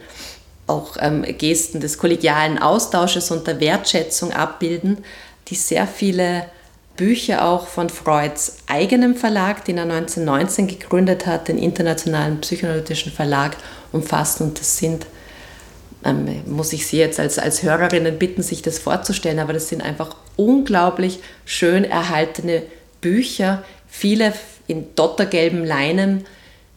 auch 0.68 0.98
ähm, 1.00 1.24
Gesten 1.38 1.80
des 1.80 1.98
kollegialen 1.98 2.58
Austausches 2.60 3.32
und 3.32 3.48
der 3.48 3.60
Wertschätzung 3.60 4.32
abbilden, 4.32 5.04
die 5.48 5.56
sehr 5.56 5.88
viele 5.88 6.46
Bücher 6.96 7.46
auch 7.46 7.68
von 7.68 7.90
Freuds 7.90 8.58
eigenem 8.68 9.16
Verlag, 9.16 9.66
den 9.66 9.78
er 9.78 9.84
1919 9.84 10.68
gegründet 10.68 11.26
hat, 11.26 11.48
den 11.48 11.58
Internationalen 11.58 12.42
Psychoanalytischen 12.42 13.12
Verlag, 13.12 13.58
umfassen. 13.92 14.44
Und 14.44 14.60
das 14.60 14.78
sind, 14.78 15.06
ähm, 16.06 16.44
muss 16.46 16.74
ich 16.74 16.86
Sie 16.86 16.98
jetzt 16.98 17.20
als, 17.20 17.40
als 17.40 17.64
Hörerinnen 17.64 18.20
bitten, 18.20 18.44
sich 18.44 18.62
das 18.62 18.80
vorzustellen, 18.80 19.40
aber 19.40 19.54
das 19.54 19.70
sind 19.70 19.82
einfach 19.82 20.16
unglaublich 20.36 21.20
schön 21.46 21.86
erhaltene 21.86 22.64
Bücher, 23.02 23.64
viele 23.88 24.34
in 24.68 24.94
dottergelben 24.96 25.66
Leinen 25.66 26.26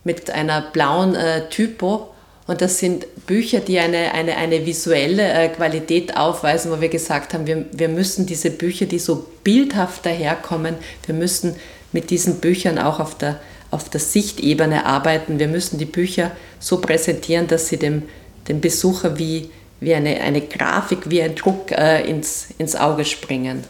mit 0.04 0.30
einer 0.30 0.62
blauen 0.62 1.14
äh, 1.14 1.48
Typo 1.48 2.13
und 2.46 2.60
das 2.60 2.78
sind 2.78 3.06
Bücher, 3.26 3.60
die 3.60 3.78
eine, 3.78 4.12
eine, 4.12 4.36
eine 4.36 4.66
visuelle 4.66 5.32
äh, 5.32 5.48
Qualität 5.48 6.16
aufweisen, 6.16 6.70
wo 6.70 6.80
wir 6.80 6.90
gesagt 6.90 7.32
haben, 7.32 7.46
wir, 7.46 7.64
wir 7.72 7.88
müssen 7.88 8.26
diese 8.26 8.50
Bücher, 8.50 8.84
die 8.84 8.98
so 8.98 9.26
bildhaft 9.42 10.04
daherkommen, 10.04 10.74
wir 11.06 11.14
müssen 11.14 11.56
mit 11.92 12.10
diesen 12.10 12.40
Büchern 12.40 12.78
auch 12.78 13.00
auf 13.00 13.16
der, 13.16 13.40
auf 13.70 13.88
der 13.88 14.00
Sichtebene 14.00 14.84
arbeiten. 14.84 15.38
Wir 15.38 15.48
müssen 15.48 15.78
die 15.78 15.86
Bücher 15.86 16.32
so 16.58 16.80
präsentieren, 16.80 17.46
dass 17.46 17.68
sie 17.68 17.78
dem, 17.78 18.02
dem 18.48 18.60
Besucher 18.60 19.18
wie, 19.18 19.48
wie 19.80 19.94
eine, 19.94 20.20
eine 20.20 20.42
Grafik, 20.42 21.08
wie 21.08 21.22
ein 21.22 21.34
Druck 21.34 21.70
äh, 21.70 22.06
ins, 22.08 22.48
ins 22.58 22.76
Auge 22.76 23.06
springen. 23.06 23.64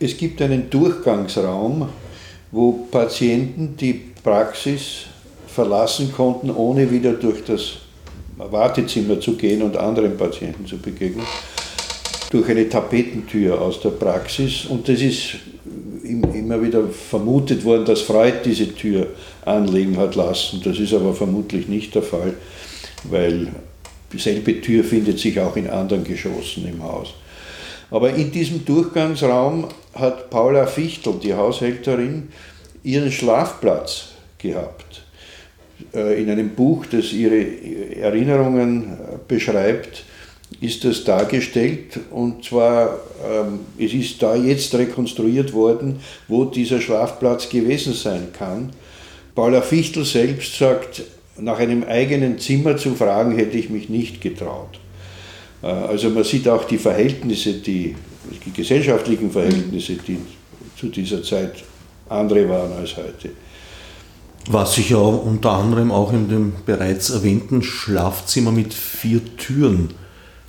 Es 0.00 0.16
gibt 0.16 0.40
einen 0.40 0.70
Durchgangsraum, 0.70 1.88
wo 2.52 2.72
Patienten 2.90 3.76
die 3.76 3.94
Praxis 4.22 5.06
verlassen 5.58 6.12
konnten, 6.12 6.52
ohne 6.52 6.88
wieder 6.88 7.14
durch 7.14 7.42
das 7.44 7.78
Wartezimmer 8.36 9.18
zu 9.18 9.32
gehen 9.32 9.60
und 9.62 9.76
anderen 9.76 10.16
Patienten 10.16 10.64
zu 10.66 10.78
begegnen, 10.78 11.26
durch 12.30 12.48
eine 12.48 12.68
Tapetentür 12.68 13.60
aus 13.60 13.80
der 13.80 13.88
Praxis. 13.90 14.66
Und 14.66 14.88
das 14.88 15.00
ist 15.00 15.38
immer 16.04 16.62
wieder 16.62 16.86
vermutet 16.86 17.64
worden, 17.64 17.86
dass 17.86 18.02
Freud 18.02 18.34
diese 18.44 18.72
Tür 18.72 19.08
anlegen 19.44 19.96
hat 19.96 20.14
lassen. 20.14 20.60
Das 20.62 20.78
ist 20.78 20.94
aber 20.94 21.12
vermutlich 21.12 21.66
nicht 21.66 21.92
der 21.96 22.02
Fall, 22.02 22.34
weil 23.10 23.48
dieselbe 24.12 24.60
Tür 24.60 24.84
findet 24.84 25.18
sich 25.18 25.40
auch 25.40 25.56
in 25.56 25.68
anderen 25.68 26.04
Geschossen 26.04 26.68
im 26.68 26.84
Haus. 26.84 27.14
Aber 27.90 28.14
in 28.14 28.30
diesem 28.30 28.64
Durchgangsraum 28.64 29.66
hat 29.92 30.30
Paula 30.30 30.66
Fichtel, 30.66 31.14
die 31.20 31.34
Haushälterin, 31.34 32.28
ihren 32.84 33.10
Schlafplatz 33.10 34.10
gehabt. 34.38 35.07
Äh, 35.94 36.22
in 36.22 36.30
einem 36.30 36.50
Buch, 36.50 36.86
das 36.86 37.12
ihre 37.12 37.44
Erinnerungen 37.96 38.84
äh, 38.84 39.16
beschreibt, 39.26 40.04
ist 40.60 40.84
das 40.84 41.04
dargestellt 41.04 42.00
und 42.10 42.44
zwar, 42.44 42.98
ähm, 43.22 43.60
es 43.78 43.92
ist 43.92 44.22
da 44.22 44.34
jetzt 44.34 44.74
rekonstruiert 44.74 45.52
worden, 45.52 46.00
wo 46.26 46.46
dieser 46.46 46.80
Schlafplatz 46.80 47.48
gewesen 47.48 47.92
sein 47.92 48.28
kann. 48.32 48.70
Paula 49.34 49.60
Fichtel 49.60 50.04
selbst 50.04 50.56
sagt, 50.56 51.02
nach 51.36 51.58
einem 51.58 51.84
eigenen 51.84 52.38
Zimmer 52.38 52.76
zu 52.76 52.94
fragen, 52.94 53.36
hätte 53.36 53.58
ich 53.58 53.70
mich 53.70 53.88
nicht 53.88 54.20
getraut. 54.20 54.80
Äh, 55.62 55.66
also 55.66 56.10
man 56.10 56.24
sieht 56.24 56.48
auch 56.48 56.64
die 56.64 56.78
Verhältnisse, 56.78 57.54
die, 57.54 57.94
die 58.44 58.52
gesellschaftlichen 58.52 59.30
Verhältnisse, 59.30 59.94
die 59.94 60.18
zu 60.76 60.88
dieser 60.88 61.22
Zeit 61.22 61.54
andere 62.08 62.48
waren 62.48 62.72
als 62.72 62.96
heute. 62.96 63.30
Was 64.50 64.76
sich 64.76 64.90
ja 64.90 64.98
unter 64.98 65.52
anderem 65.52 65.92
auch 65.92 66.10
in 66.12 66.28
dem 66.30 66.52
bereits 66.64 67.10
erwähnten 67.10 67.62
Schlafzimmer 67.62 68.50
mit 68.50 68.72
vier 68.72 69.20
Türen 69.36 69.90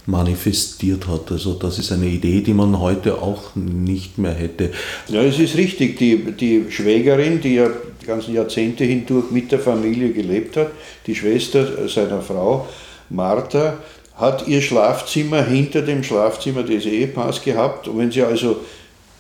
manifestiert 0.06 1.08
hat. 1.08 1.32
Also 1.32 1.54
das 1.54 1.80
ist 1.80 1.92
eine 1.92 2.08
Idee, 2.08 2.42
die 2.42 2.54
man 2.54 2.80
heute 2.80 3.22
auch 3.22 3.56
nicht 3.56 4.18
mehr 4.18 4.34
hätte. 4.34 4.72
Ja, 5.08 5.22
es 5.22 5.38
ist 5.38 5.56
richtig. 5.58 5.98
Die, 5.98 6.32
die 6.32 6.66
Schwägerin, 6.70 7.42
die 7.42 7.56
ja 7.56 7.70
die 8.02 8.06
ganzen 8.06 8.34
Jahrzehnte 8.34 8.86
hindurch 8.86 9.32
mit 9.32 9.52
der 9.52 9.60
Familie 9.60 10.12
gelebt 10.12 10.58
hat, 10.58 10.72
die 11.06 11.16
Schwester 11.16 11.88
seiner 11.88 12.22
Frau, 12.22 12.68
Martha, 13.10 13.78
hat 14.16 14.48
ihr 14.48 14.62
Schlafzimmer 14.62 15.44
hinter 15.44 15.82
dem 15.82 16.04
Schlafzimmer 16.04 16.64
des 16.64 16.86
Ehepaars 16.86 17.42
gehabt. 17.42 17.88
Und 17.88 17.98
wenn 18.00 18.12
sie 18.12 18.24
also 18.24 18.58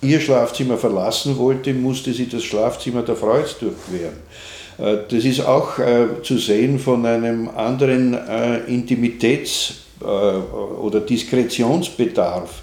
ihr 0.01 0.19
Schlafzimmer 0.19 0.77
verlassen 0.77 1.37
wollte, 1.37 1.73
musste 1.73 2.13
sie 2.13 2.27
das 2.27 2.43
Schlafzimmer 2.43 3.01
der 3.01 3.15
Freuds 3.15 3.57
durchqueren. 3.59 4.17
Äh, 4.79 4.97
das 5.09 5.25
ist 5.25 5.41
auch 5.41 5.79
äh, 5.79 6.21
zu 6.23 6.37
sehen 6.37 6.79
von 6.79 7.05
einem 7.05 7.49
anderen 7.49 8.13
äh, 8.13 8.59
Intimitäts- 8.67 9.75
oder 10.01 11.01
Diskretionsbedarf, 11.01 12.61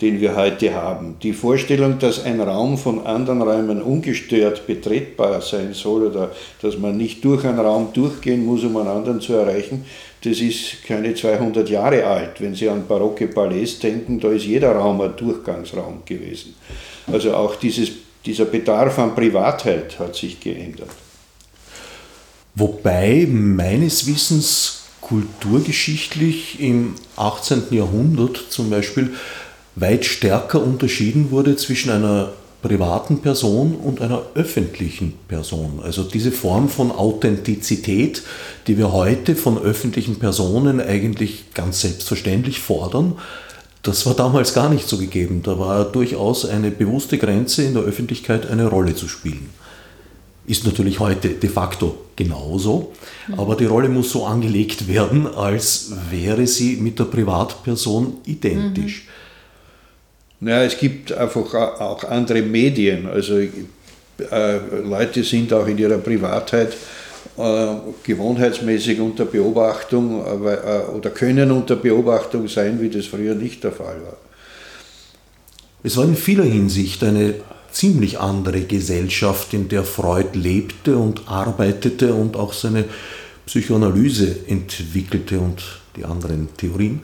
den 0.00 0.20
wir 0.20 0.36
heute 0.36 0.72
haben. 0.72 1.16
Die 1.20 1.32
Vorstellung, 1.32 1.98
dass 1.98 2.24
ein 2.24 2.40
Raum 2.40 2.78
von 2.78 3.04
anderen 3.04 3.42
Räumen 3.42 3.82
ungestört 3.82 4.68
betretbar 4.68 5.40
sein 5.40 5.74
soll 5.74 6.06
oder 6.06 6.30
dass 6.62 6.78
man 6.78 6.96
nicht 6.96 7.24
durch 7.24 7.44
einen 7.44 7.58
Raum 7.58 7.88
durchgehen 7.92 8.46
muss, 8.46 8.62
um 8.62 8.76
einen 8.76 8.86
anderen 8.86 9.20
zu 9.20 9.32
erreichen, 9.32 9.84
das 10.22 10.38
ist 10.38 10.84
keine 10.86 11.12
200 11.12 11.68
Jahre 11.68 12.06
alt. 12.06 12.40
Wenn 12.40 12.54
Sie 12.54 12.68
an 12.68 12.86
barocke 12.86 13.26
Palais 13.26 13.80
denken, 13.82 14.20
da 14.20 14.30
ist 14.30 14.46
jeder 14.46 14.76
Raum 14.76 15.00
ein 15.00 15.16
Durchgangsraum 15.16 16.02
gewesen. 16.04 16.54
Also 17.08 17.34
auch 17.34 17.56
dieses, 17.56 17.90
dieser 18.24 18.44
Bedarf 18.44 18.96
an 19.00 19.12
Privatheit 19.12 19.98
hat 19.98 20.14
sich 20.14 20.38
geändert. 20.38 21.05
Wobei 22.58 23.28
meines 23.30 24.06
Wissens 24.06 24.84
kulturgeschichtlich 25.02 26.58
im 26.58 26.94
18. 27.16 27.64
Jahrhundert 27.70 28.38
zum 28.48 28.70
Beispiel 28.70 29.12
weit 29.74 30.06
stärker 30.06 30.62
unterschieden 30.62 31.30
wurde 31.30 31.56
zwischen 31.56 31.90
einer 31.90 32.32
privaten 32.62 33.20
Person 33.20 33.74
und 33.74 34.00
einer 34.00 34.22
öffentlichen 34.34 35.12
Person. 35.28 35.80
Also 35.82 36.02
diese 36.02 36.32
Form 36.32 36.70
von 36.70 36.90
Authentizität, 36.90 38.22
die 38.66 38.78
wir 38.78 38.90
heute 38.90 39.36
von 39.36 39.58
öffentlichen 39.58 40.18
Personen 40.18 40.80
eigentlich 40.80 41.52
ganz 41.52 41.82
selbstverständlich 41.82 42.60
fordern, 42.60 43.18
das 43.82 44.06
war 44.06 44.14
damals 44.14 44.54
gar 44.54 44.70
nicht 44.70 44.88
so 44.88 44.96
gegeben. 44.96 45.42
Da 45.44 45.58
war 45.58 45.84
durchaus 45.84 46.46
eine 46.46 46.70
bewusste 46.70 47.18
Grenze 47.18 47.64
in 47.64 47.74
der 47.74 47.82
Öffentlichkeit 47.82 48.50
eine 48.50 48.66
Rolle 48.66 48.94
zu 48.94 49.08
spielen. 49.08 49.50
Ist 50.46 50.64
natürlich 50.64 51.00
heute 51.00 51.30
de 51.30 51.50
facto 51.50 52.06
genauso, 52.14 52.92
mhm. 53.26 53.40
aber 53.40 53.56
die 53.56 53.64
Rolle 53.64 53.88
muss 53.88 54.10
so 54.10 54.24
angelegt 54.24 54.86
werden, 54.86 55.26
als 55.26 55.92
wäre 56.10 56.46
sie 56.46 56.76
mit 56.76 56.98
der 56.98 57.04
Privatperson 57.04 58.18
identisch. 58.26 59.06
Naja, 60.40 60.64
es 60.64 60.78
gibt 60.78 61.12
einfach 61.12 61.52
auch 61.80 62.04
andere 62.04 62.42
Medien. 62.42 63.06
Also 63.06 63.38
äh, 63.38 63.48
Leute 64.84 65.24
sind 65.24 65.52
auch 65.52 65.66
in 65.66 65.78
ihrer 65.78 65.98
Privatheit 65.98 66.74
äh, 67.38 67.74
gewohnheitsmäßig 68.02 69.00
unter 69.00 69.24
Beobachtung 69.24 70.24
äh, 70.24 70.94
oder 70.94 71.10
können 71.10 71.50
unter 71.50 71.76
Beobachtung 71.76 72.48
sein, 72.48 72.80
wie 72.80 72.88
das 72.88 73.06
früher 73.06 73.34
nicht 73.34 73.64
der 73.64 73.72
Fall 73.72 73.96
war. 74.04 74.16
Es 75.82 75.96
war 75.96 76.04
in 76.04 76.16
vieler 76.16 76.44
Hinsicht 76.44 77.02
eine 77.04 77.34
ziemlich 77.76 78.18
andere 78.18 78.62
Gesellschaft, 78.62 79.52
in 79.52 79.68
der 79.68 79.84
Freud 79.84 80.30
lebte 80.32 80.96
und 80.96 81.28
arbeitete 81.28 82.14
und 82.14 82.34
auch 82.34 82.54
seine 82.54 82.84
Psychoanalyse 83.44 84.34
entwickelte 84.46 85.38
und 85.38 85.62
die 85.94 86.04
anderen 86.06 86.48
Theorien. 86.56 87.00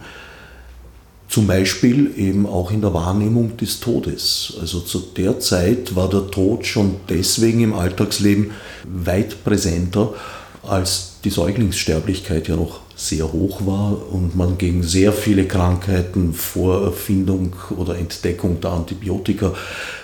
Zum 1.29 1.47
Beispiel 1.47 2.13
eben 2.17 2.47
auch 2.47 2.71
in 2.71 2.81
der 2.81 2.95
Wahrnehmung 2.95 3.57
des 3.59 3.81
Todes. 3.81 4.55
Also 4.61 4.81
zu 4.81 4.99
der 4.99 5.41
Zeit 5.41 5.95
war 5.95 6.09
der 6.09 6.31
Tod 6.31 6.67
schon 6.67 6.97
deswegen 7.09 7.61
im 7.61 7.75
Alltagsleben 7.75 8.53
weit 8.85 9.45
präsenter, 9.45 10.15
als 10.63 11.17
die 11.25 11.31
Säuglingssterblichkeit 11.31 12.49
ja 12.49 12.57
noch 12.57 12.81
sehr 13.09 13.33
hoch 13.33 13.67
war 13.67 14.13
und 14.13 14.37
man 14.37 14.59
gegen 14.59 14.83
sehr 14.83 15.13
viele 15.13 15.47
Krankheiten 15.47 16.33
vor 16.35 16.85
Erfindung 16.85 17.55
oder 17.77 17.97
Entdeckung 17.97 18.61
der 18.61 18.71
Antibiotika 18.71 19.55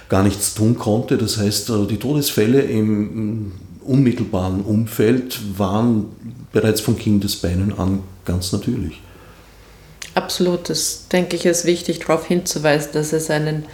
gar 0.09 0.23
nichts 0.23 0.55
tun 0.55 0.79
konnte. 0.79 1.19
Das 1.19 1.37
heißt, 1.37 1.71
äh, 1.71 1.87
die 1.87 1.99
Todesfälle 1.99 2.61
im 2.61 3.53
unmittelbaren 3.85 4.63
Umfeld 4.63 5.39
waren 5.57 6.07
bereits 6.53 6.81
von 6.81 6.99
Kindesbeinen 6.99 7.79
an 7.79 8.03
ganz 8.25 8.53
natürlich. 8.53 9.01
Absolut, 10.15 10.69
das 10.69 11.09
denke 11.09 11.37
ich 11.37 11.47
ist 11.47 11.65
wichtig 11.65 12.01
darauf 12.01 12.27
hinzuweisen, 12.27 12.91
dass 12.93 13.13
es 13.13 13.31
einen, 13.31 13.65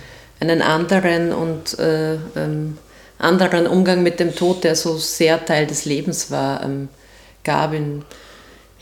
einen 0.41 0.62
anderen 0.62 1.33
und 1.33 1.79
äh, 1.79 2.14
ähm, 2.37 2.79
anderen 3.18 3.66
Umgang 3.66 4.03
mit 4.03 4.20
dem 4.20 4.35
Tod, 4.35 4.64
der 4.64 4.77
so 4.77 4.97
sehr 4.99 5.45
Teil 5.45 5.66
des 5.66 5.85
Lebens 5.85 6.31
war, 6.31 6.62
ähm, 6.62 6.89
gab 7.45 7.72
im 7.72 8.03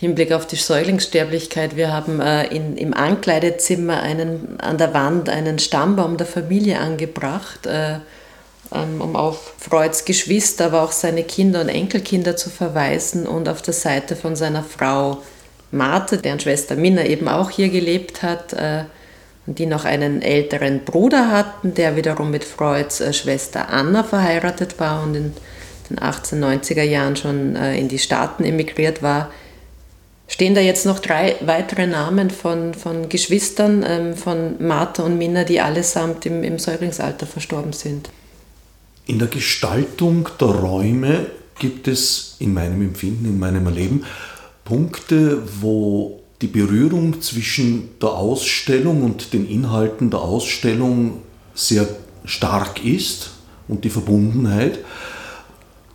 Hinblick 0.03 0.33
auf 0.33 0.49
die 0.49 0.57
Säuglingssterblichkeit. 0.57 1.77
Wir 1.77 1.93
haben 1.93 2.21
äh, 2.21 2.49
in, 2.49 2.77
im 2.77 2.93
Ankleidezimmer 2.93 4.03
einen, 4.03 4.59
an 4.61 4.77
der 4.77 4.93
Wand 4.95 5.29
einen 5.29 5.61
Stammbaum 5.61 6.17
der 6.17 6.27
Familie 6.27 6.81
angebracht, 6.81 7.67
äh, 7.67 8.01
ähm, 8.75 9.01
um 9.01 9.15
auf 9.15 9.55
Freuds 9.59 10.05
Geschwister, 10.05 10.67
aber 10.67 10.83
auch 10.83 10.91
seine 10.91 11.23
Kinder 11.23 11.61
und 11.61 11.69
Enkelkinder 11.69 12.37
zu 12.37 12.51
verweisen 12.51 13.29
und 13.29 13.49
auf 13.49 13.63
der 13.63 13.75
Seite 13.75 14.17
von 14.17 14.35
seiner 14.35 14.65
Frau 14.65 15.23
Marthe, 15.71 16.17
deren 16.17 16.41
Schwester 16.41 16.75
Minna 16.75 17.07
eben 17.07 17.29
auch 17.29 17.51
hier 17.51 17.69
gelebt 17.69 18.25
hat 18.25 18.55
äh, 18.55 18.83
und 19.47 19.61
die 19.61 19.67
noch 19.67 19.85
einen 19.85 20.21
älteren 20.21 20.85
Bruder 20.85 21.31
hatten, 21.31 21.75
der 21.75 21.95
wiederum 21.95 22.33
mit 22.33 22.43
Freuds 22.43 23.01
äh, 23.01 23.13
Schwester 23.13 23.69
Anna 23.69 24.03
verheiratet 24.03 24.81
war 24.81 25.05
und 25.05 25.15
in 25.15 25.33
den 25.89 26.01
1890er 26.01 26.83
Jahren 26.83 27.15
schon 27.15 27.55
äh, 27.55 27.79
in 27.79 27.87
die 27.87 28.01
Staaten 28.01 28.43
emigriert 28.43 29.01
war. 29.01 29.31
Stehen 30.33 30.55
da 30.55 30.63
jetzt 30.63 30.87
noch 30.87 30.99
drei 30.99 31.37
weitere 31.43 31.87
Namen 31.87 32.31
von, 32.31 32.73
von 32.73 33.11
Geschwistern 33.11 33.85
ähm, 33.87 34.17
von 34.17 34.55
Martha 34.67 35.03
und 35.03 35.19
Minna, 35.19 35.45
die 35.45 35.61
allesamt 35.61 36.25
im, 36.25 36.43
im 36.43 36.59
Säuglingsalter 36.59 37.27
verstorben 37.27 37.75
sind? 37.75 38.09
In 39.07 39.19
der 39.19 39.29
Gestaltung 39.29 40.31
der 40.41 40.49
Räume 40.49 41.27
gibt 41.59 41.87
es 41.87 42.37
in 42.39 42.55
meinem 42.55 42.81
Empfinden, 42.81 43.27
in 43.27 43.39
meinem 43.39 43.67
Erleben 43.67 44.07
Punkte, 44.65 45.43
wo 45.61 46.23
die 46.41 46.47
Berührung 46.47 47.21
zwischen 47.21 47.91
der 48.01 48.13
Ausstellung 48.13 49.03
und 49.03 49.35
den 49.35 49.47
Inhalten 49.47 50.09
der 50.09 50.21
Ausstellung 50.21 51.21
sehr 51.55 51.87
stark 52.25 52.83
ist 52.83 53.33
und 53.69 53.85
die 53.85 53.91
Verbundenheit. 53.91 54.79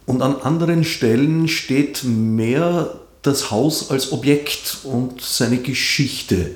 Und 0.06 0.22
an 0.22 0.36
anderen 0.36 0.84
Stellen 0.84 1.48
steht 1.48 2.04
mehr 2.04 3.00
das 3.28 3.52
Haus 3.52 3.92
als 3.92 4.12
Objekt 4.12 4.80
und 4.84 5.22
seine 5.22 5.58
Geschichte 5.58 6.56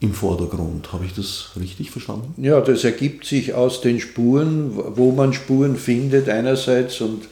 im 0.00 0.12
Vordergrund. 0.12 0.92
Habe 0.92 1.06
ich 1.06 1.14
das 1.14 1.50
richtig 1.58 1.90
verstanden? 1.90 2.34
Ja, 2.42 2.60
das 2.60 2.84
ergibt 2.84 3.24
sich 3.24 3.54
aus 3.54 3.80
den 3.80 3.98
Spuren, 3.98 4.72
wo 4.94 5.12
man 5.12 5.32
Spuren 5.32 5.76
findet 5.76 6.28
einerseits 6.28 7.00
und 7.00 7.24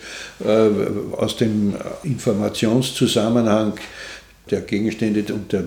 äh, 0.45 0.71
aus 1.17 1.37
dem 1.37 1.75
Informationszusammenhang 2.03 3.75
der 4.51 4.61
Gegenstände 4.61 5.25
und 5.33 5.53
der 5.53 5.65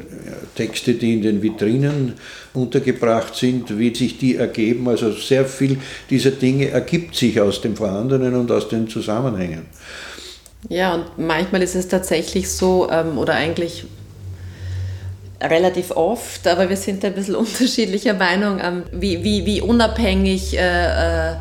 Texte, 0.56 0.94
die 0.94 1.14
in 1.14 1.22
den 1.22 1.42
Vitrinen 1.42 2.14
untergebracht 2.54 3.36
sind, 3.36 3.78
wie 3.78 3.94
sich 3.94 4.18
die 4.18 4.36
ergeben. 4.36 4.88
Also 4.88 5.12
sehr 5.12 5.46
viel 5.46 5.78
dieser 6.10 6.32
Dinge 6.32 6.70
ergibt 6.70 7.16
sich 7.16 7.40
aus 7.42 7.62
dem 7.62 7.76
Vorhandenen 7.76 8.36
und 8.36 8.52
aus 8.52 8.70
den 8.70 8.88
Zusammenhängen. 8.88 9.66
Ja, 10.70 10.96
und 10.96 11.18
manchmal 11.18 11.62
ist 11.62 11.76
es 11.76 11.88
tatsächlich 11.88 12.50
so, 12.50 12.90
ähm, 12.92 13.18
oder 13.18 13.36
eigentlich 13.36 13.86
relativ 15.42 15.92
oft, 15.92 16.48
aber 16.48 16.70
wir 16.70 16.78
sind 16.78 17.04
ein 17.06 17.14
bisschen 17.14 17.36
unterschiedlicher 17.46 18.14
Meinung, 18.14 18.60
ähm, 18.62 18.84
wie, 18.92 19.24
wie, 19.24 19.46
wie 19.46 19.62
unabhängig 19.62 20.58
äh, 20.58 21.32
äh, 21.32 21.36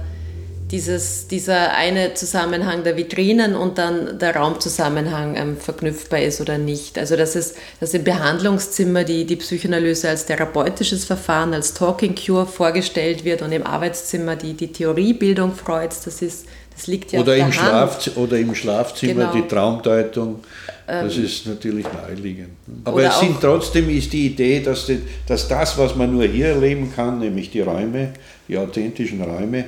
dieses, 0.70 1.28
dieser 1.28 1.74
eine 1.74 2.14
Zusammenhang 2.14 2.82
der 2.82 2.96
Vitrinen 2.96 3.54
und 3.54 3.78
dann 3.78 4.18
der 4.18 4.34
Raumzusammenhang 4.34 5.36
ähm, 5.36 5.56
verknüpfbar 5.56 6.20
ist 6.20 6.40
oder 6.40 6.58
nicht. 6.58 6.98
Also 6.98 7.16
dass, 7.16 7.36
es, 7.36 7.54
dass 7.78 7.94
im 7.94 8.02
Behandlungszimmer 8.02 9.04
die, 9.04 9.24
die 9.24 9.36
Psychoanalyse 9.36 10.08
als 10.08 10.26
therapeutisches 10.26 11.04
Verfahren, 11.04 11.54
als 11.54 11.72
Talking 11.72 12.16
Cure 12.16 12.46
vorgestellt 12.46 13.24
wird 13.24 13.42
und 13.42 13.52
im 13.52 13.64
Arbeitszimmer 13.64 14.34
die, 14.34 14.54
die 14.54 14.72
Theoriebildung 14.72 15.54
Freuds, 15.54 16.02
das, 16.02 16.20
ist, 16.20 16.46
das 16.76 16.86
liegt 16.86 17.12
ja 17.12 17.20
oder 17.20 17.36
im. 17.36 17.50
Schlaf, 17.50 18.10
oder 18.16 18.38
im 18.38 18.54
Schlafzimmer 18.54 19.32
genau. 19.32 19.32
die 19.32 19.48
Traumdeutung. 19.48 20.44
Das 20.86 21.16
ähm, 21.16 21.24
ist 21.24 21.46
natürlich 21.46 21.86
naheliegend. 21.90 22.50
Aber 22.84 23.02
es 23.02 23.18
sind 23.18 23.40
trotzdem 23.40 23.88
ist 23.90 24.12
die 24.12 24.26
Idee, 24.26 24.60
dass, 24.60 24.86
die, 24.86 25.00
dass 25.26 25.48
das, 25.48 25.76
was 25.78 25.96
man 25.96 26.12
nur 26.12 26.24
hier 26.24 26.48
erleben 26.48 26.92
kann, 26.94 27.18
nämlich 27.18 27.50
die 27.50 27.62
Räume, 27.62 28.10
die 28.46 28.56
authentischen 28.58 29.22
Räume, 29.22 29.64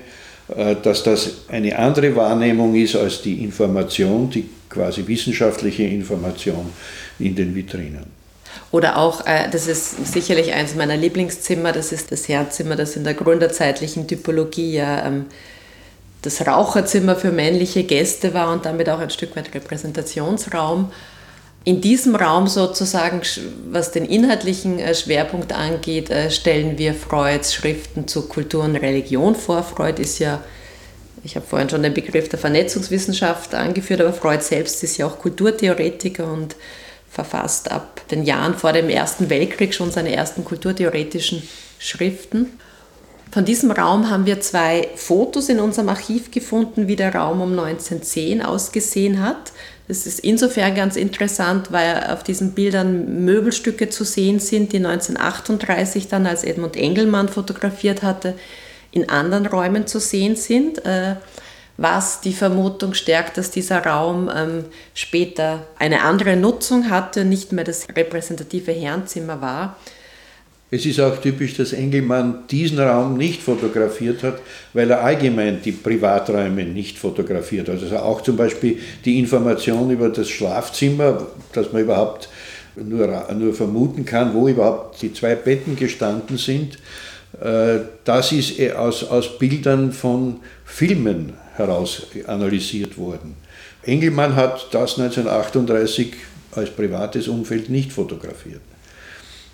äh, 0.55 0.77
dass 0.81 1.03
das 1.03 1.31
eine 1.49 1.77
andere 1.77 2.15
Wahrnehmung 2.15 2.75
ist 2.75 2.95
als 2.95 3.23
die 3.23 3.43
Information, 3.43 4.31
die 4.31 4.49
quasi 4.69 5.05
wissenschaftliche 5.07 5.85
Information 5.85 6.71
in 7.19 7.35
den 7.35 7.55
Vitrinen. 7.55 8.19
Oder 8.71 8.99
auch, 8.99 9.27
äh, 9.27 9.49
das 9.51 9.67
ist 9.67 10.13
sicherlich 10.13 10.53
eines 10.53 10.75
meiner 10.75 10.97
Lieblingszimmer, 10.97 11.73
das 11.73 11.91
ist 11.91 12.13
das 12.13 12.29
Herzzimmer, 12.29 12.77
das 12.77 12.97
in 12.97 13.05
der 13.05 13.15
gründerzeitlichen 13.15 14.07
Typologie 14.07 14.75
ja 14.75 15.07
ähm, 15.07 15.25
das 16.23 16.47
Raucherzimmer 16.47 17.17
für 17.17 17.31
männliche 17.31 17.85
Gäste 17.85 18.35
war 18.35 18.53
und 18.53 18.67
damit 18.67 18.89
auch 18.89 18.99
ein 18.99 19.11
Stück 19.11 19.37
weit 19.37 19.55
Repräsentationsraum. 19.55 20.91
In 21.65 21.81
diesem 21.81 22.15
Raum 22.15 22.47
sozusagen, 22.47 23.21
was 23.71 23.93
den 23.93 24.05
inhaltlichen 24.05 24.79
äh, 24.79 24.95
Schwerpunkt 24.95 25.53
angeht, 25.53 26.09
äh, 26.11 26.31
stellen 26.31 26.79
wir 26.79 26.95
Freuds 26.95 27.55
Schriften 27.55 28.09
zu 28.09 28.27
Kultur 28.29 28.65
und 28.65 28.77
Religion 28.77 29.35
vor. 29.35 29.63
Freud 29.63 30.01
ist 30.01 30.19
ja, 30.19 30.43
ich 31.25 31.37
habe 31.37 31.47
vorhin 31.47 31.69
schon 31.69 31.83
den 31.83 31.95
Begriff 31.95 32.29
der 32.29 32.39
Vernetzungswissenschaft 32.39 33.55
angeführt, 33.55 34.01
aber 34.01 34.13
Freud 34.13 34.43
selbst 34.43 34.83
ist 34.83 34.97
ja 34.97 35.07
auch 35.07 35.19
Kulturtheoretiker 35.19 36.33
und 36.33 36.57
verfasst 37.11 37.71
ab 37.71 38.01
den 38.11 38.25
Jahren 38.25 38.55
vor 38.55 38.73
dem 38.73 38.89
Ersten 38.89 39.29
Weltkrieg 39.29 39.75
schon 39.75 39.91
seine 39.91 40.15
ersten 40.15 40.45
kulturtheoretischen 40.45 41.43
Schriften. 41.79 42.59
Von 43.31 43.45
diesem 43.45 43.71
Raum 43.71 44.09
haben 44.09 44.25
wir 44.25 44.41
zwei 44.41 44.89
Fotos 44.97 45.49
in 45.49 45.61
unserem 45.61 45.91
Archiv 45.91 46.31
gefunden, 46.31 46.89
wie 46.89 46.97
der 46.97 47.15
Raum 47.15 47.43
um 47.43 47.51
1910 47.51 48.43
ausgesehen 48.43 49.23
hat. 49.23 49.53
Das 49.87 50.07
ist 50.07 50.21
insofern 50.21 50.75
ganz 50.75 50.97
interessant, 50.97 51.71
weil 51.71 52.05
auf 52.11 52.23
diesen 52.23 52.53
Bildern 52.53 53.25
Möbelstücke 53.25 53.91
zu 53.91 54.05
sehen 54.05 54.39
sind, 54.39 54.73
die 54.73 54.79
1938 54.79 56.09
dann, 56.09 56.27
als 56.27 56.45
Edmund 56.45 56.77
Engelmann 56.77 57.29
fotografiert 57.29 58.03
hatte, 58.03 58.35
in 58.93 59.09
anderen 59.09 59.47
Räumen 59.47 59.87
zu 59.87 60.01
sehen 60.01 60.37
sind, 60.37 60.85
äh, 60.87 61.17
was 61.77 62.21
die 62.21 62.33
Vermutung 62.33 62.95
stärkt, 62.95 63.37
dass 63.37 63.51
dieser 63.51 63.85
Raum 63.85 64.31
ähm, 64.35 64.65
später 64.95 65.67
eine 65.79 66.03
andere 66.03 66.37
Nutzung 66.37 66.91
hatte, 66.91 67.25
nicht 67.25 67.53
mehr 67.53 67.65
das 67.65 67.89
repräsentative 67.95 68.73
Herrenzimmer 68.73 69.41
war. 69.41 69.77
Es 70.71 70.85
ist 70.85 71.01
auch 71.01 71.17
typisch, 71.17 71.57
dass 71.57 71.73
Engelmann 71.73 72.45
diesen 72.51 72.79
Raum 72.79 73.17
nicht 73.17 73.41
fotografiert 73.43 74.23
hat, 74.23 74.41
weil 74.75 74.91
er 74.91 75.03
allgemein 75.03 75.63
die 75.65 75.73
Privaträume 75.73 76.65
nicht 76.65 76.99
fotografiert 76.99 77.69
hat. 77.69 77.83
Also 77.83 77.97
auch 77.97 78.21
zum 78.21 78.37
Beispiel 78.37 78.79
die 79.05 79.19
Information 79.19 79.91
über 79.91 80.11
das 80.11 80.29
Schlafzimmer, 80.29 81.27
dass 81.55 81.73
man 81.73 81.83
überhaupt 81.83 82.29
nur, 82.77 83.27
nur 83.35 83.55
vermuten 83.55 84.05
kann, 84.05 84.35
wo 84.35 84.47
überhaupt 84.47 85.01
die 85.01 85.13
zwei 85.13 85.35
Betten 85.37 85.75
gestanden 85.75 86.37
sind, 86.37 86.79
äh, 87.41 87.79
das 88.05 88.33
ist 88.33 88.61
aus, 88.73 89.05
aus 89.05 89.39
Bildern 89.39 89.93
von 89.93 90.41
Filmen 90.67 91.33
heraus 91.57 92.07
analysiert 92.27 92.99
worden. 92.99 93.37
Engelmann 93.83 94.37
hat 94.37 94.69
das 94.73 94.99
1938 94.99 96.13
als 96.53 96.71
privates 96.71 97.27
Umfeld 97.27 97.71
nicht 97.71 97.91
fotografiert. 97.91 98.61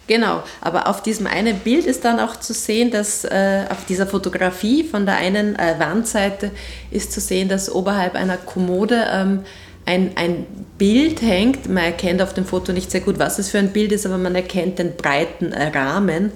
Genau, 0.06 0.42
aber 0.60 0.88
auf 0.88 1.02
diesem 1.02 1.26
einen 1.26 1.58
Bild 1.60 1.86
ist 1.86 2.04
dann 2.04 2.20
auch 2.20 2.36
zu 2.36 2.52
sehen, 2.52 2.90
dass 2.90 3.24
äh, 3.24 3.64
auf 3.70 3.86
dieser 3.86 4.06
Fotografie 4.06 4.84
von 4.84 5.06
der 5.06 5.16
einen 5.16 5.56
äh, 5.56 5.76
Wandseite 5.78 6.50
ist 6.90 7.12
zu 7.12 7.20
sehen, 7.20 7.48
dass 7.48 7.70
oberhalb 7.74 8.14
einer 8.14 8.36
Kommode 8.36 9.06
ähm, 9.10 9.44
ein, 9.86 10.12
ein 10.16 10.46
Bild 10.76 11.22
hängt. 11.22 11.68
Man 11.68 11.84
erkennt 11.84 12.20
auf 12.20 12.34
dem 12.34 12.44
Foto 12.44 12.72
nicht 12.72 12.90
sehr 12.90 13.00
gut, 13.00 13.18
was 13.18 13.38
es 13.38 13.50
für 13.50 13.58
ein 13.58 13.72
Bild 13.72 13.92
ist, 13.92 14.04
aber 14.04 14.18
man 14.18 14.34
erkennt 14.34 14.78
den 14.78 14.96
breiten 14.96 15.52
äh, 15.52 15.68
Rahmen. 15.68 16.32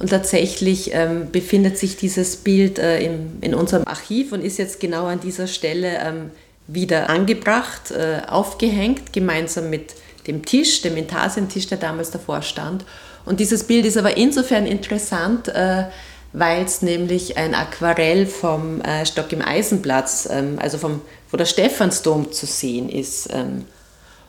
Und 0.00 0.10
tatsächlich 0.10 0.90
ähm, 0.92 1.30
befindet 1.30 1.78
sich 1.78 1.96
dieses 1.96 2.36
Bild 2.36 2.80
äh, 2.80 3.04
im, 3.04 3.38
in 3.40 3.54
unserem 3.54 3.86
Archiv 3.86 4.32
und 4.32 4.44
ist 4.44 4.58
jetzt 4.58 4.80
genau 4.80 5.06
an 5.06 5.20
dieser 5.20 5.46
Stelle 5.46 6.00
ähm, 6.04 6.30
wieder 6.66 7.08
angebracht, 7.08 7.92
äh, 7.92 8.22
aufgehängt, 8.26 9.12
gemeinsam 9.12 9.70
mit 9.70 9.94
dem 10.26 10.44
Tisch, 10.44 10.82
dem 10.82 10.96
Intarsientisch, 10.96 11.68
der 11.68 11.78
damals 11.78 12.10
davor 12.10 12.42
stand. 12.42 12.84
Und 13.24 13.40
dieses 13.40 13.64
Bild 13.64 13.86
ist 13.86 13.96
aber 13.96 14.16
insofern 14.16 14.66
interessant, 14.66 15.48
äh, 15.48 15.84
weil 16.32 16.64
es 16.64 16.82
nämlich 16.82 17.36
ein 17.36 17.54
Aquarell 17.54 18.26
vom 18.26 18.80
äh, 18.80 19.04
Stock 19.06 19.32
im 19.32 19.42
Eisenplatz, 19.42 20.28
ähm, 20.30 20.58
also 20.60 20.78
vom, 20.78 21.00
wo 21.30 21.36
der 21.36 21.44
Stephansdom 21.44 22.32
zu 22.32 22.46
sehen 22.46 22.88
ist. 22.88 23.28
Ähm. 23.32 23.66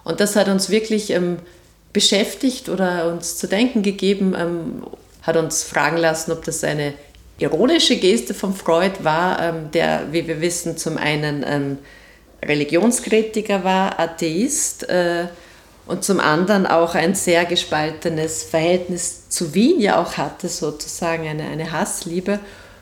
Und 0.04 0.20
das 0.20 0.36
hat 0.36 0.48
uns 0.48 0.70
wirklich 0.70 1.12
ähm, 1.12 1.38
beschäftigt 1.94 2.70
oder 2.70 3.12
uns 3.12 3.38
zu 3.38 3.48
denken 3.48 3.84
gegeben, 3.84 4.36
hat 5.22 5.38
uns 5.38 5.62
fragen 5.62 5.98
lassen, 5.98 6.32
ob 6.32 6.44
das 6.44 6.64
eine 6.64 6.96
ironische 7.38 7.98
Geste 7.98 8.34
von 8.34 8.56
Freud 8.56 9.04
war, 9.04 9.54
der, 9.74 10.08
wie 10.12 10.28
wir 10.28 10.42
wissen, 10.42 10.76
zum 10.76 10.98
einen 10.98 11.78
Religionskritiker 12.44 13.64
war, 13.64 14.00
Atheist, 14.00 14.90
äh, 14.90 15.26
und 15.86 16.04
zum 16.04 16.20
anderen 16.20 16.66
auch 16.66 16.96
ein 16.96 17.16
sehr 17.16 17.46
gespaltenes 17.46 18.44
Verhältnis 18.44 19.30
zu 19.30 19.54
Wien 19.54 19.80
ja 19.80 20.02
auch 20.02 20.18
hatte, 20.18 20.48
sozusagen 20.48 21.28
eine, 21.28 21.44
eine 21.44 21.72
Hassliebe 21.72 22.40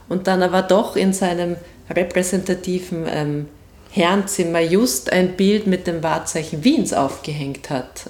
und 0.08 0.28
dann 0.28 0.44
aber 0.44 0.62
doch 0.62 0.96
in 0.96 1.14
seinem 1.14 1.56
repräsentativen 1.90 3.06
ähm, 3.08 3.48
Herrenzimmer 3.90 4.62
just 4.62 5.12
ein 5.12 5.36
Bild 5.36 5.68
mit 5.68 5.88
dem 5.88 6.04
Wahrzeichen 6.04 6.64
Wiens 6.64 6.94
aufgehängt 6.94 7.70
hat. 7.70 8.10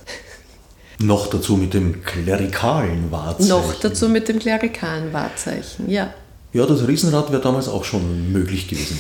Noch 0.99 1.27
dazu 1.27 1.57
mit 1.57 1.73
dem 1.73 2.03
klerikalen 2.03 3.11
Wahrzeichen. 3.11 3.49
Noch 3.49 3.73
dazu 3.75 4.07
mit 4.07 4.27
dem 4.27 4.39
klerikalen 4.39 5.11
Wahrzeichen, 5.13 5.89
ja. 5.89 6.13
Ja, 6.53 6.65
das 6.65 6.87
Riesenrad 6.87 7.31
wäre 7.31 7.41
damals 7.41 7.67
auch 7.67 7.85
schon 7.85 8.31
möglich 8.31 8.67
gewesen. 8.67 8.99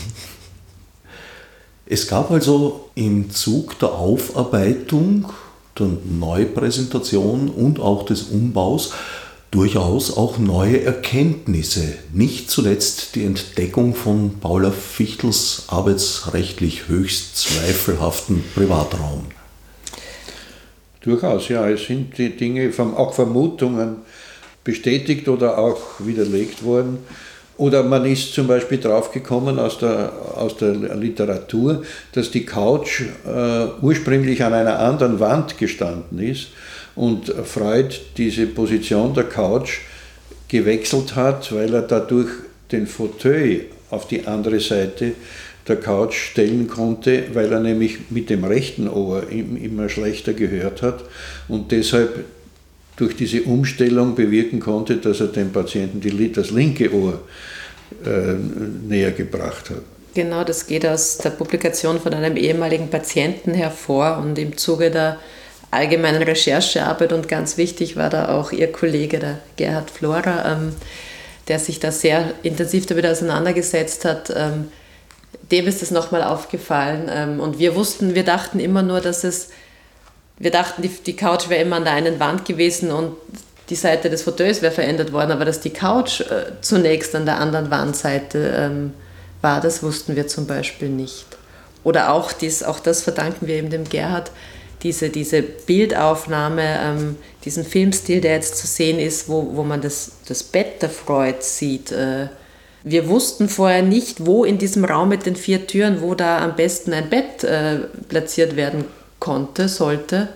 Es 1.85 2.07
gab 2.07 2.31
also 2.31 2.89
im 2.95 3.29
Zug 3.29 3.77
der 3.79 3.91
Aufarbeitung 3.91 5.25
der 5.81 5.97
Neupräsentation 6.19 7.49
und 7.49 7.79
auch 7.79 8.05
des 8.05 8.23
Umbaus 8.23 8.93
durchaus 9.51 10.15
auch 10.15 10.37
neue 10.37 10.81
Erkenntnisse, 10.81 11.95
nicht 12.13 12.49
zuletzt 12.49 13.15
die 13.15 13.25
Entdeckung 13.25 13.93
von 13.93 14.39
Paula 14.39 14.71
Fichtels 14.71 15.65
arbeitsrechtlich 15.67 16.87
höchst 16.87 17.35
zweifelhaften 17.35 18.43
Privatraum. 18.55 19.25
Durchaus, 21.01 21.49
ja, 21.49 21.67
es 21.69 21.85
sind 21.85 22.17
die 22.17 22.37
Dinge, 22.37 22.71
auch 22.95 23.13
Vermutungen 23.13 23.97
bestätigt 24.63 25.27
oder 25.27 25.57
auch 25.57 25.81
widerlegt 25.99 26.63
worden. 26.63 26.99
Oder 27.57 27.83
man 27.83 28.05
ist 28.05 28.33
zum 28.33 28.47
Beispiel 28.47 28.79
draufgekommen 28.79 29.59
aus 29.59 29.77
der, 29.77 30.11
aus 30.35 30.57
der 30.57 30.73
Literatur, 30.73 31.83
dass 32.13 32.31
die 32.31 32.45
Couch 32.45 33.01
äh, 33.25 33.65
ursprünglich 33.81 34.43
an 34.43 34.53
einer 34.53 34.79
anderen 34.79 35.19
Wand 35.19 35.57
gestanden 35.57 36.19
ist 36.19 36.47
und 36.95 37.29
Freud 37.29 37.95
diese 38.17 38.47
Position 38.47 39.13
der 39.13 39.25
Couch 39.25 39.79
gewechselt 40.47 41.15
hat, 41.15 41.53
weil 41.53 41.73
er 41.73 41.83
dadurch 41.83 42.29
den 42.71 42.87
Fauteuil 42.87 43.65
auf 43.89 44.07
die 44.07 44.25
andere 44.25 44.59
Seite 44.59 45.13
der 45.67 45.75
Couch 45.75 46.15
stellen 46.15 46.67
konnte, 46.67 47.25
weil 47.33 47.51
er 47.51 47.59
nämlich 47.59 48.09
mit 48.09 48.29
dem 48.29 48.43
rechten 48.43 48.87
Ohr 48.87 49.23
immer 49.29 49.89
schlechter 49.89 50.33
gehört 50.33 50.81
hat 50.81 51.03
und 51.47 51.71
deshalb 51.71 52.25
durch 53.01 53.15
diese 53.15 53.41
Umstellung 53.41 54.13
bewirken 54.13 54.59
konnte, 54.59 54.97
dass 54.97 55.19
er 55.19 55.27
dem 55.27 55.51
Patienten 55.51 55.99
die, 55.99 56.31
das 56.31 56.51
linke 56.51 56.93
Ohr 56.93 57.21
äh, 58.05 58.33
näher 58.87 59.11
gebracht 59.11 59.71
hat. 59.71 59.81
Genau, 60.13 60.43
das 60.43 60.67
geht 60.67 60.85
aus 60.85 61.17
der 61.17 61.31
Publikation 61.31 61.99
von 61.99 62.13
einem 62.13 62.37
ehemaligen 62.37 62.89
Patienten 62.89 63.53
hervor 63.53 64.19
und 64.23 64.37
im 64.37 64.55
Zuge 64.55 64.91
der 64.91 65.17
allgemeinen 65.71 66.21
Recherchearbeit 66.21 67.11
und 67.11 67.27
ganz 67.27 67.57
wichtig 67.57 67.95
war 67.95 68.09
da 68.09 68.29
auch 68.29 68.51
Ihr 68.51 68.71
Kollege, 68.71 69.19
der 69.19 69.39
Gerhard 69.55 69.89
Flora, 69.89 70.53
ähm, 70.53 70.73
der 71.47 71.57
sich 71.57 71.79
da 71.79 71.91
sehr 71.91 72.33
intensiv 72.43 72.85
damit 72.85 73.05
auseinandergesetzt 73.07 74.05
hat. 74.05 74.31
Ähm, 74.35 74.67
dem 75.49 75.65
ist 75.65 75.81
das 75.81 75.89
nochmal 75.89 76.23
aufgefallen 76.23 77.09
ähm, 77.11 77.39
und 77.39 77.57
wir 77.57 77.75
wussten, 77.75 78.13
wir 78.13 78.23
dachten 78.23 78.59
immer 78.59 78.83
nur, 78.83 79.01
dass 79.01 79.23
es 79.23 79.49
wir 80.41 80.51
dachten, 80.51 80.81
die, 80.81 80.89
die 80.89 81.15
Couch 81.15 81.49
wäre 81.49 81.61
immer 81.61 81.75
an 81.75 81.83
der 81.83 81.93
einen 81.93 82.19
Wand 82.19 82.45
gewesen 82.45 82.91
und 82.91 83.15
die 83.69 83.75
Seite 83.75 84.09
des 84.09 84.23
Fauteuils 84.23 84.61
wäre 84.61 84.73
verändert 84.73 85.13
worden, 85.13 85.31
aber 85.31 85.45
dass 85.45 85.61
die 85.61 85.69
Couch 85.69 86.21
äh, 86.21 86.51
zunächst 86.61 87.15
an 87.15 87.25
der 87.25 87.39
anderen 87.39 87.69
Wandseite 87.69 88.53
ähm, 88.57 88.93
war, 89.41 89.61
das 89.61 89.83
wussten 89.83 90.15
wir 90.15 90.27
zum 90.27 90.47
Beispiel 90.47 90.89
nicht. 90.89 91.25
Oder 91.83 92.11
auch, 92.11 92.31
dies, 92.31 92.63
auch 92.63 92.79
das 92.79 93.03
verdanken 93.03 93.47
wir 93.47 93.55
eben 93.55 93.69
dem 93.69 93.87
Gerhard, 93.87 94.31
diese, 94.81 95.09
diese 95.09 95.43
Bildaufnahme, 95.43 96.79
ähm, 96.83 97.17
diesen 97.45 97.63
Filmstil, 97.63 98.19
der 98.19 98.33
jetzt 98.33 98.57
zu 98.57 98.65
sehen 98.65 98.97
ist, 98.97 99.29
wo, 99.29 99.55
wo 99.55 99.63
man 99.63 99.81
das, 99.81 100.13
das 100.27 100.41
Bett 100.41 100.81
der 100.81 100.89
Freud 100.89 101.37
sieht. 101.41 101.91
Äh, 101.91 102.29
wir 102.83 103.07
wussten 103.07 103.47
vorher 103.47 103.83
nicht, 103.83 104.25
wo 104.25 104.43
in 104.43 104.57
diesem 104.57 104.85
Raum 104.85 105.09
mit 105.09 105.27
den 105.27 105.35
vier 105.35 105.67
Türen, 105.67 106.01
wo 106.01 106.15
da 106.15 106.39
am 106.39 106.55
besten 106.55 106.93
ein 106.93 107.11
Bett 107.11 107.43
äh, 107.43 107.77
platziert 108.09 108.55
werden 108.55 108.85
konnte, 109.21 109.69
sollte. 109.69 110.27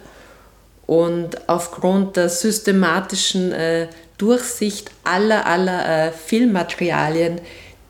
Und 0.86 1.49
aufgrund 1.49 2.15
der 2.15 2.29
systematischen 2.29 3.51
äh, 3.51 3.88
Durchsicht 4.17 4.91
aller, 5.03 5.45
aller 5.45 6.07
äh, 6.07 6.11
Filmmaterialien, 6.11 7.41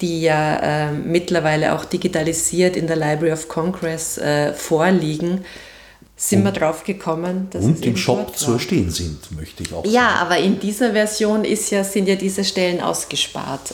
die 0.02 0.22
ja 0.22 0.88
äh, 0.88 0.92
mittlerweile 0.92 1.76
auch 1.76 1.86
digitalisiert 1.86 2.76
in 2.76 2.88
der 2.88 2.96
Library 2.96 3.34
of 3.34 3.48
Congress 3.48 4.18
äh, 4.18 4.54
vorliegen, 4.54 5.46
sind 6.18 6.40
und, 6.40 6.46
wir 6.46 6.52
drauf 6.54 6.84
gekommen, 6.86 7.48
dass 7.52 7.66
und 7.66 7.86
im 7.86 7.98
Shop 7.98 8.36
zu 8.38 8.54
erstehen 8.54 8.90
sind, 8.90 9.32
möchte 9.34 9.64
ich 9.64 9.74
auch 9.74 9.84
ja, 9.86 9.92
sagen. 9.92 9.94
Ja, 9.94 10.10
aber 10.22 10.38
in 10.38 10.60
dieser 10.60 10.94
Version 10.94 11.44
ist 11.44 11.70
ja, 11.72 11.84
sind 11.84 12.08
ja 12.08 12.16
diese 12.16 12.46
Stellen 12.46 12.80
ausgespart. 12.80 13.74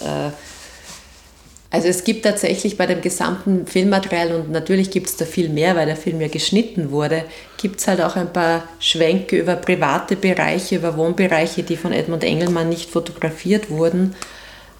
Also 1.74 1.88
es 1.88 2.04
gibt 2.04 2.26
tatsächlich 2.26 2.78
bei 2.78 2.86
dem 2.86 3.00
gesamten 3.00 3.66
Filmmaterial 3.66 4.34
und 4.34 4.52
natürlich 4.52 4.92
gibt 4.92 5.08
es 5.08 5.16
da 5.16 5.24
viel 5.24 5.48
mehr, 5.48 5.74
weil 5.78 5.86
der 5.86 5.96
Film 5.96 6.20
ja 6.20 6.28
geschnitten 6.28 6.92
wurde, 6.92 7.24
gibt 7.56 7.80
es 7.80 7.88
halt 7.88 8.02
auch 8.02 8.18
ein 8.18 8.34
paar 8.34 8.64
Schwenke 8.80 9.38
über 9.38 9.56
private 9.56 10.18
Bereiche, 10.18 10.76
über 10.76 10.98
Wohnbereiche, 10.98 11.64
die 11.64 11.78
von 11.78 11.94
Edmund 11.94 12.26
Engelmann 12.26 12.68
nicht 12.68 12.90
fotografiert 12.90 13.70
wurden. 13.70 14.16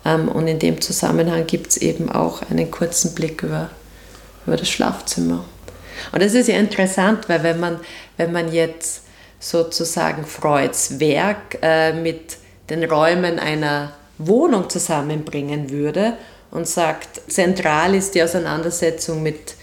Ähm, 0.04 0.28
und 0.28 0.50
in 0.50 0.60
dem 0.60 0.82
Zusammenhang 0.82 1.48
gibt 1.48 1.72
es 1.72 1.78
eben 1.78 2.12
auch 2.12 2.42
einen 2.50 2.70
kurzen 2.70 3.16
Blick 3.16 3.42
über, 3.42 3.70
über 4.46 4.58
das 4.58 4.70
Schlafzimmer. 4.70 5.46
Und 6.12 6.22
das 6.22 6.34
ist 6.34 6.50
ja 6.50 6.58
interessant, 6.58 7.30
weil 7.30 7.42
wenn 7.44 7.60
man, 7.62 7.80
wenn 8.18 8.34
man 8.34 8.52
jetzt 8.52 9.04
sozusagen 9.40 10.26
Freuds 10.26 11.00
Werk 11.00 11.58
äh, 11.62 11.94
mit 11.94 12.36
den 12.70 12.84
Räumen 12.84 13.40
einer 13.40 13.94
Wohnung 14.18 14.70
zusammenbringen 14.70 15.70
würde 15.70 16.18
und 16.52 16.68
sagt, 16.68 17.22
zentral 17.32 17.96
ist 17.96 18.14
die 18.16 18.24
Auseinandersetzung 18.24 19.24
mit, 19.24 19.56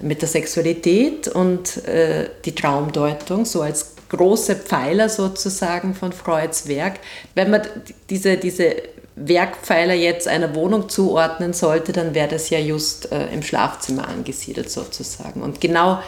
mit 0.00 0.22
der 0.22 0.28
Sexualität 0.28 1.28
und 1.28 1.84
äh, 1.86 2.30
die 2.44 2.54
Traumdeutung, 2.54 3.44
so 3.44 3.62
als 3.62 3.94
große 4.08 4.56
Pfeiler 4.56 5.08
sozusagen 5.08 5.94
von 5.94 6.12
Freuds 6.12 6.68
Werk. 6.68 6.94
Wenn 7.34 7.50
man 7.50 7.62
diese, 8.08 8.36
diese 8.36 8.74
Werkpfeiler 9.16 9.94
jetzt 9.94 10.28
einer 10.28 10.54
Wohnung 10.54 10.88
zuordnen 10.88 11.52
sollte, 11.52 11.92
dann 11.92 12.14
wäre 12.14 12.28
das 12.28 12.50
ja 12.50 12.58
just 12.58 13.12
äh, 13.12 13.26
im 13.32 13.42
Schlafzimmer 13.42 14.08
angesiedelt 14.08 14.70
sozusagen. 14.70 15.42
Und 15.42 15.60
genau 15.60 16.00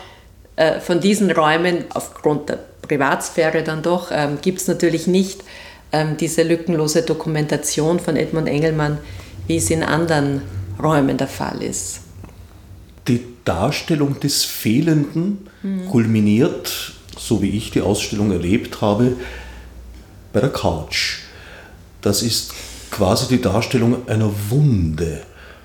äh, 0.57 0.81
von 0.81 1.01
diesen 1.01 1.31
Räumen, 1.31 1.85
aufgrund 1.95 2.49
der 2.49 2.59
Privatsphäre 2.83 3.62
dann 3.62 3.83
doch, 3.83 4.11
ähm, 4.12 4.39
gibt 4.41 4.61
es 4.61 4.68
natürlich 4.68 5.07
nicht 5.07 5.43
ähm, 5.93 6.16
diese 6.16 6.43
lückenlose 6.43 7.03
Dokumentation 7.03 8.01
von 8.01 8.16
Edmund 8.16 8.49
Engelmann, 8.49 8.99
wie 9.47 9.57
es 9.57 9.70
in 9.70 9.82
anderen 9.82 10.43
Räumen 10.82 11.16
der 11.16 11.28
Fall 11.28 11.62
ist. 11.62 12.01
Die 13.09 13.20
Darstellung 13.45 14.20
des 14.20 14.45
Fehlenden 14.45 15.49
mhm. 15.62 15.86
kulminiert, 15.88 16.93
so 17.18 17.43
wie 17.43 17.51
ich 17.51 17.70
die 17.70 17.80
Ausstellung 17.80 18.30
erlebt 18.30 18.80
habe, 18.80 19.16
bei 20.32 20.40
der 20.40 20.51
Couch. 20.51 21.18
Das 22.01 22.22
ist 22.22 22.53
quasi 22.90 23.28
die 23.28 23.40
Darstellung 23.40 24.09
einer 24.09 24.30
Wunde, 24.51 25.22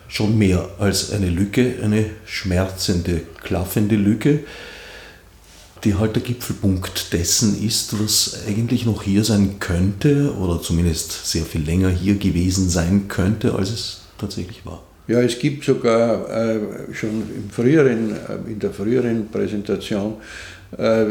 schon 0.08 0.38
mehr 0.38 0.68
als 0.80 1.12
eine 1.12 1.30
Lücke, 1.30 1.76
eine 1.84 2.06
schmerzende, 2.26 3.22
klaffende 3.44 3.96
Lücke. 3.96 4.40
Die 5.88 5.96
halt 5.96 6.18
der 6.18 6.24
Gipfelpunkt 6.24 7.14
dessen 7.14 7.64
ist, 7.66 7.98
was 8.04 8.44
eigentlich 8.46 8.86
noch 8.86 9.04
hier 9.04 9.24
sein 9.24 9.56
könnte 9.60 10.34
oder 10.36 10.62
zumindest 10.62 11.26
sehr 11.26 11.44
viel 11.44 11.62
länger 11.62 11.90
hier 11.90 12.16
gewesen 12.16 12.70
sein 12.70 13.08
könnte, 13.08 13.56
als 13.56 13.70
es 13.70 14.02
tatsächlich 14.18 14.66
war. 14.66 14.84
Ja, 15.08 15.22
es 15.22 15.40
gibt 15.40 15.64
sogar 15.64 16.30
äh, 16.30 16.60
schon 16.94 17.24
im 17.34 17.50
früheren, 17.50 18.12
äh, 18.12 18.52
in 18.52 18.60
der 18.60 18.72
früheren 18.72 19.30
Präsentation 19.30 20.16
äh, 20.78 21.06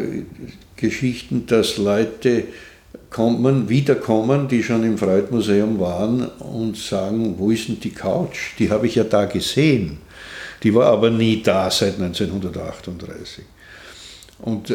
Geschichten, 0.76 1.46
dass 1.46 1.78
Leute 1.78 2.44
kommen, 3.08 3.70
wiederkommen, 3.70 4.46
die 4.46 4.62
schon 4.62 4.84
im 4.84 4.98
Freud-Museum 4.98 5.80
waren 5.80 6.26
und 6.26 6.76
sagen, 6.76 7.36
wo 7.38 7.50
ist 7.50 7.68
denn 7.68 7.80
die 7.80 7.94
Couch? 7.94 8.58
Die 8.58 8.68
habe 8.68 8.86
ich 8.86 8.96
ja 8.96 9.04
da 9.04 9.24
gesehen. 9.24 10.00
Die 10.62 10.74
war 10.74 10.88
aber 10.88 11.08
nie 11.08 11.42
da 11.42 11.70
seit 11.70 11.94
1938. 11.94 13.55
Und 14.38 14.70
äh, 14.70 14.74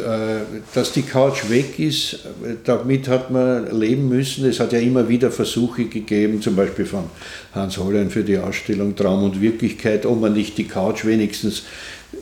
dass 0.74 0.92
die 0.92 1.04
Couch 1.04 1.50
weg 1.50 1.78
ist, 1.78 2.20
damit 2.64 3.08
hat 3.08 3.30
man 3.30 3.80
leben 3.80 4.10
müssen. 4.10 4.46
Es 4.46 4.60
hat 4.60 4.74
ja 4.74 4.80
immer 4.80 5.08
wieder 5.08 5.30
Versuche 5.30 5.86
gegeben, 5.86 6.42
zum 6.42 6.56
Beispiel 6.56 6.86
von 6.86 7.04
Hans 7.54 7.78
Hollein 7.78 8.10
für 8.10 8.24
die 8.24 8.40
Ausstellung 8.40 8.96
Traum 8.96 9.24
und 9.24 9.40
Wirklichkeit, 9.40 10.08
ob 10.08 10.20
man 10.20 10.34
nicht 10.34 10.58
die 10.58 10.68
Couch 10.68 11.06
wenigstens 11.06 11.64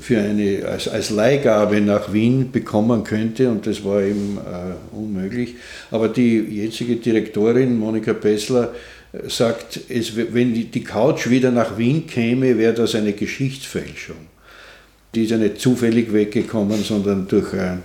für 0.01 0.19
eine, 0.19 0.65
als, 0.65 0.89
als 0.89 1.11
Leihgabe 1.11 1.79
nach 1.79 2.11
Wien 2.11 2.51
bekommen 2.51 3.05
könnte 3.05 3.49
und 3.49 3.65
das 3.65 3.85
war 3.85 4.03
eben 4.03 4.37
äh, 4.37 4.95
unmöglich. 4.95 5.55
Aber 5.91 6.09
die 6.09 6.39
jetzige 6.39 6.97
Direktorin 6.97 7.79
Monika 7.79 8.13
Pessler 8.13 8.73
sagt, 9.27 9.79
es, 9.89 10.15
wenn 10.15 10.53
die 10.53 10.83
Couch 10.83 11.29
wieder 11.29 11.51
nach 11.51 11.77
Wien 11.77 12.05
käme, 12.05 12.57
wäre 12.57 12.73
das 12.73 12.95
eine 12.95 13.13
Geschichtsfälschung. 13.13 14.17
Die 15.15 15.23
ist 15.23 15.31
ja 15.31 15.37
nicht 15.37 15.59
zufällig 15.59 16.13
weggekommen, 16.13 16.83
sondern 16.83 17.27
durch, 17.27 17.53
äh, 17.53 17.77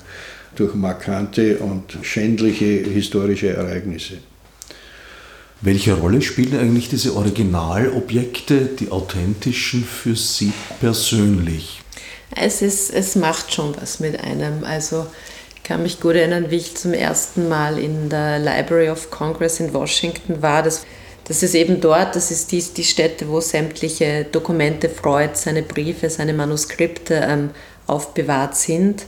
durch 0.56 0.74
markante 0.74 1.58
und 1.58 1.98
schändliche 2.02 2.64
historische 2.64 3.48
Ereignisse. 3.48 4.18
Welche 5.62 5.94
Rolle 5.94 6.20
spielen 6.20 6.58
eigentlich 6.58 6.90
diese 6.90 7.16
Originalobjekte, 7.16 8.68
die 8.78 8.90
authentischen, 8.90 9.82
für 9.82 10.14
Sie 10.14 10.52
persönlich? 10.80 11.80
Es, 12.36 12.60
ist, 12.60 12.92
es 12.92 13.16
macht 13.16 13.54
schon 13.54 13.74
was 13.80 14.00
mit 14.00 14.20
einem. 14.20 14.64
Also 14.64 15.06
ich 15.56 15.62
kann 15.62 15.82
mich 15.82 16.00
gut 16.00 16.16
erinnern, 16.16 16.50
wie 16.50 16.56
ich 16.56 16.76
zum 16.76 16.92
ersten 16.92 17.48
Mal 17.48 17.78
in 17.78 18.10
der 18.10 18.38
Library 18.38 18.90
of 18.90 19.10
Congress 19.10 19.60
in 19.60 19.72
Washington 19.72 20.42
war. 20.42 20.62
Das 20.62 20.84
das 21.26 21.42
ist 21.42 21.54
eben 21.54 21.80
dort, 21.80 22.16
das 22.16 22.30
ist 22.30 22.52
die, 22.52 22.62
die 22.62 22.84
Stätte, 22.84 23.28
wo 23.28 23.40
sämtliche 23.40 24.24
Dokumente 24.24 24.88
Freud, 24.88 25.30
seine 25.34 25.62
Briefe, 25.62 26.10
seine 26.10 26.34
Manuskripte 26.34 27.14
ähm, 27.14 27.50
aufbewahrt 27.86 28.56
sind. 28.56 29.06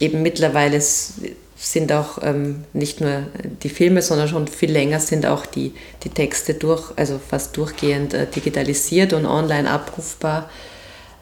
Eben 0.00 0.22
mittlerweile 0.22 0.80
sind 0.80 1.92
auch 1.92 2.18
ähm, 2.22 2.64
nicht 2.72 3.00
nur 3.00 3.24
die 3.62 3.68
Filme, 3.68 4.02
sondern 4.02 4.28
schon 4.28 4.46
viel 4.46 4.70
länger 4.70 5.00
sind 5.00 5.26
auch 5.26 5.46
die, 5.46 5.74
die 6.04 6.10
Texte 6.10 6.54
durch, 6.54 6.92
also 6.96 7.18
fast 7.18 7.56
durchgehend 7.56 8.14
äh, 8.14 8.26
digitalisiert 8.26 9.12
und 9.12 9.26
online 9.26 9.68
abrufbar. 9.70 10.48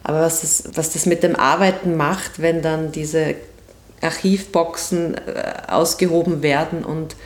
Aber 0.04 0.20
was 0.20 0.42
das, 0.42 0.64
was 0.74 0.92
das 0.92 1.06
mit 1.06 1.22
dem 1.22 1.34
Arbeiten 1.34 1.96
macht, 1.96 2.40
wenn 2.40 2.62
dann 2.62 2.92
diese 2.92 3.36
Archivboxen 4.00 5.14
äh, 5.14 5.52
ausgehoben 5.68 6.42
werden 6.42 6.84
und 6.84 7.16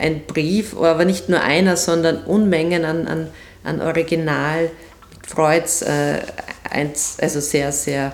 ein 0.00 0.26
Brief, 0.26 0.76
aber 0.76 1.04
nicht 1.04 1.28
nur 1.28 1.40
einer, 1.40 1.76
sondern 1.76 2.24
Unmengen 2.24 2.84
an, 2.84 3.06
an, 3.06 3.28
an 3.64 3.80
Original 3.80 4.70
Freuds 5.26 5.82
äh, 5.82 6.18
also 6.72 7.40
sehr, 7.40 7.72
sehr 7.72 8.12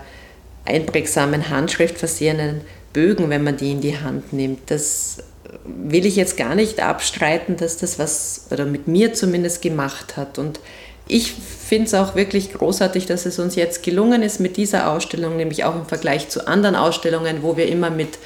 einprägsamen 0.65 1.49
Handschrift 1.49 1.99
versehenen 1.99 2.63
Bögen, 2.93 3.31
wenn 3.31 3.45
man 3.45 3.57
die 3.57 3.73
in 3.73 3.81
die 3.81 3.99
Hand 3.99 4.33
nimmt. 4.33 4.71
Das 4.71 5.19
will 5.65 6.07
ich 6.07 6.17
jetzt 6.17 6.37
gar 6.37 6.55
nicht 6.55 6.81
abstreiten, 6.81 7.57
dass 7.57 7.77
das 7.77 7.99
was, 7.99 8.47
oder 8.51 8.65
mit 8.65 8.89
mir 8.89 9.15
zumindest 9.15 9.63
gemacht 9.63 10.17
hat. 10.17 10.39
Und 10.39 10.61
ich 11.07 11.33
finde 11.33 11.87
es 11.87 11.95
auch 11.95 12.15
wirklich 12.15 12.53
großartig, 12.53 13.07
dass 13.07 13.27
es 13.27 13.39
uns 13.39 13.55
jetzt 13.55 13.83
gelungen 13.83 14.23
ist 14.23 14.41
mit 14.41 14.57
dieser 14.57 14.91
Ausstellung, 14.91 15.37
nämlich 15.37 15.65
auch 15.65 15.75
im 15.75 15.87
Vergleich 15.87 16.29
zu 16.29 16.49
anderen 16.49 16.75
Ausstellungen, 16.75 17.43
wo 17.43 17.57
wir 17.57 17.69
immer 17.69 17.91
mit 17.91 18.19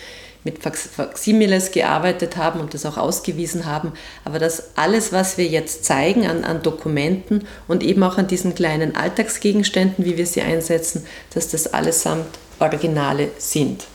mit 0.45 0.59
Faximiles 0.59 1.71
gearbeitet 1.71 2.37
haben 2.37 2.61
und 2.61 2.75
das 2.75 2.87
auch 2.87 2.97
ausgewiesen 2.97 3.67
haben. 3.67 3.93
Aber 4.25 4.39
dass 4.39 4.77
alles, 4.77 5.13
was 5.13 5.39
wir 5.39 5.47
jetzt 5.47 5.85
zeigen 5.85 6.27
an, 6.27 6.45
an 6.45 6.63
Dokumenten 6.63 7.45
und 7.69 7.83
eben 7.83 8.03
auch 8.03 8.19
an 8.19 8.27
diesen 8.27 8.55
kleinen 8.55 8.97
Alltagsgegenständen, 8.97 10.05
wie 10.05 10.17
wir 10.17 10.27
sie 10.27 10.43
einsetzen, 10.43 11.05
dass 11.35 11.49
das 11.49 11.73
allesamt 11.73 12.27
Originale 12.59 13.29
sind. 13.39 13.87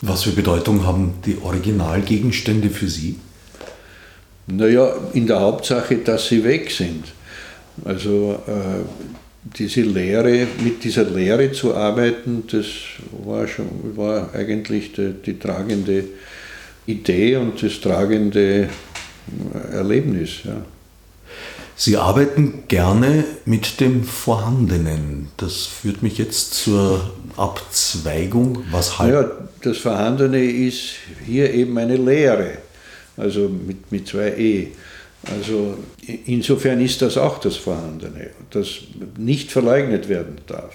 Was 0.00 0.24
für 0.24 0.32
Bedeutung 0.32 0.86
haben 0.86 1.14
die 1.24 1.38
Originalgegenstände 1.42 2.68
für 2.70 2.88
Sie? 2.88 3.18
Naja, 4.46 4.94
in 5.14 5.26
der 5.26 5.40
Hauptsache, 5.40 5.96
dass 5.96 6.28
sie 6.28 6.44
weg 6.44 6.70
sind. 6.70 7.06
Also 7.84 8.38
äh, 8.46 8.84
diese 9.44 9.82
Lehre, 9.82 10.46
mit 10.62 10.84
dieser 10.84 11.04
Lehre 11.04 11.52
zu 11.52 11.74
arbeiten, 11.74 12.44
das 12.50 12.66
war, 13.24 13.46
schon, 13.46 13.96
war 13.96 14.34
eigentlich 14.34 14.92
die, 14.92 15.12
die 15.24 15.38
tragende 15.38 16.04
Idee 16.86 17.36
und 17.36 17.62
das 17.62 17.80
tragende 17.80 18.68
Erlebnis. 19.72 20.44
Ja. 20.44 20.64
Sie 21.76 21.96
arbeiten 21.96 22.64
gerne 22.68 23.24
mit 23.44 23.80
dem 23.80 24.04
Vorhandenen. 24.04 25.28
Das 25.36 25.66
führt 25.66 26.02
mich 26.02 26.18
jetzt 26.18 26.54
zur 26.54 27.10
Abzweigung. 27.36 28.64
Was 28.70 28.98
halt 28.98 29.12
ja, 29.12 29.30
das 29.62 29.78
Vorhandene 29.78 30.42
ist 30.44 30.94
hier 31.26 31.52
eben 31.52 31.76
eine 31.76 31.96
Lehre, 31.96 32.58
also 33.16 33.48
mit, 33.48 33.90
mit 33.90 34.06
zwei 34.06 34.28
E. 34.36 34.68
Also 35.32 35.76
insofern 36.26 36.80
ist 36.80 37.02
das 37.02 37.16
auch 37.16 37.38
das 37.38 37.56
Vorhandene, 37.56 38.30
das 38.50 38.68
nicht 39.16 39.50
verleugnet 39.50 40.08
werden 40.08 40.36
darf. 40.46 40.74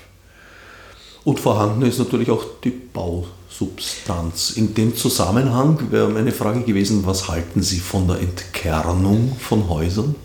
Und 1.24 1.40
vorhanden 1.40 1.84
ist 1.84 2.00
natürlich 2.00 2.30
auch 2.32 2.46
die 2.64 2.72
Bausubstanz. 2.72 4.52
In 4.52 4.74
dem 4.74 4.96
Zusammenhang 4.96 5.92
wäre 5.92 6.10
meine 6.10 6.32
Frage 6.32 6.62
gewesen, 6.62 7.06
was 7.06 7.28
halten 7.28 7.62
Sie 7.62 7.80
von 7.80 8.08
der 8.08 8.20
Entkernung 8.20 9.36
von 9.40 9.70
Häusern? 9.70 10.16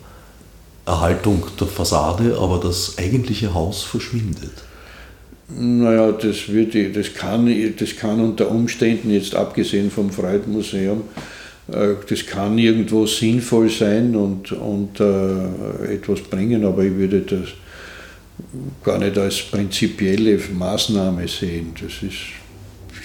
Erhaltung 0.86 1.42
der 1.58 1.66
Fassade, 1.66 2.36
aber 2.38 2.60
das 2.62 2.98
eigentliche 2.98 3.54
Haus 3.54 3.82
verschwindet. 3.82 4.52
Naja, 5.48 6.12
das, 6.12 6.48
wird, 6.48 6.74
das, 6.96 7.14
kann, 7.14 7.74
das 7.78 7.96
kann 7.96 8.20
unter 8.20 8.50
Umständen, 8.50 9.10
jetzt 9.10 9.34
abgesehen 9.34 9.90
vom 9.90 10.10
Freud-Museum, 10.10 11.02
das 11.66 12.26
kann 12.26 12.58
irgendwo 12.58 13.06
sinnvoll 13.06 13.70
sein 13.70 14.14
und, 14.14 14.52
und 14.52 15.00
äh, 15.00 15.94
etwas 15.94 16.20
bringen, 16.20 16.64
aber 16.64 16.84
ich 16.84 16.94
würde 16.94 17.22
das 17.22 17.48
gar 18.84 18.98
nicht 18.98 19.16
als 19.16 19.42
prinzipielle 19.42 20.38
Maßnahme 20.52 21.26
sehen. 21.26 21.72
Das, 21.80 22.02
ist, 22.02 22.18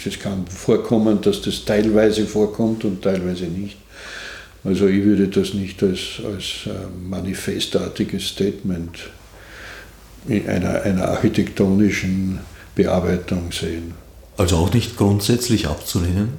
das 0.04 0.20
kann 0.20 0.46
vorkommen, 0.48 1.22
dass 1.22 1.42
das 1.42 1.64
teilweise 1.64 2.26
vorkommt 2.26 2.84
und 2.84 3.02
teilweise 3.02 3.46
nicht. 3.46 3.78
Also 4.66 4.88
ich 4.88 5.04
würde 5.06 5.30
das 5.30 5.54
nicht 5.54 5.82
als, 5.82 6.22
als 6.26 6.66
äh, 6.66 6.88
manifestartiges 7.10 8.28
Statement 8.28 9.10
in 10.28 10.48
einer, 10.50 10.82
einer 10.82 11.08
architektonischen 11.08 12.40
Bearbeitung 12.76 13.54
sehen. 13.54 13.94
Also 14.40 14.56
auch 14.56 14.74
nicht 14.74 14.96
grundsätzlich 14.96 15.68
abzulehnen? 15.68 16.30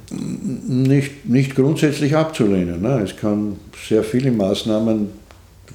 Nicht, 0.67 1.29
nicht 1.29 1.55
grundsätzlich 1.55 2.17
abzulehnen. 2.17 2.81
Ne? 2.81 3.03
Es 3.05 3.15
kann 3.15 3.57
sehr 3.87 4.03
viele 4.05 4.31
Maßnahmen, 4.33 5.09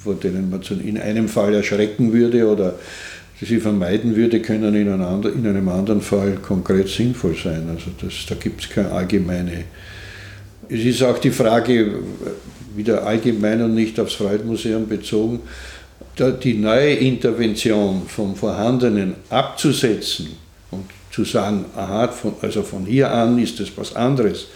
vor 0.04 0.16
denen 0.16 0.50
man 0.50 0.62
in 0.84 0.98
einem 0.98 1.30
Fall 1.30 1.54
erschrecken 1.54 2.14
würde 2.14 2.48
oder 2.48 2.80
sie 3.40 3.60
vermeiden 3.60 4.16
würde, 4.16 4.42
können 4.42 4.74
in, 4.74 4.88
in 4.88 5.48
einem 5.48 5.70
anderen 5.70 6.02
Fall 6.02 6.38
konkret 6.38 6.88
sinnvoll 6.88 7.36
sein. 7.36 7.70
Also 7.70 7.92
das, 8.02 8.14
da 8.28 8.34
gibt 8.34 8.64
es 8.64 8.70
keine 8.72 8.90
allgemeine. 8.90 9.66
Es 10.68 10.80
ist 10.80 11.04
auch 11.04 11.20
die 11.20 11.30
Frage, 11.30 12.00
wieder 12.76 13.06
allgemein 13.06 13.62
und 13.62 13.76
nicht 13.76 14.00
aufs 14.00 14.16
Freud-Museum 14.16 14.88
bezogen, 14.88 15.42
die 16.44 16.56
neue 16.56 16.96
Intervention 16.96 18.02
vom 18.08 18.36
Vorhandenen 18.36 19.14
abzusetzen 19.30 20.44
zu 21.16 21.24
sagen, 21.24 21.64
aha, 21.78 22.10
von, 22.10 22.34
also 22.42 22.62
von 22.62 22.86
hier 22.86 23.10
an 23.10 23.40
ist 23.40 23.58
es 23.62 23.72
was 23.78 23.96
anderes, 23.96 24.48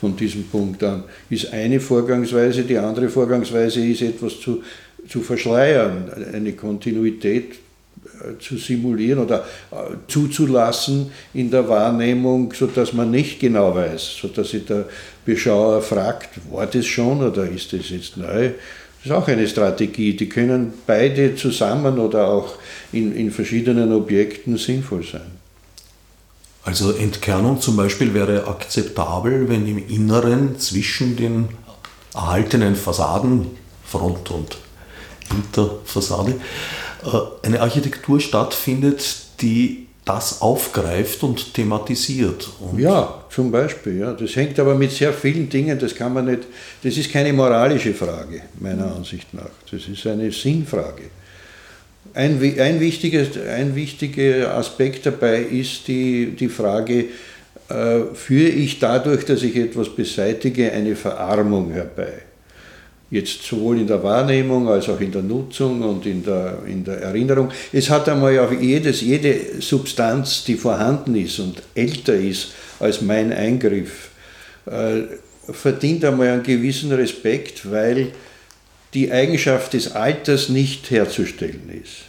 von 0.00 0.16
diesem 0.16 0.44
Punkt 0.44 0.82
an, 0.82 1.04
ist 1.28 1.52
eine 1.52 1.78
Vorgangsweise, 1.78 2.62
die 2.62 2.78
andere 2.78 3.10
Vorgangsweise 3.10 3.84
ist 3.84 4.00
etwas 4.00 4.40
zu, 4.40 4.62
zu 5.06 5.20
verschleiern, 5.20 6.10
eine 6.32 6.54
Kontinuität 6.54 7.52
äh, 7.52 8.38
zu 8.38 8.56
simulieren 8.56 9.18
oder 9.18 9.44
äh, 9.70 9.74
zuzulassen 10.08 11.10
in 11.34 11.50
der 11.50 11.68
Wahrnehmung, 11.68 12.50
sodass 12.54 12.94
man 12.94 13.10
nicht 13.10 13.38
genau 13.38 13.74
weiß, 13.74 14.16
sodass 14.22 14.50
sich 14.50 14.64
der 14.64 14.86
Beschauer 15.26 15.82
fragt, 15.82 16.30
war 16.50 16.66
das 16.66 16.86
schon 16.86 17.22
oder 17.22 17.46
ist 17.46 17.74
das 17.74 17.90
jetzt 17.90 18.16
neu? 18.16 18.52
Das 18.98 19.04
ist 19.04 19.12
auch 19.12 19.28
eine 19.28 19.46
Strategie, 19.46 20.14
die 20.14 20.30
können 20.30 20.72
beide 20.86 21.36
zusammen 21.36 21.98
oder 21.98 22.26
auch 22.26 22.54
in, 22.90 23.14
in 23.14 23.30
verschiedenen 23.30 23.92
Objekten 23.92 24.56
sinnvoll 24.56 25.04
sein. 25.04 25.35
Also 26.66 26.90
Entkernung 26.90 27.60
zum 27.60 27.76
Beispiel 27.76 28.12
wäre 28.12 28.48
akzeptabel, 28.48 29.48
wenn 29.48 29.68
im 29.68 29.88
Inneren 29.88 30.58
zwischen 30.58 31.14
den 31.14 31.48
erhaltenen 32.12 32.74
Fassaden, 32.74 33.46
Front 33.84 34.32
und 34.32 34.58
Hinterfassade, 35.30 36.34
äh, 37.04 37.46
eine 37.46 37.60
Architektur 37.60 38.18
stattfindet, 38.18 39.16
die 39.40 39.86
das 40.04 40.42
aufgreift 40.42 41.22
und 41.22 41.54
thematisiert. 41.54 42.48
Und 42.58 42.80
ja, 42.80 43.24
zum 43.30 43.52
Beispiel. 43.52 44.00
Ja. 44.00 44.12
Das 44.12 44.34
hängt 44.34 44.58
aber 44.58 44.74
mit 44.74 44.90
sehr 44.90 45.12
vielen 45.12 45.48
Dingen, 45.48 45.78
das 45.78 45.94
kann 45.94 46.14
man 46.14 46.24
nicht, 46.24 46.48
das 46.82 46.96
ist 46.96 47.12
keine 47.12 47.32
moralische 47.32 47.94
Frage, 47.94 48.42
meiner 48.58 48.92
Ansicht 48.92 49.32
nach. 49.32 49.50
Das 49.70 49.86
ist 49.86 50.04
eine 50.04 50.32
Sinnfrage. 50.32 51.10
Ein, 52.16 52.40
ein, 52.58 52.80
wichtiges, 52.80 53.36
ein 53.36 53.76
wichtiger 53.76 54.56
Aspekt 54.56 55.04
dabei 55.04 55.42
ist 55.42 55.86
die, 55.86 56.34
die 56.34 56.48
Frage, 56.48 57.04
äh, 57.68 58.14
führe 58.14 58.48
ich 58.48 58.78
dadurch, 58.78 59.26
dass 59.26 59.42
ich 59.42 59.54
etwas 59.54 59.94
beseitige, 59.94 60.72
eine 60.72 60.96
Verarmung 60.96 61.72
herbei? 61.72 62.22
Jetzt 63.10 63.42
sowohl 63.42 63.80
in 63.80 63.86
der 63.86 64.02
Wahrnehmung 64.02 64.66
als 64.66 64.88
auch 64.88 64.98
in 64.98 65.12
der 65.12 65.20
Nutzung 65.20 65.82
und 65.82 66.06
in 66.06 66.24
der, 66.24 66.60
in 66.66 66.84
der 66.84 67.02
Erinnerung. 67.02 67.50
Es 67.70 67.90
hat 67.90 68.08
einmal 68.08 68.38
auf 68.38 68.50
jedes, 68.58 69.02
jede 69.02 69.60
Substanz, 69.60 70.42
die 70.42 70.54
vorhanden 70.54 71.16
ist 71.16 71.38
und 71.38 71.62
älter 71.74 72.14
ist 72.14 72.54
als 72.80 73.02
mein 73.02 73.30
Eingriff, 73.30 74.08
äh, 74.64 75.02
verdient 75.52 76.02
einmal 76.06 76.28
einen 76.28 76.42
gewissen 76.42 76.90
Respekt, 76.92 77.70
weil 77.70 78.08
die 78.96 79.12
Eigenschaft 79.12 79.74
des 79.74 79.92
Alters 79.94 80.48
nicht 80.48 80.90
herzustellen 80.90 81.70
ist. 81.82 82.06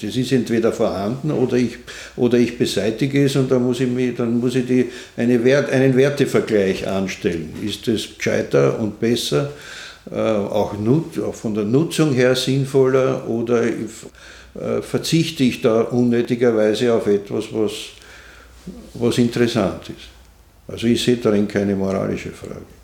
Das 0.00 0.16
ist 0.16 0.30
entweder 0.30 0.72
vorhanden 0.72 1.32
oder 1.32 1.56
ich, 1.56 1.78
oder 2.16 2.38
ich 2.38 2.56
beseitige 2.56 3.24
es 3.24 3.34
und 3.34 3.50
dann 3.50 3.64
muss 3.64 3.80
ich, 3.80 3.88
mich, 3.88 4.14
dann 4.14 4.38
muss 4.38 4.54
ich 4.54 4.64
die, 4.64 4.86
eine 5.16 5.42
Wert, 5.44 5.70
einen 5.70 5.96
Wertevergleich 5.96 6.86
anstellen. 6.86 7.52
Ist 7.62 7.88
es 7.88 8.16
gescheiter 8.16 8.78
und 8.78 9.00
besser, 9.00 9.50
äh, 10.08 10.14
auch, 10.14 10.78
nut, 10.78 11.18
auch, 11.18 11.34
von 11.34 11.52
der 11.52 11.64
Nutzung 11.64 12.14
her 12.14 12.36
sinnvoller 12.36 13.28
oder 13.28 13.64
äh, 13.64 14.82
verzichte 14.82 15.42
ich 15.42 15.60
da 15.60 15.80
unnötigerweise 15.80 16.94
auf 16.94 17.08
etwas, 17.08 17.46
was, 17.50 17.72
was 18.94 19.18
interessant 19.18 19.88
ist? 19.88 20.08
Also 20.68 20.86
ich 20.86 21.02
sehe 21.02 21.16
darin 21.16 21.48
keine 21.48 21.74
moralische 21.74 22.30
Frage. 22.30 22.79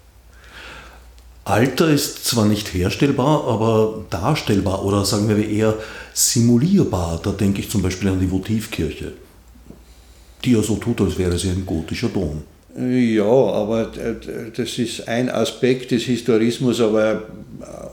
Alter 1.47 1.89
ist 1.91 2.25
zwar 2.25 2.47
nicht 2.47 2.75
herstellbar, 2.75 3.47
aber 3.47 4.05
darstellbar 4.11 4.85
oder 4.85 5.05
sagen 5.05 5.29
wir 5.29 5.49
eher 5.49 5.75
simulierbar. 6.13 7.21
Da 7.23 7.31
denke 7.31 7.61
ich 7.61 7.71
zum 7.71 7.83
Beispiel 7.83 8.09
an 8.09 8.19
die 8.19 8.29
Votivkirche, 8.29 9.13
die 10.45 10.53
ja 10.53 10.61
so 10.61 10.75
tut, 10.75 11.01
als 11.01 11.17
wäre 11.19 11.39
sie 11.39 11.51
ein 11.51 11.65
gotischer 11.65 12.09
Dom. 12.09 12.43
Ja, 12.77 13.23
aber 13.23 13.93
das 14.57 14.79
ist 14.79 15.07
ein 15.07 15.31
Aspekt 15.31 15.93
des 15.93 16.03
Historismus, 16.03 16.81
aber 16.81 17.23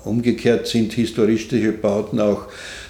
umgekehrt 0.03 0.65
sind 0.65 0.91
historistische 0.93 1.73
Bauten 1.73 2.19
auch, 2.19 2.47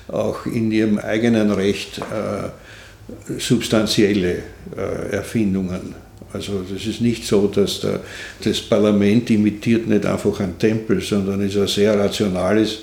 auch 0.07 0.45
in 0.45 0.71
ihrem 0.71 0.97
eigenen 0.97 1.51
Recht 1.51 1.97
äh, 1.97 3.37
substanzielle 3.37 4.43
äh, 4.77 5.11
Erfindungen. 5.11 5.93
Also 6.33 6.63
das 6.69 6.85
ist 6.85 7.01
nicht 7.01 7.25
so, 7.25 7.47
dass 7.47 7.81
der, 7.81 7.99
das 8.43 8.59
Parlament 8.61 9.29
imitiert 9.29 9.87
nicht 9.87 10.05
einfach 10.05 10.39
einen 10.39 10.57
Tempel, 10.57 10.99
sondern 10.99 11.41
ist 11.41 11.57
ein 11.57 11.67
sehr 11.67 11.97
rationales 11.97 12.79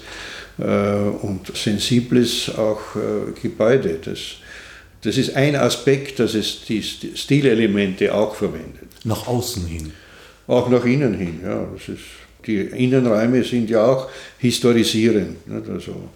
äh, 0.59 0.63
und 1.23 1.57
sensibles 1.57 2.51
auch 2.57 2.81
äh, 2.97 3.41
Gebäude. 3.41 3.99
Das, 4.05 4.19
das 5.03 5.19
ist 5.19 5.35
ein 5.35 5.57
Aspekt, 5.57 6.21
dass 6.21 6.35
es 6.35 6.65
die 6.67 6.83
Stilelemente 6.83 8.15
auch 8.15 8.35
verwendet. 8.35 8.89
Nach 9.05 9.27
außen 9.27 9.67
hin. 9.67 9.93
Auch 10.47 10.69
nach 10.69 10.85
innen 10.85 11.15
hin, 11.15 11.41
ja. 11.43 11.67
Das 11.75 11.89
ist, 11.89 12.05
die 12.47 12.59
Innenräume 12.59 13.43
sind 13.45 13.71
ja 13.71 13.85
auch 13.85 14.09
historisierend. 14.39 15.47
Nicht? 15.47 15.69
Also, 15.69 16.09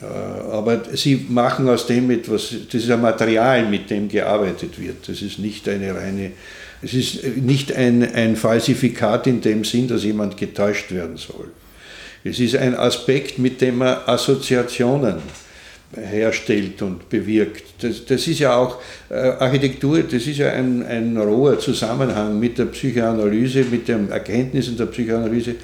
aber 0.00 0.82
sie 0.94 1.26
machen 1.28 1.68
aus 1.68 1.86
dem 1.86 2.10
etwas, 2.10 2.54
das 2.70 2.82
ist 2.82 2.90
ein 2.90 3.00
Material, 3.00 3.66
mit 3.66 3.88
dem 3.88 4.08
gearbeitet 4.08 4.78
wird. 4.78 5.08
Das 5.08 5.22
ist 5.22 5.38
nicht 5.38 5.66
eine 5.68 5.94
reine, 5.94 6.32
es 6.82 6.92
ist 6.92 7.24
nicht 7.36 7.74
ein, 7.74 8.02
ein 8.14 8.36
Falsifikat 8.36 9.26
in 9.26 9.40
dem 9.40 9.64
Sinn, 9.64 9.88
dass 9.88 10.04
jemand 10.04 10.36
getäuscht 10.36 10.92
werden 10.92 11.16
soll. 11.16 11.50
Es 12.24 12.40
ist 12.40 12.56
ein 12.56 12.74
Aspekt, 12.74 13.38
mit 13.38 13.60
dem 13.60 13.78
man 13.78 13.96
Assoziationen 14.04 15.16
herstellt 15.94 16.82
und 16.82 17.08
bewirkt. 17.08 17.64
Das, 17.80 18.04
das 18.04 18.26
ist 18.26 18.40
ja 18.40 18.56
auch 18.56 18.80
äh, 19.08 19.14
Architektur, 19.14 20.02
das 20.02 20.26
ist 20.26 20.38
ja 20.38 20.50
ein, 20.50 20.84
ein 20.84 21.16
roher 21.16 21.58
Zusammenhang 21.58 22.38
mit 22.38 22.58
der 22.58 22.66
Psychoanalyse, 22.66 23.64
mit 23.64 23.86
den 23.88 24.10
Erkenntnissen 24.10 24.76
der 24.76 24.86
Psychoanalyse 24.86 25.54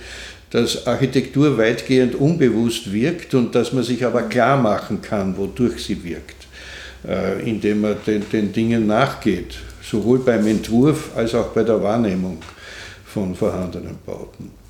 dass 0.53 0.87
Architektur 0.87 1.57
weitgehend 1.57 2.15
unbewusst 2.15 2.93
wirkt 2.93 3.35
und 3.35 3.55
dass 3.55 3.73
man 3.73 3.83
sich 3.83 4.05
aber 4.05 4.23
klar 4.25 4.59
machen 4.59 5.01
kann, 5.01 5.37
wodurch 5.37 5.83
sie 5.83 6.05
wirkt, 6.05 6.47
äh, 7.09 7.41
indem 7.49 7.81
man 7.81 7.97
den, 8.07 8.23
den 8.31 8.53
Dingen 8.53 8.87
nachgeht, 8.87 9.59
sowohl 9.83 10.19
beim 10.19 10.47
Entwurf 10.47 11.11
als 11.17 11.35
auch 11.35 11.49
bei 11.49 11.65
der 11.65 11.83
Wahrnehmung 11.83 12.39
von 13.07 13.35
vorhandenen 13.35 13.97
Bauten. 14.05 14.62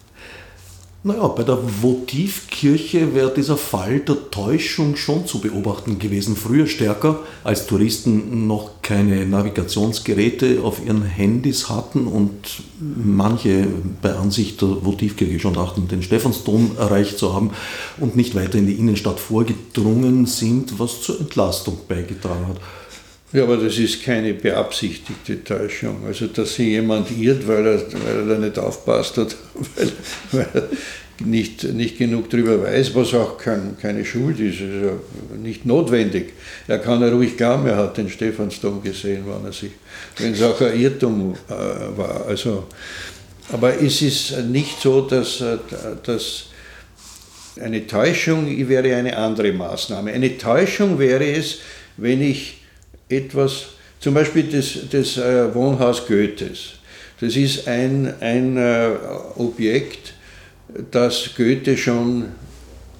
Naja, 1.05 1.27
bei 1.27 1.43
der 1.43 1.59
Votivkirche 1.83 3.13
wäre 3.13 3.35
dieser 3.35 3.57
Fall 3.57 3.99
der 3.99 4.31
Täuschung 4.31 4.95
schon 4.95 5.27
zu 5.27 5.41
beobachten 5.41 5.99
gewesen. 5.99 6.37
Früher 6.37 6.69
stärker, 6.69 7.19
als 7.43 7.67
Touristen 7.67 8.47
noch 8.47 8.83
keine 8.83 9.27
Navigationsgeräte 9.27 10.61
auf 10.63 10.85
ihren 10.87 11.03
Handys 11.03 11.69
hatten 11.69 12.07
und 12.07 12.31
manche 12.79 13.67
bei 14.01 14.15
Ansicht 14.15 14.63
der 14.63 14.85
Votivkirche 14.85 15.41
schon 15.41 15.55
dachten, 15.55 15.89
den 15.89 16.05
Stephansdom 16.05 16.77
erreicht 16.79 17.19
zu 17.19 17.35
haben 17.35 17.51
und 17.99 18.15
nicht 18.15 18.37
weiter 18.37 18.59
in 18.59 18.69
die 18.69 18.75
Innenstadt 18.75 19.19
vorgedrungen 19.19 20.27
sind, 20.27 20.79
was 20.79 21.03
zur 21.03 21.19
Entlastung 21.19 21.79
beigetragen 21.89 22.47
hat. 22.47 22.61
Ja, 23.33 23.45
aber 23.45 23.57
das 23.57 23.79
ist 23.79 24.03
keine 24.03 24.35
beabsichtigte 24.35 25.43
Täuschung. 25.43 26.05
Also, 26.07 26.27
dass 26.27 26.55
sich 26.55 26.69
jemand 26.69 27.11
irrt, 27.19 27.49
weil 27.49 27.67
er, 27.67 27.81
weil 27.81 28.17
er 28.17 28.27
da 28.27 28.39
nicht 28.39 28.59
aufpasst 28.59 29.17
hat, 29.17 29.37
weil, 29.77 29.93
weil 30.33 30.49
er 30.53 30.69
nicht, 31.25 31.65
nicht 31.65 31.99
genug 31.99 32.29
darüber 32.29 32.63
weiß, 32.63 32.95
was 32.95 33.15
auch 33.15 33.39
kein, 33.39 33.77
keine 33.81 34.05
Schuld 34.05 34.39
ist, 34.39 34.61
ist 34.61 34.83
ja 34.83 34.93
nicht 35.41 35.65
notwendig. 35.65 36.33
Er 36.69 36.79
kann 36.79 37.01
ja 37.01 37.09
ruhig 37.09 37.37
glauben, 37.37 37.67
er 37.67 37.77
hat 37.77 37.97
den 37.97 38.11
Stephansdom 38.11 38.83
gesehen, 38.83 39.25
wenn, 39.27 39.45
er 39.45 39.53
sich, 39.53 39.73
wenn 40.19 40.33
es 40.33 40.43
auch 40.43 40.61
ein 40.61 40.79
Irrtum 40.79 41.35
äh, 41.49 41.53
war. 41.97 42.27
Also, 42.27 42.65
aber 43.51 43.81
es 43.81 44.03
ist 44.03 44.37
nicht 44.47 44.81
so, 44.81 45.03
dass, 45.03 45.41
äh, 45.41 45.59
dass 46.05 46.47
eine 47.61 47.87
Täuschung 47.87 48.47
wäre 48.69 48.95
eine 48.95 49.17
andere 49.17 49.53
Maßnahme. 49.53 50.13
Eine 50.13 50.37
Täuschung 50.39 50.99
wäre 50.99 51.25
es, 51.25 51.59
wenn 51.97 52.23
ich 52.23 52.62
etwas, 53.13 53.67
zum 54.01 54.15
Beispiel 54.15 54.45
das, 54.45 54.79
das 54.91 55.17
äh, 55.17 55.55
Wohnhaus 55.55 56.07
Goethes. 56.07 56.75
Das 57.21 57.37
ist 57.37 57.69
ein, 57.69 58.15
ein 58.21 58.57
äh, 58.57 58.91
Objekt, 59.37 60.15
das 60.91 61.31
Goethe 61.37 61.77
schon 61.77 62.27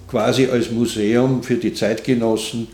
quasi 0.09 0.47
als 0.47 0.71
Museum 0.71 1.43
für 1.43 1.57
die 1.57 1.75
Zeitgenossen, 1.75 2.69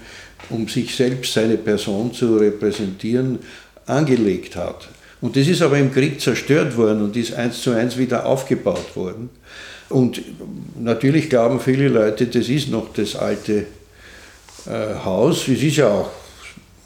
um 0.51 0.69
sich 0.69 0.95
selbst, 0.95 1.33
seine 1.33 1.57
Person 1.57 2.13
zu 2.13 2.37
repräsentieren, 2.37 3.39
angelegt 3.87 4.57
hat. 4.57 4.89
Und 5.21 5.37
das 5.37 5.49
ist 5.49 5.63
aber 5.63 5.79
im 5.79 5.93
Krieg 5.93 6.21
zerstört 6.21 6.77
worden 6.77 7.03
und 7.03 7.17
ist 7.17 7.35
eins 7.35 7.63
zu 7.63 7.71
eins 7.71 7.97
wieder 7.97 8.27
aufgebaut 8.27 8.95
worden. 8.95 9.31
Und 9.89 10.21
natürlich 10.79 11.31
glauben 11.31 11.61
viele 11.61 11.89
Leute, 11.89 12.27
das 12.27 12.49
ist 12.49 12.69
noch 12.69 12.93
das 12.93 13.17
alte 13.17 13.67
äh, 14.67 14.95
Haus. 15.05 15.49
Es 15.49 15.63
ist 15.63 15.77
ja 15.77 15.89
auch 15.89 16.11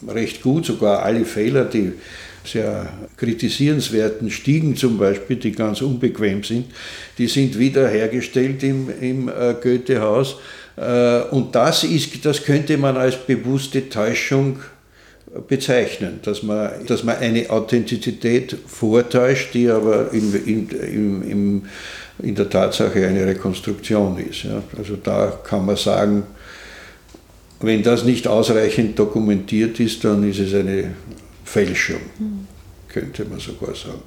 recht 0.09 0.43
gut, 0.43 0.67
sogar 0.67 1.03
alle 1.03 1.25
Fehler, 1.25 1.65
die 1.65 1.93
sehr 2.45 2.89
kritisierenswerten 3.17 4.31
Stiegen 4.31 4.77
zum 4.77 4.99
Beispiel, 4.99 5.37
die 5.37 5.53
ganz 5.53 5.81
unbequem 5.81 6.43
sind, 6.43 6.67
die 7.19 7.29
sind 7.29 7.59
wiederhergestellt 7.59 8.63
im, 8.63 8.89
im 9.01 9.29
äh, 9.29 9.55
Goethehaus. 9.63 10.37
Äh, 10.77 11.21
und 11.31 11.55
das, 11.55 11.85
ist, 11.85 12.25
das 12.25 12.43
könnte 12.43 12.77
man 12.79 12.97
als 12.97 13.17
bewusste 13.17 13.89
Täuschung 13.89 14.59
bezeichnen, 15.49 16.21
dass 16.23 16.43
man, 16.43 16.71
dass 16.87 17.05
man 17.05 17.17
eine 17.17 17.49
Authentizität 17.49 18.57
vortäuscht, 18.67 19.55
die 19.55 19.69
aber 19.69 20.13
in, 20.13 20.35
in, 20.45 21.23
in, 21.23 21.63
in, 22.19 22.35
der 22.35 22.51
Tatsache 22.51 23.07
eine 23.07 23.27
Rekonstruktion 23.27 24.19
ist. 24.19 24.47
Also 24.77 24.97
da 24.97 25.39
kann 25.43 25.65
man 25.65 25.77
sagen, 25.77 26.25
wenn 27.63 27.83
das 27.83 28.05
nicht 28.05 28.27
ausreichend 28.27 28.99
dokumentiert 28.99 29.79
ist, 29.81 30.05
dann 30.05 30.29
ist 30.29 30.39
es 30.39 30.55
eine 30.55 30.95
Fälschung, 31.45 32.01
könnte 32.89 33.25
man 33.25 33.39
sogar 33.39 33.75
sagen. 33.75 34.03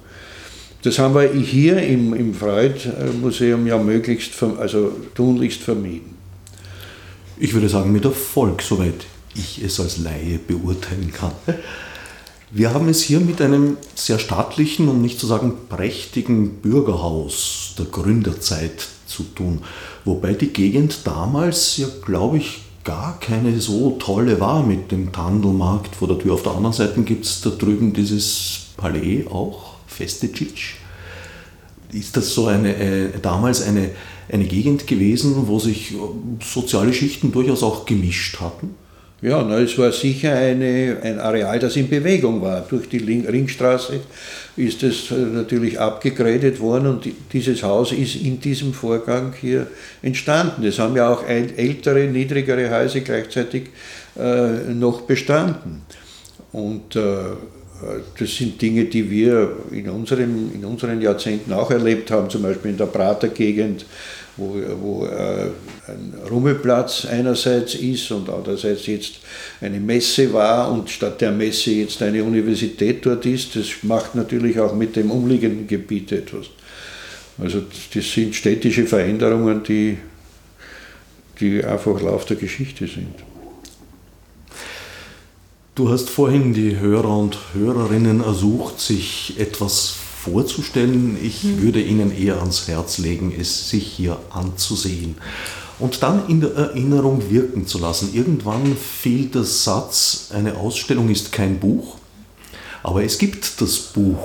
Das 0.82 0.98
haben 0.98 1.14
wir 1.14 1.32
hier 1.32 1.78
im, 1.78 2.14
im 2.14 2.34
Freud-Museum 2.34 3.66
ja 3.66 3.78
möglichst, 3.78 4.40
also 4.58 4.92
tunlichst 5.14 5.62
vermieden. 5.62 6.14
Ich 7.38 7.54
würde 7.54 7.68
sagen, 7.68 7.92
mit 7.92 8.04
Erfolg, 8.04 8.62
soweit 8.62 9.06
ich 9.34 9.62
es 9.62 9.80
als 9.80 9.98
Laie 9.98 10.38
beurteilen 10.38 11.12
kann. 11.12 11.32
Wir 12.50 12.72
haben 12.72 12.88
es 12.88 13.02
hier 13.02 13.20
mit 13.20 13.42
einem 13.42 13.76
sehr 13.94 14.18
staatlichen, 14.18 14.88
um 14.88 15.02
nicht 15.02 15.18
zu 15.18 15.26
sagen 15.26 15.52
prächtigen 15.68 16.58
Bürgerhaus 16.58 17.74
der 17.76 17.86
Gründerzeit 17.86 18.86
zu 19.06 19.24
tun, 19.24 19.62
wobei 20.04 20.34
die 20.34 20.52
Gegend 20.52 21.00
damals 21.04 21.76
ja, 21.76 21.88
glaube 22.04 22.38
ich, 22.38 22.60
gar 22.86 23.18
keine 23.18 23.60
so 23.60 23.96
tolle 23.98 24.40
war 24.40 24.62
mit 24.62 24.92
dem 24.92 25.12
Tandelmarkt 25.12 25.94
vor 25.96 26.08
der 26.08 26.18
Tür. 26.18 26.34
Auf 26.34 26.44
der 26.44 26.52
anderen 26.52 26.72
Seite 26.72 27.02
gibt 27.02 27.26
es 27.26 27.42
da 27.42 27.50
drüben 27.50 27.92
dieses 27.92 28.68
Palais 28.76 29.26
auch, 29.26 29.74
Festecic. 29.88 30.76
Ist 31.92 32.16
das 32.16 32.32
so 32.32 32.46
eine, 32.46 32.76
äh, 32.76 33.10
damals 33.20 33.62
eine, 33.62 33.90
eine 34.30 34.44
Gegend 34.44 34.86
gewesen, 34.86 35.48
wo 35.48 35.58
sich 35.58 35.94
soziale 36.42 36.94
Schichten 36.94 37.32
durchaus 37.32 37.62
auch 37.62 37.86
gemischt 37.86 38.40
hatten? 38.40 38.74
Ja, 39.26 39.42
na, 39.42 39.58
es 39.58 39.76
war 39.76 39.90
sicher 39.90 40.36
eine, 40.36 40.98
ein 41.02 41.18
Areal, 41.18 41.58
das 41.58 41.74
in 41.74 41.88
Bewegung 41.88 42.40
war. 42.40 42.60
Durch 42.60 42.88
die 42.88 42.98
Ringstraße 42.98 43.98
ist 44.56 44.84
es 44.84 45.10
äh, 45.10 45.16
natürlich 45.16 45.80
abgegradet 45.80 46.60
worden 46.60 46.86
und 46.86 47.08
dieses 47.32 47.60
Haus 47.64 47.90
ist 47.90 48.14
in 48.14 48.38
diesem 48.38 48.72
Vorgang 48.72 49.34
hier 49.40 49.66
entstanden. 50.00 50.64
Es 50.64 50.78
haben 50.78 50.94
ja 50.94 51.12
auch 51.12 51.26
ältere, 51.26 52.06
niedrigere 52.06 52.70
Häuser 52.70 53.00
gleichzeitig 53.00 53.70
äh, 54.16 54.72
noch 54.72 55.00
bestanden. 55.00 55.82
Und 56.52 56.94
äh, 56.94 57.00
das 58.16 58.32
sind 58.32 58.62
Dinge, 58.62 58.84
die 58.84 59.10
wir 59.10 59.56
in, 59.72 59.88
unserem, 59.88 60.52
in 60.54 60.64
unseren 60.64 61.02
Jahrzehnten 61.02 61.52
auch 61.52 61.72
erlebt 61.72 62.12
haben, 62.12 62.30
zum 62.30 62.42
Beispiel 62.42 62.70
in 62.70 62.76
der 62.76 62.86
Prater 62.86 63.26
Gegend 63.26 63.86
wo, 64.36 64.56
wo 64.80 65.06
äh, 65.06 65.50
Rummelplatz 66.36 67.06
einerseits 67.06 67.74
ist 67.74 68.10
und 68.10 68.28
andererseits 68.28 68.86
jetzt 68.86 69.14
eine 69.62 69.80
Messe 69.80 70.32
war 70.34 70.70
und 70.70 70.90
statt 70.90 71.20
der 71.22 71.32
Messe 71.32 71.70
jetzt 71.70 72.02
eine 72.02 72.22
Universität 72.22 73.04
dort 73.06 73.24
ist. 73.24 73.56
Das 73.56 73.66
macht 73.82 74.14
natürlich 74.14 74.60
auch 74.60 74.74
mit 74.74 74.96
dem 74.96 75.10
umliegenden 75.10 75.66
Gebiet 75.66 76.12
etwas. 76.12 76.46
Also 77.38 77.62
das 77.94 78.12
sind 78.12 78.34
städtische 78.34 78.86
Veränderungen, 78.86 79.62
die, 79.62 79.96
die 81.40 81.64
einfach 81.64 82.00
Lauf 82.02 82.26
der 82.26 82.36
Geschichte 82.36 82.86
sind. 82.86 83.14
Du 85.74 85.90
hast 85.90 86.10
vorhin 86.10 86.52
die 86.52 86.78
Hörer 86.78 87.16
und 87.18 87.38
Hörerinnen 87.54 88.22
ersucht, 88.22 88.80
sich 88.80 89.34
etwas 89.38 89.94
vorzustellen. 90.22 91.16
Ich 91.22 91.44
mhm. 91.44 91.62
würde 91.62 91.80
Ihnen 91.80 92.16
eher 92.16 92.38
ans 92.40 92.68
Herz 92.68 92.98
legen, 92.98 93.34
es 93.38 93.70
sich 93.70 93.86
hier 93.86 94.18
anzusehen 94.30 95.16
und 95.78 96.02
dann 96.02 96.28
in 96.28 96.40
der 96.40 96.54
Erinnerung 96.54 97.30
wirken 97.30 97.66
zu 97.66 97.78
lassen. 97.78 98.10
Irgendwann 98.14 98.76
fiel 98.76 99.26
der 99.26 99.44
Satz, 99.44 100.30
eine 100.32 100.56
Ausstellung 100.56 101.10
ist 101.10 101.32
kein 101.32 101.58
Buch, 101.58 101.96
aber 102.82 103.04
es 103.04 103.18
gibt 103.18 103.60
das 103.60 103.78
Buch 103.78 104.18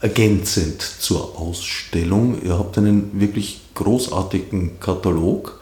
ergänzend 0.00 0.82
zur 0.82 1.38
Ausstellung. 1.38 2.40
Ihr 2.44 2.58
habt 2.58 2.78
einen 2.78 3.18
wirklich 3.20 3.60
großartigen 3.74 4.78
Katalog, 4.78 5.60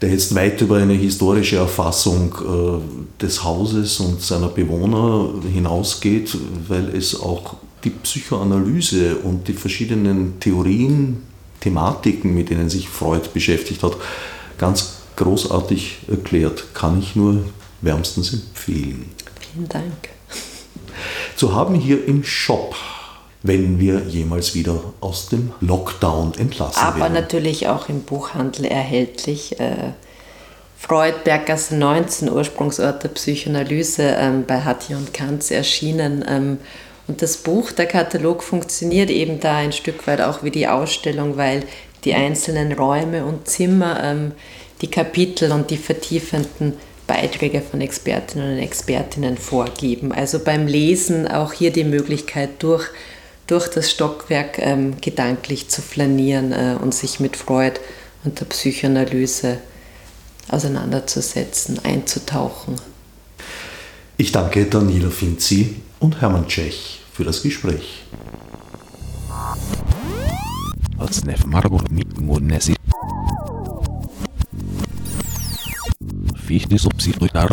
der 0.00 0.10
jetzt 0.10 0.34
weit 0.34 0.60
über 0.60 0.76
eine 0.76 0.92
historische 0.92 1.56
Erfassung 1.56 2.34
äh, 2.34 3.22
des 3.22 3.42
Hauses 3.42 3.98
und 3.98 4.22
seiner 4.22 4.48
Bewohner 4.48 5.30
hinausgeht, 5.52 6.36
weil 6.68 6.94
es 6.94 7.18
auch 7.18 7.56
die 7.82 7.90
Psychoanalyse 7.90 9.16
und 9.16 9.48
die 9.48 9.52
verschiedenen 9.52 10.38
Theorien, 10.40 11.27
Thematiken, 11.60 12.34
mit 12.34 12.50
denen 12.50 12.68
sich 12.68 12.88
Freud 12.88 13.28
beschäftigt 13.32 13.82
hat, 13.82 13.96
ganz 14.58 14.98
großartig 15.16 15.98
erklärt. 16.08 16.74
Kann 16.74 16.98
ich 16.98 17.16
nur 17.16 17.44
wärmstens 17.80 18.32
empfehlen. 18.32 19.10
Vielen 19.52 19.68
Dank. 19.68 20.08
Zu 21.36 21.54
haben 21.54 21.74
hier 21.74 22.04
im 22.06 22.24
Shop, 22.24 22.74
wenn 23.42 23.78
wir 23.78 24.02
jemals 24.08 24.54
wieder 24.54 24.80
aus 25.00 25.28
dem 25.28 25.52
Lockdown 25.60 26.34
entlassen 26.38 26.80
Aber 26.80 26.96
werden. 26.96 27.12
Aber 27.12 27.20
natürlich 27.20 27.68
auch 27.68 27.88
im 27.88 28.02
Buchhandel 28.02 28.64
erhältlich. 28.64 29.58
Äh, 29.60 29.92
Freud, 30.76 31.14
Berggasse 31.24 31.76
19, 31.76 32.30
Ursprungsort 32.30 33.02
der 33.02 33.08
Psychoanalyse, 33.08 34.02
ähm, 34.16 34.44
bei 34.46 34.60
Hattie 34.60 34.94
und 34.94 35.12
Kanz 35.12 35.50
erschienen. 35.50 36.24
Ähm, 36.26 36.58
und 37.08 37.22
das 37.22 37.38
Buch, 37.38 37.72
der 37.72 37.86
Katalog 37.86 38.42
funktioniert 38.42 39.10
eben 39.10 39.40
da 39.40 39.56
ein 39.56 39.72
Stück 39.72 40.06
weit 40.06 40.20
auch 40.20 40.42
wie 40.42 40.50
die 40.50 40.68
Ausstellung, 40.68 41.38
weil 41.38 41.64
die 42.04 42.14
einzelnen 42.14 42.72
Räume 42.72 43.24
und 43.24 43.48
Zimmer 43.48 43.98
ähm, 44.04 44.32
die 44.82 44.90
Kapitel 44.90 45.50
und 45.50 45.70
die 45.70 45.78
vertiefenden 45.78 46.74
Beiträge 47.06 47.62
von 47.62 47.80
Expertinnen 47.80 48.52
und 48.52 48.58
Expertinnen 48.62 49.38
vorgeben. 49.38 50.12
Also 50.12 50.38
beim 50.38 50.66
Lesen 50.66 51.26
auch 51.26 51.54
hier 51.54 51.72
die 51.72 51.84
Möglichkeit, 51.84 52.62
durch, 52.62 52.86
durch 53.46 53.68
das 53.68 53.90
Stockwerk 53.90 54.58
ähm, 54.58 55.00
gedanklich 55.00 55.68
zu 55.68 55.80
flanieren 55.80 56.52
äh, 56.52 56.76
und 56.80 56.94
sich 56.94 57.20
mit 57.20 57.36
Freud 57.36 57.80
und 58.22 58.38
der 58.38 58.44
Psychoanalyse 58.44 59.58
auseinanderzusetzen, 60.50 61.80
einzutauchen. 61.82 62.76
Ich 64.18 64.30
danke 64.30 64.66
Daniela 64.66 65.10
Finzi 65.10 65.76
und 66.00 66.20
Hermann 66.20 66.46
Tschech 66.46 67.00
für 67.12 67.24
das 67.24 67.42
Gespräch. 67.42 68.04
Fichte 76.46 76.78
subsidiar 76.78 77.48